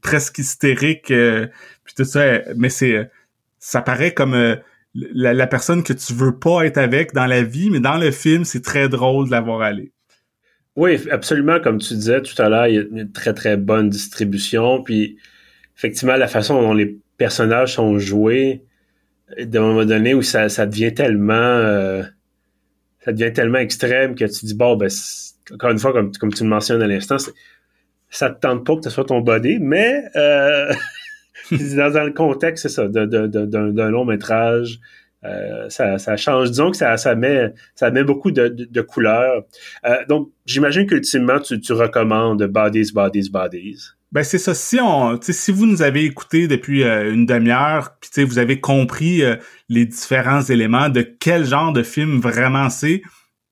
presque 0.00 0.38
hystérique, 0.38 1.10
euh, 1.10 1.48
puis 1.84 1.94
tout 1.94 2.04
ça. 2.04 2.40
mais 2.56 2.70
c'est 2.70 3.10
ça 3.58 3.82
paraît 3.82 4.14
comme 4.14 4.34
euh, 4.34 4.56
la, 4.94 5.46
personne 5.46 5.82
que 5.82 5.92
tu 5.92 6.12
veux 6.12 6.38
pas 6.38 6.64
être 6.64 6.78
avec 6.78 7.12
dans 7.12 7.26
la 7.26 7.42
vie, 7.42 7.68
mais 7.68 7.80
dans 7.80 7.98
le 7.98 8.12
film, 8.12 8.44
c'est 8.44 8.62
très 8.62 8.88
drôle 8.88 9.26
de 9.26 9.32
la 9.32 9.40
voir 9.40 9.60
aller. 9.60 9.92
Oui, 10.76 11.00
absolument. 11.10 11.58
Comme 11.58 11.78
tu 11.78 11.94
disais 11.94 12.22
tout 12.22 12.40
à 12.40 12.48
l'heure, 12.48 12.68
il 12.68 12.74
y 12.74 12.78
a 12.78 12.82
une 12.82 13.10
très, 13.10 13.34
très 13.34 13.56
bonne 13.56 13.88
distribution. 13.88 14.82
Puis, 14.82 15.16
effectivement, 15.76 16.16
la 16.16 16.28
façon 16.28 16.60
dont 16.60 16.74
les 16.74 16.98
personnages 17.16 17.74
sont 17.74 17.98
joués, 17.98 18.62
d'un 19.38 19.60
moment 19.60 19.84
donné 19.84 20.14
où 20.14 20.22
ça, 20.22 20.48
devient 20.66 20.94
tellement 20.94 21.34
euh, 21.34 22.02
ça 23.00 23.12
devient 23.12 23.32
tellement 23.32 23.58
extrême 23.58 24.14
que 24.14 24.24
tu 24.24 24.46
dis 24.46 24.54
bon 24.54 24.76
ben 24.76 24.88
encore 25.52 25.70
une 25.70 25.78
fois 25.78 25.92
comme, 25.92 26.12
comme 26.12 26.32
tu 26.32 26.44
le 26.44 26.48
mentionnes 26.48 26.82
à 26.82 26.86
l'instant 26.86 27.16
ça 28.08 28.30
te 28.30 28.40
tente 28.40 28.64
pas 28.64 28.76
que 28.76 28.84
ce 28.84 28.90
soit 28.90 29.04
ton 29.04 29.20
body 29.20 29.58
mais 29.60 30.04
euh, 30.14 30.72
dans, 31.50 32.04
le 32.04 32.12
contexte 32.12 32.80
d'un 32.80 33.90
long 33.90 34.04
métrage 34.04 34.80
euh, 35.24 35.68
ça, 35.70 36.16
change. 36.16 36.50
Disons 36.50 36.70
que 36.70 36.76
ça, 36.76 36.96
ça 36.96 37.16
met 37.16 37.52
ça 37.74 37.90
met 37.90 38.04
beaucoup 38.04 38.30
de, 38.30 38.46
de, 38.48 38.80
couleurs. 38.80 39.44
Donc 40.08 40.30
j'imagine 40.44 40.86
qu'ultimement 40.86 41.40
tu 41.40 41.72
recommandes 41.72 42.44
Bodies 42.44 42.92
Bodies 42.92 43.30
Bodies 43.30 43.96
ben 44.12 44.22
c'est 44.22 44.38
ça. 44.38 44.54
Si 44.54 44.78
on, 44.80 45.18
si 45.20 45.52
vous 45.52 45.66
nous 45.66 45.82
avez 45.82 46.04
écouté 46.04 46.46
depuis 46.48 46.84
euh, 46.84 47.12
une 47.12 47.26
demi-heure, 47.26 47.96
puis 48.00 48.24
vous 48.24 48.38
avez 48.38 48.60
compris 48.60 49.22
euh, 49.22 49.36
les 49.68 49.84
différents 49.84 50.42
éléments 50.42 50.88
de 50.88 51.02
quel 51.02 51.44
genre 51.44 51.72
de 51.72 51.82
film 51.82 52.20
vraiment 52.20 52.70
c'est, 52.70 53.02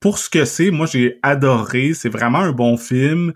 pour 0.01 0.19
ce 0.19 0.31
que 0.31 0.45
c'est, 0.45 0.71
moi 0.71 0.87
j'ai 0.87 1.19
adoré. 1.23 1.93
C'est 1.95 2.09
vraiment 2.09 2.39
un 2.39 2.53
bon 2.53 2.77
film. 2.77 3.33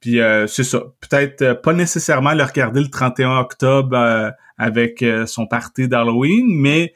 Puis 0.00 0.20
euh, 0.20 0.46
c'est 0.46 0.64
ça. 0.64 0.82
Peut-être 1.00 1.60
pas 1.60 1.72
nécessairement 1.72 2.34
le 2.34 2.44
regarder 2.44 2.80
le 2.80 2.88
31 2.88 3.38
octobre 3.38 4.32
avec 4.56 5.04
son 5.26 5.46
party 5.46 5.88
d'Halloween, 5.88 6.46
mais 6.48 6.94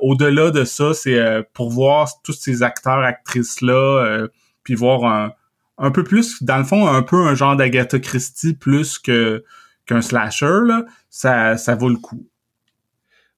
au-delà 0.00 0.50
de 0.50 0.64
ça, 0.64 0.92
c'est 0.92 1.42
pour 1.54 1.70
voir 1.70 2.08
tous 2.22 2.34
ces 2.34 2.62
acteurs, 2.62 2.98
actrices 2.98 3.62
là, 3.62 4.26
puis 4.62 4.74
voir 4.74 5.04
un 5.04 5.32
un 5.78 5.90
peu 5.90 6.04
plus, 6.04 6.42
dans 6.42 6.58
le 6.58 6.64
fond, 6.64 6.86
un 6.86 7.02
peu 7.02 7.16
un 7.16 7.34
genre 7.34 7.56
d'Agatha 7.56 7.98
Christie 7.98 8.54
plus 8.54 8.98
que 8.98 9.44
qu'un 9.86 10.00
slasher, 10.00 10.60
là, 10.66 10.84
ça, 11.10 11.56
ça 11.56 11.74
vaut 11.74 11.88
le 11.88 11.96
coup. 11.96 12.26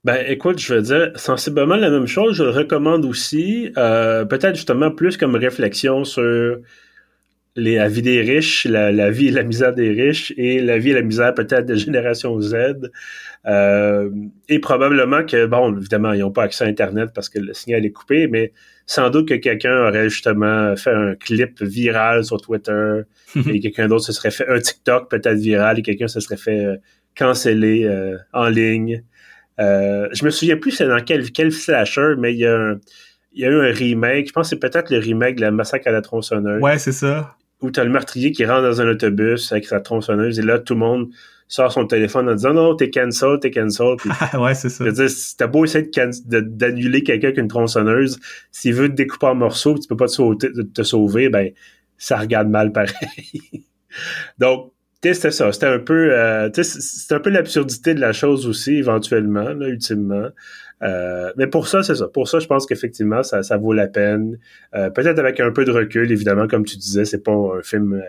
Ben, 0.05 0.23
écoute, 0.29 0.59
je 0.61 0.75
veux 0.75 0.83
dire 0.83 1.12
sensiblement 1.16 1.77
la 1.77 1.88
même 1.88 2.07
chose. 2.07 2.37
Je 2.37 2.44
le 2.44 2.51
recommande 2.51 3.07
aussi, 3.07 3.73
euh, 3.79 4.27
peut-être 4.27 4.55
justement 4.55 4.90
plus 4.90 5.16
comme 5.16 5.35
réflexion 5.35 6.05
sur 6.05 6.59
les, 7.57 7.77
la 7.77 7.88
vie 7.88 8.03
des 8.03 8.20
riches, 8.20 8.66
la, 8.66 9.11
vie 9.11 9.29
et 9.29 9.31
la 9.31 9.44
misère 9.44 9.73
des 9.73 9.90
riches 9.90 10.35
et 10.37 10.61
la 10.61 10.77
vie 10.77 10.90
et 10.90 10.94
la 10.94 11.03
misère 11.03 11.33
peut-être 11.33 11.64
de 11.64 11.75
génération 11.75 12.38
Z. 12.38 12.55
Euh, 13.47 14.11
et 14.51 14.59
probablement 14.59 15.25
que, 15.25 15.47
bon, 15.47 15.75
évidemment, 15.75 16.12
ils 16.12 16.20
n'ont 16.20 16.33
pas 16.33 16.42
accès 16.42 16.64
à 16.64 16.68
Internet 16.68 17.11
parce 17.14 17.31
que 17.31 17.38
le 17.38 17.55
signal 17.55 17.87
est 17.87 17.92
coupé, 17.92 18.27
mais 18.27 18.53
sans 18.87 19.11
doute 19.11 19.29
que 19.29 19.35
quelqu'un 19.35 19.88
aurait 19.88 20.09
justement 20.09 20.77
fait 20.77 20.92
un 20.92 21.14
clip 21.14 21.62
viral 21.62 22.25
sur 22.25 22.40
Twitter 22.40 23.01
et 23.37 23.61
quelqu'un 23.61 23.88
d'autre 23.88 24.05
se 24.05 24.12
serait 24.12 24.31
fait 24.31 24.47
un 24.49 24.59
TikTok 24.59 25.11
peut-être 25.11 25.38
viral 25.38 25.79
et 25.79 25.83
quelqu'un 25.83 26.09
se 26.09 26.20
serait 26.20 26.37
fait 26.37 26.64
euh, 26.64 26.77
canceller 27.16 27.85
euh, 27.85 28.18
en 28.33 28.49
ligne. 28.49 29.03
Euh, 29.61 30.09
je 30.12 30.25
me 30.25 30.31
souviens 30.31 30.57
plus 30.57 30.73
c'est 30.73 30.87
dans 30.87 31.01
quel, 31.01 31.31
quel 31.31 31.53
slasher, 31.53 32.14
mais 32.18 32.35
il 32.35 32.40
y, 32.40 32.47
a 32.47 32.55
un, 32.55 32.81
il 33.33 33.42
y 33.42 33.44
a 33.44 33.49
eu 33.49 33.61
un 33.61 33.73
remake. 33.73 34.29
Je 34.29 34.33
pense 34.33 34.51
que 34.51 34.57
c'est 34.57 34.61
peut-être 34.61 34.90
le 34.90 34.99
remake 34.99 35.37
de 35.37 35.42
la 35.42 35.51
massacre 35.51 35.88
à 35.88 35.92
la 35.92 36.03
tronçonneuse. 36.03 36.61
Ouais, 36.61 36.79
c'est 36.79 36.92
ça. 36.92 37.37
Où 37.64 37.70
t'as 37.70 37.85
le 37.85 37.90
meurtrier 37.90 38.31
qui 38.31 38.44
rentre 38.44 38.62
dans 38.62 38.83
un 38.83 38.88
autobus 38.88 39.50
avec 39.50 39.64
sa 39.64 39.81
tronçonneuse 39.81 40.38
et 40.38 40.42
là, 40.42 40.59
tout 40.59 40.74
le 40.74 40.81
monde 40.81 41.09
sort 41.48 41.72
son 41.72 41.87
téléphone 41.87 42.29
en 42.29 42.35
disant 42.35 42.53
non, 42.53 42.77
t'es 42.77 42.90
cancel, 42.90 43.38
t'es 43.40 43.50
cancel. 43.50 43.96
ouais, 44.38 44.55
c'est 44.55 44.68
ça. 44.68 44.85
Je 44.85 44.90
veux 44.90 44.94
dire, 44.94 45.09
si 45.09 45.35
t'as 45.35 45.46
beau 45.46 45.64
essayer 45.64 45.90
d'annuler 46.27 47.03
quelqu'un 47.03 47.29
avec 47.29 47.38
une 47.38 47.48
tronçonneuse, 47.48 48.20
s'il 48.53 48.74
veut 48.74 48.90
te 48.90 48.94
découper 48.94 49.29
en 49.29 49.35
morceaux, 49.35 49.79
tu 49.79 49.88
peux 49.88 49.96
pas 49.96 50.09
te 50.09 50.12
sauver, 50.12 50.37
te 50.74 50.83
sauver, 50.83 51.31
ben 51.31 51.53
ça 51.96 52.18
regarde 52.18 52.48
mal 52.48 52.70
pareil. 52.70 53.64
Donc, 54.38 54.73
c'était 55.12 55.30
ça. 55.30 55.52
C'était 55.52 55.66
un 55.66 55.78
peu, 55.78 56.12
euh, 56.12 56.48
un 57.10 57.20
peu 57.20 57.30
l'absurdité 57.30 57.94
de 57.94 58.00
la 58.00 58.12
chose 58.12 58.46
aussi, 58.46 58.76
éventuellement, 58.76 59.50
là, 59.50 59.68
ultimement. 59.68 60.28
Euh, 60.82 61.32
mais 61.36 61.46
pour 61.46 61.68
ça, 61.68 61.82
c'est 61.82 61.94
ça. 61.94 62.08
Pour 62.08 62.28
ça, 62.28 62.38
je 62.38 62.46
pense 62.46 62.66
qu'effectivement, 62.66 63.22
ça, 63.22 63.42
ça 63.42 63.56
vaut 63.56 63.72
la 63.72 63.86
peine. 63.86 64.38
Euh, 64.74 64.90
peut-être 64.90 65.18
avec 65.18 65.40
un 65.40 65.50
peu 65.50 65.64
de 65.64 65.70
recul, 65.70 66.10
évidemment, 66.10 66.48
comme 66.48 66.64
tu 66.64 66.76
disais, 66.76 67.04
c'est 67.04 67.22
pas 67.22 67.32
un 67.32 67.62
film 67.62 68.02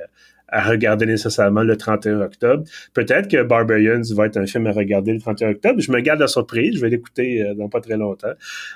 à 0.48 0.64
regarder 0.64 1.06
nécessairement 1.06 1.64
le 1.64 1.76
31 1.76 2.22
octobre. 2.22 2.64
Peut-être 2.94 3.30
que 3.30 3.44
Barbarians 3.44 4.02
va 4.16 4.28
être 4.28 4.38
un 4.38 4.46
film 4.46 4.68
à 4.68 4.72
regarder 4.72 5.14
le 5.14 5.20
31 5.20 5.52
octobre. 5.52 5.82
Je 5.82 5.92
me 5.92 6.00
garde 6.02 6.20
la 6.20 6.28
surprise. 6.28 6.76
Je 6.76 6.82
vais 6.82 6.90
l'écouter 6.90 7.44
euh, 7.44 7.54
dans 7.56 7.70
pas 7.70 7.82
très 7.82 7.98
longtemps. 7.98 8.34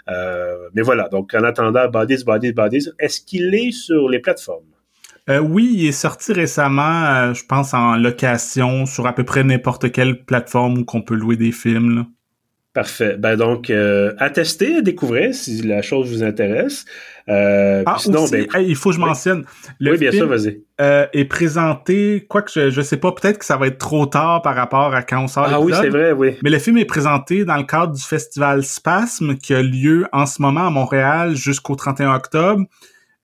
Euh, 0.10 0.70
mais 0.74 0.82
voilà. 0.82 1.10
Donc, 1.10 1.34
en 1.34 1.44
attendant, 1.44 1.88
Bodies, 1.88 2.24
Bodies, 2.26 2.54
Bodies, 2.54 2.90
est-ce 3.00 3.22
qu'il 3.22 3.54
est 3.54 3.72
sur 3.72 4.10
les 4.10 4.20
plateformes? 4.20 4.66
Euh, 5.30 5.40
oui, 5.40 5.72
il 5.74 5.88
est 5.88 5.92
sorti 5.92 6.34
récemment, 6.34 7.34
je 7.34 7.46
pense, 7.46 7.74
en 7.74 7.96
location 7.96 8.86
sur 8.86 9.06
à 9.08 9.14
peu 9.14 9.24
près 9.24 9.44
n'importe 9.44 9.92
quelle 9.92 10.24
plateforme 10.26 10.80
où 10.80 10.86
qu'on 10.86 11.02
peut 11.02 11.16
louer 11.16 11.36
des 11.36 11.52
films. 11.52 11.96
Là. 11.96 12.06
Parfait. 12.74 13.18
Ben 13.18 13.36
donc, 13.36 13.72
euh, 13.72 14.14
à 14.20 14.30
tester, 14.30 14.78
à 14.78 14.82
découvrir 14.82 15.34
si 15.34 15.64
la 15.64 15.82
chose 15.82 16.12
vous 16.12 16.24
intéresse. 16.24 16.86
Euh, 17.28 17.82
ah, 17.86 17.96
sinon, 17.98 18.26
ben, 18.28 18.46
il 18.60 18.76
faut 18.76 18.92
que 18.92 18.96
je 18.96 19.02
mentionne. 19.02 19.44
Le 19.80 19.92
oui, 19.92 19.98
bien 19.98 20.12
sûr, 20.12 20.28
vas-y. 20.28 20.62
Euh, 20.80 21.08
est 21.12 21.26
présenté, 21.26 22.28
quoique 22.30 22.52
je, 22.54 22.70
je 22.70 22.82
sais 22.82 22.98
pas, 22.98 23.12
peut-être 23.12 23.40
que 23.40 23.46
ça 23.46 23.58
va 23.58 23.68
être 23.68 23.80
trop 23.80 24.06
tard 24.06 24.44
par 24.44 24.56
rapport 24.56 24.94
à 24.94 25.02
quand 25.02 25.24
on 25.24 25.28
sort 25.28 25.48
Ah 25.50 25.60
oui, 25.60 25.74
c'est 25.76 25.90
vrai, 25.90 26.12
oui. 26.12 26.38
Mais 26.44 26.52
le 26.52 26.60
film 26.60 26.78
est 26.78 26.86
présenté 26.86 27.44
dans 27.44 27.58
le 27.58 27.64
cadre 27.64 27.94
du 27.94 28.04
festival 28.04 28.64
Spasme 28.64 29.36
qui 29.36 29.56
a 29.56 29.64
lieu 29.64 30.06
en 30.14 30.28
ce 30.28 30.40
moment 30.40 30.68
à 30.68 30.70
Montréal 30.70 31.36
jusqu'au 31.36 31.76
31 31.76 32.14
octobre. 32.14 32.66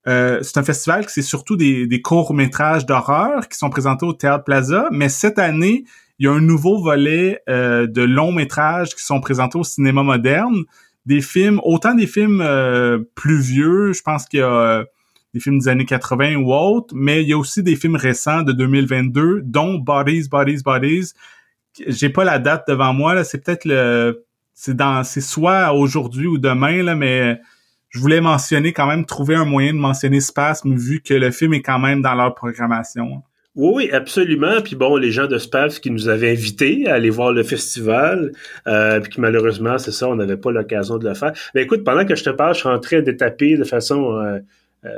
Euh, 0.08 0.40
c'est 0.42 0.58
un 0.58 0.62
festival 0.62 1.06
qui 1.06 1.12
c'est 1.12 1.22
surtout 1.22 1.56
des, 1.56 1.86
des 1.86 2.00
courts-métrages 2.00 2.86
d'horreur 2.86 3.48
qui 3.48 3.58
sont 3.58 3.70
présentés 3.70 4.06
au 4.06 4.12
Théâtre 4.12 4.44
Plaza, 4.44 4.88
mais 4.92 5.08
cette 5.08 5.38
année, 5.38 5.84
il 6.18 6.24
y 6.24 6.28
a 6.28 6.32
un 6.32 6.40
nouveau 6.40 6.80
volet 6.80 7.42
euh, 7.48 7.86
de 7.86 8.02
longs 8.02 8.32
métrages 8.32 8.94
qui 8.94 9.04
sont 9.04 9.20
présentés 9.20 9.58
au 9.58 9.64
cinéma 9.64 10.02
moderne. 10.02 10.64
Des 11.04 11.20
films, 11.20 11.60
autant 11.62 11.94
des 11.94 12.06
films 12.06 12.40
euh, 12.40 12.98
plus 13.14 13.40
vieux, 13.40 13.92
je 13.92 14.02
pense 14.02 14.26
qu'il 14.26 14.40
y 14.40 14.42
a 14.42 14.50
euh, 14.50 14.84
des 15.34 15.40
films 15.40 15.58
des 15.58 15.68
années 15.68 15.84
80 15.84 16.36
ou 16.36 16.52
autres, 16.52 16.94
mais 16.96 17.22
il 17.22 17.28
y 17.28 17.32
a 17.32 17.38
aussi 17.38 17.62
des 17.62 17.76
films 17.76 17.96
récents 17.96 18.42
de 18.42 18.52
2022, 18.52 19.42
dont 19.44 19.74
Bodies, 19.74 20.28
Bodies, 20.28 20.62
Bodies. 20.64 21.12
J'ai 21.86 22.08
pas 22.08 22.24
la 22.24 22.38
date 22.38 22.64
devant 22.66 22.94
moi, 22.94 23.14
là, 23.14 23.24
c'est 23.24 23.44
peut-être 23.44 23.64
le... 23.64 24.24
C'est 24.58 24.74
dans 24.74 25.04
c'est 25.04 25.20
soit 25.20 25.74
aujourd'hui 25.74 26.26
ou 26.26 26.38
demain, 26.38 26.82
là, 26.82 26.94
mais 26.94 27.38
je 27.90 27.98
voulais 27.98 28.20
mentionner 28.20 28.72
quand 28.72 28.86
même, 28.86 29.04
trouver 29.04 29.34
un 29.34 29.44
moyen 29.44 29.72
de 29.72 29.78
mentionner 29.78 30.20
Spasme 30.20 30.74
vu 30.74 31.00
que 31.00 31.14
le 31.14 31.30
film 31.30 31.54
est 31.54 31.62
quand 31.62 31.78
même 31.78 32.02
dans 32.02 32.14
leur 32.14 32.34
programmation. 32.34 33.22
Oui, 33.56 33.90
absolument. 33.90 34.60
Puis 34.62 34.76
bon, 34.76 34.96
les 34.96 35.10
gens 35.10 35.26
de 35.26 35.38
SPAF 35.38 35.80
qui 35.80 35.90
nous 35.90 36.10
avaient 36.10 36.30
invités 36.30 36.86
à 36.88 36.94
aller 36.94 37.08
voir 37.08 37.32
le 37.32 37.42
festival, 37.42 38.32
euh, 38.66 39.00
puis 39.00 39.14
malheureusement, 39.18 39.78
c'est 39.78 39.92
ça, 39.92 40.08
on 40.08 40.16
n'avait 40.16 40.36
pas 40.36 40.52
l'occasion 40.52 40.98
de 40.98 41.08
le 41.08 41.14
faire. 41.14 41.32
Mais 41.54 41.62
écoute, 41.62 41.82
pendant 41.82 42.04
que 42.04 42.14
je 42.14 42.22
te 42.22 42.30
parle, 42.30 42.54
je 42.54 42.60
suis 42.60 42.68
en 42.68 42.78
train 42.78 43.00
de 43.00 43.12
taper 43.12 43.56
de 43.56 43.64
façon 43.64 44.12
euh, 44.12 44.40
euh, 44.84 44.90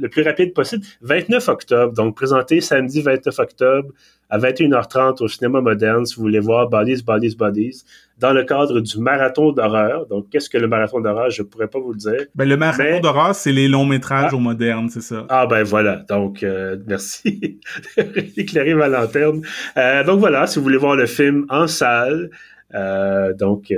le 0.00 0.08
plus 0.08 0.22
rapide 0.22 0.54
possible. 0.54 0.84
29 1.02 1.48
octobre, 1.48 1.92
donc 1.92 2.16
présenté 2.16 2.60
samedi 2.60 3.02
29 3.02 3.38
octobre 3.38 3.88
à 4.30 4.38
21h30 4.38 5.22
au 5.22 5.28
cinéma 5.28 5.60
moderne 5.60 6.06
si 6.06 6.14
vous 6.16 6.22
voulez 6.22 6.40
voir 6.40 6.68
Bodies, 6.68 7.02
Bodies, 7.02 7.36
Bodies 7.36 7.84
dans 8.18 8.32
le 8.32 8.44
cadre 8.44 8.80
du 8.80 8.98
marathon 8.98 9.50
d'horreur. 9.52 10.06
Donc, 10.06 10.28
qu'est-ce 10.30 10.48
que 10.50 10.58
le 10.58 10.68
marathon 10.68 11.00
d'horreur? 11.00 11.30
Je 11.30 11.42
pourrais 11.42 11.68
pas 11.68 11.80
vous 11.80 11.92
le 11.92 11.98
dire. 11.98 12.26
Ben, 12.34 12.48
le 12.48 12.56
marathon 12.56 13.00
d'horreur, 13.00 13.34
c'est 13.34 13.52
les 13.52 13.66
longs 13.66 13.86
métrages 13.86 14.30
ah. 14.32 14.36
au 14.36 14.38
moderne, 14.38 14.88
c'est 14.90 15.00
ça. 15.00 15.26
Ah 15.28 15.46
ben 15.46 15.62
voilà. 15.62 15.96
Donc, 16.08 16.42
euh, 16.42 16.76
merci 16.86 17.60
d'éclairer 18.36 18.74
ma 18.74 18.88
lanterne. 18.88 19.42
Euh, 19.76 20.04
donc 20.04 20.20
voilà, 20.20 20.46
si 20.46 20.58
vous 20.58 20.64
voulez 20.64 20.76
voir 20.76 20.96
le 20.96 21.06
film 21.06 21.46
en 21.48 21.66
salle, 21.66 22.30
euh, 22.74 23.32
donc 23.34 23.72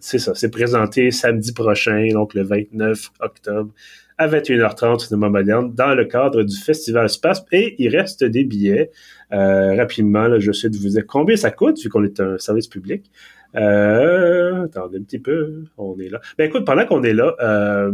c'est 0.00 0.18
ça, 0.18 0.34
c'est 0.34 0.50
présenté 0.50 1.10
samedi 1.10 1.52
prochain, 1.52 2.08
donc 2.12 2.32
le 2.34 2.44
29 2.44 3.10
octobre 3.20 3.70
à 4.18 4.28
21h30 4.28 4.94
au 4.94 4.98
cinéma 4.98 5.28
moderne 5.28 5.74
dans 5.74 5.94
le 5.94 6.04
cadre 6.04 6.42
du 6.42 6.56
Festival 6.56 7.08
Space 7.08 7.44
et 7.52 7.76
il 7.78 7.94
reste 7.96 8.24
des 8.24 8.44
billets. 8.44 8.90
rapidement, 9.30 10.28
là, 10.28 10.38
je 10.38 10.52
sais 10.52 10.70
de 10.70 10.76
vous 10.76 10.88
dire 10.88 11.04
combien 11.06 11.36
ça 11.36 11.50
coûte 11.50 11.80
vu 11.80 11.88
qu'on 11.88 12.04
est 12.04 12.20
un 12.20 12.38
service 12.38 12.68
public. 12.68 13.10
Euh, 13.54 14.64
attendez 14.64 14.98
un 14.98 15.02
petit 15.02 15.18
peu, 15.18 15.64
on 15.78 15.98
est 15.98 16.08
là. 16.08 16.20
Ben 16.36 16.48
écoute, 16.48 16.64
pendant 16.64 16.84
qu'on 16.84 17.02
est 17.02 17.14
là, 17.14 17.34
euh, 17.40 17.92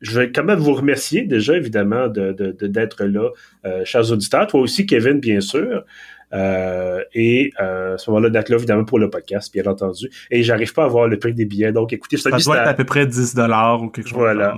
je 0.00 0.18
vais 0.18 0.32
quand 0.32 0.44
même 0.44 0.58
vous 0.58 0.74
remercier 0.74 1.22
déjà, 1.22 1.56
évidemment, 1.56 2.08
de, 2.08 2.32
d'être 2.32 3.04
là, 3.04 3.30
euh, 3.64 3.84
chers 3.84 4.10
auditeurs. 4.10 4.46
Toi 4.48 4.60
aussi, 4.60 4.86
Kevin, 4.86 5.20
bien 5.20 5.40
sûr. 5.40 5.84
Euh, 6.32 7.04
et 7.14 7.52
euh, 7.60 7.94
à 7.94 7.98
ce 7.98 8.10
moment-là, 8.10 8.30
d'être 8.30 8.48
là, 8.48 8.56
évidemment, 8.56 8.84
pour 8.84 8.98
le 8.98 9.10
podcast, 9.10 9.52
bien 9.52 9.64
entendu. 9.66 10.10
Et 10.30 10.42
j'arrive 10.42 10.72
pas 10.72 10.84
à 10.84 10.88
voir 10.88 11.06
le 11.06 11.18
prix 11.18 11.34
des 11.34 11.44
billets. 11.44 11.72
Donc, 11.72 11.92
écoutez, 11.92 12.16
ça 12.16 12.30
doit 12.30 12.38
être 12.38 12.68
à 12.68 12.74
peu 12.74 12.84
près 12.84 13.06
10 13.06 13.36
ou 13.80 13.88
quelque 13.90 14.08
chose. 14.08 14.18
Voilà. 14.18 14.56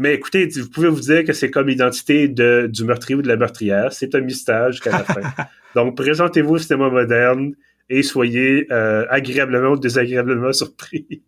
Mais 0.00 0.14
écoutez, 0.14 0.46
vous 0.46 0.70
pouvez 0.70 0.88
vous 0.88 1.00
dire 1.00 1.26
que 1.26 1.34
c'est 1.34 1.50
comme 1.50 1.68
l'identité 1.68 2.26
de, 2.26 2.70
du 2.72 2.84
meurtrier 2.84 3.16
ou 3.16 3.20
de 3.20 3.28
la 3.28 3.36
meurtrière. 3.36 3.92
C'est 3.92 4.14
un 4.14 4.22
mystère 4.22 4.72
jusqu'à 4.72 4.92
la 4.92 5.04
fin. 5.04 5.20
Donc, 5.74 5.94
présentez-vous 5.94 6.54
au 6.54 6.58
cinéma 6.58 6.88
moderne 6.88 7.52
et 7.90 8.02
soyez 8.02 8.66
euh, 8.72 9.04
agréablement 9.10 9.72
ou 9.72 9.76
désagréablement 9.76 10.54
surpris. 10.54 11.20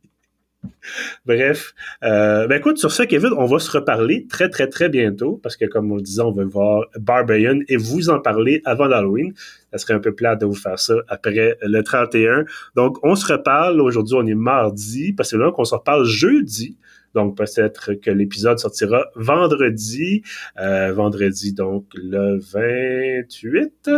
Bref, 1.27 1.75
euh, 2.03 2.47
ben 2.47 2.57
écoute, 2.57 2.79
sur 2.79 2.91
ça, 2.91 3.05
Kevin, 3.05 3.33
on 3.37 3.45
va 3.45 3.59
se 3.59 3.71
reparler 3.71 4.27
très, 4.27 4.49
très, 4.49 4.69
très 4.69 4.89
bientôt, 4.89 5.39
parce 5.43 5.59
que 5.59 5.67
comme 5.67 5.93
on 5.93 5.97
le 5.97 6.03
disait, 6.03 6.23
on 6.23 6.33
va 6.33 6.45
voir 6.45 6.87
Barbarian 6.99 7.59
et 7.69 7.77
vous 7.77 8.09
en 8.09 8.21
parler 8.21 8.63
avant 8.65 8.87
l'Halloween. 8.87 9.35
Ça 9.71 9.77
serait 9.77 9.93
un 9.93 10.01
peu 10.01 10.15
plate 10.15 10.41
de 10.41 10.47
vous 10.47 10.55
faire 10.55 10.79
ça 10.79 10.95
après 11.09 11.59
le 11.61 11.83
31. 11.83 12.47
Donc, 12.75 12.97
on 13.03 13.17
se 13.17 13.31
reparle. 13.31 13.83
Aujourd'hui, 13.83 14.15
on 14.19 14.27
est 14.27 14.35
mardi, 14.35 15.13
parce 15.13 15.33
que 15.33 15.37
là, 15.37 15.53
qu'on 15.53 15.67
se 15.67 15.75
reparle 15.75 16.07
jeudi. 16.07 16.79
Donc, 17.15 17.37
peut-être 17.37 17.95
que 17.95 18.11
l'épisode 18.11 18.59
sortira 18.59 19.07
vendredi. 19.17 20.23
Euh, 20.61 20.93
vendredi, 20.93 21.53
donc, 21.53 21.87
le 21.95 22.39
28. 22.39 23.91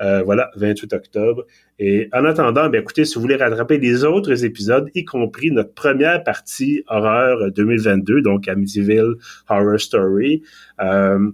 Euh, 0.00 0.22
voilà, 0.24 0.50
28 0.56 0.92
octobre. 0.92 1.44
Et 1.78 2.08
en 2.12 2.24
attendant, 2.24 2.68
ben 2.68 2.80
écoutez, 2.80 3.04
si 3.04 3.14
vous 3.14 3.20
voulez 3.20 3.36
rattraper 3.36 3.78
les 3.78 4.04
autres 4.04 4.44
épisodes, 4.44 4.90
y 4.94 5.04
compris 5.04 5.50
notre 5.50 5.72
première 5.72 6.24
partie 6.24 6.82
horreur 6.88 7.52
2022, 7.52 8.22
donc 8.22 8.48
Amityville 8.48 9.14
Horror 9.48 9.78
Story, 9.78 10.42
euh, 10.80 11.30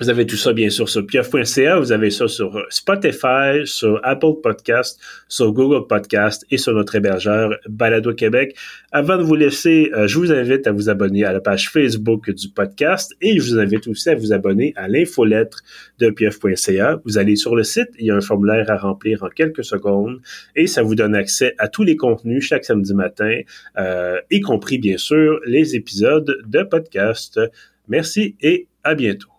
vous 0.00 0.10
avez 0.10 0.26
tout 0.26 0.36
ça, 0.36 0.52
bien 0.52 0.70
sûr, 0.70 0.88
sur 0.88 1.06
pieuf.ca. 1.06 1.78
Vous 1.78 1.92
avez 1.92 2.10
ça 2.10 2.26
sur 2.26 2.64
Spotify, 2.68 3.64
sur 3.64 4.00
Apple 4.02 4.40
Podcast, 4.42 4.98
sur 5.28 5.52
Google 5.52 5.86
Podcast 5.86 6.44
et 6.50 6.56
sur 6.56 6.72
notre 6.72 6.96
hébergeur 6.96 7.56
Balado 7.68 8.12
Québec. 8.12 8.56
Avant 8.90 9.16
de 9.16 9.22
vous 9.22 9.36
laisser, 9.36 9.90
euh, 9.94 10.08
je 10.08 10.18
vous 10.18 10.32
invite 10.32 10.66
à 10.66 10.72
vous 10.72 10.88
abonner 10.88 11.24
à 11.24 11.32
la 11.32 11.40
page 11.40 11.70
Facebook 11.70 12.28
du 12.28 12.48
podcast 12.48 13.14
et 13.20 13.38
je 13.38 13.52
vous 13.52 13.58
invite 13.60 13.86
aussi 13.86 14.10
à 14.10 14.16
vous 14.16 14.32
abonner 14.32 14.72
à 14.74 14.88
l'infolettre 14.88 15.62
de 16.00 16.10
pieuf.ca. 16.10 17.00
Vous 17.04 17.16
allez 17.16 17.36
sur 17.36 17.54
le 17.54 17.62
site, 17.62 17.90
il 17.98 18.06
y 18.06 18.10
a 18.10 18.16
un 18.16 18.20
formulaire 18.20 18.70
à 18.72 18.76
remplir 18.76 19.22
en 19.22 19.28
quelques 19.28 19.64
secondes 19.64 20.20
et 20.56 20.66
ça 20.66 20.82
vous 20.82 20.96
donne 20.96 21.14
accès 21.14 21.54
à 21.58 21.68
tous 21.68 21.84
les 21.84 21.94
contenus 21.96 22.44
chaque 22.44 22.64
samedi 22.64 22.94
matin, 22.94 23.40
euh, 23.78 24.20
y 24.30 24.40
compris, 24.40 24.78
bien 24.78 24.98
sûr, 24.98 25.38
les 25.46 25.76
épisodes 25.76 26.36
de 26.44 26.62
podcast. 26.64 27.40
Merci 27.86 28.34
et 28.40 28.66
à 28.82 28.96
bientôt. 28.96 29.33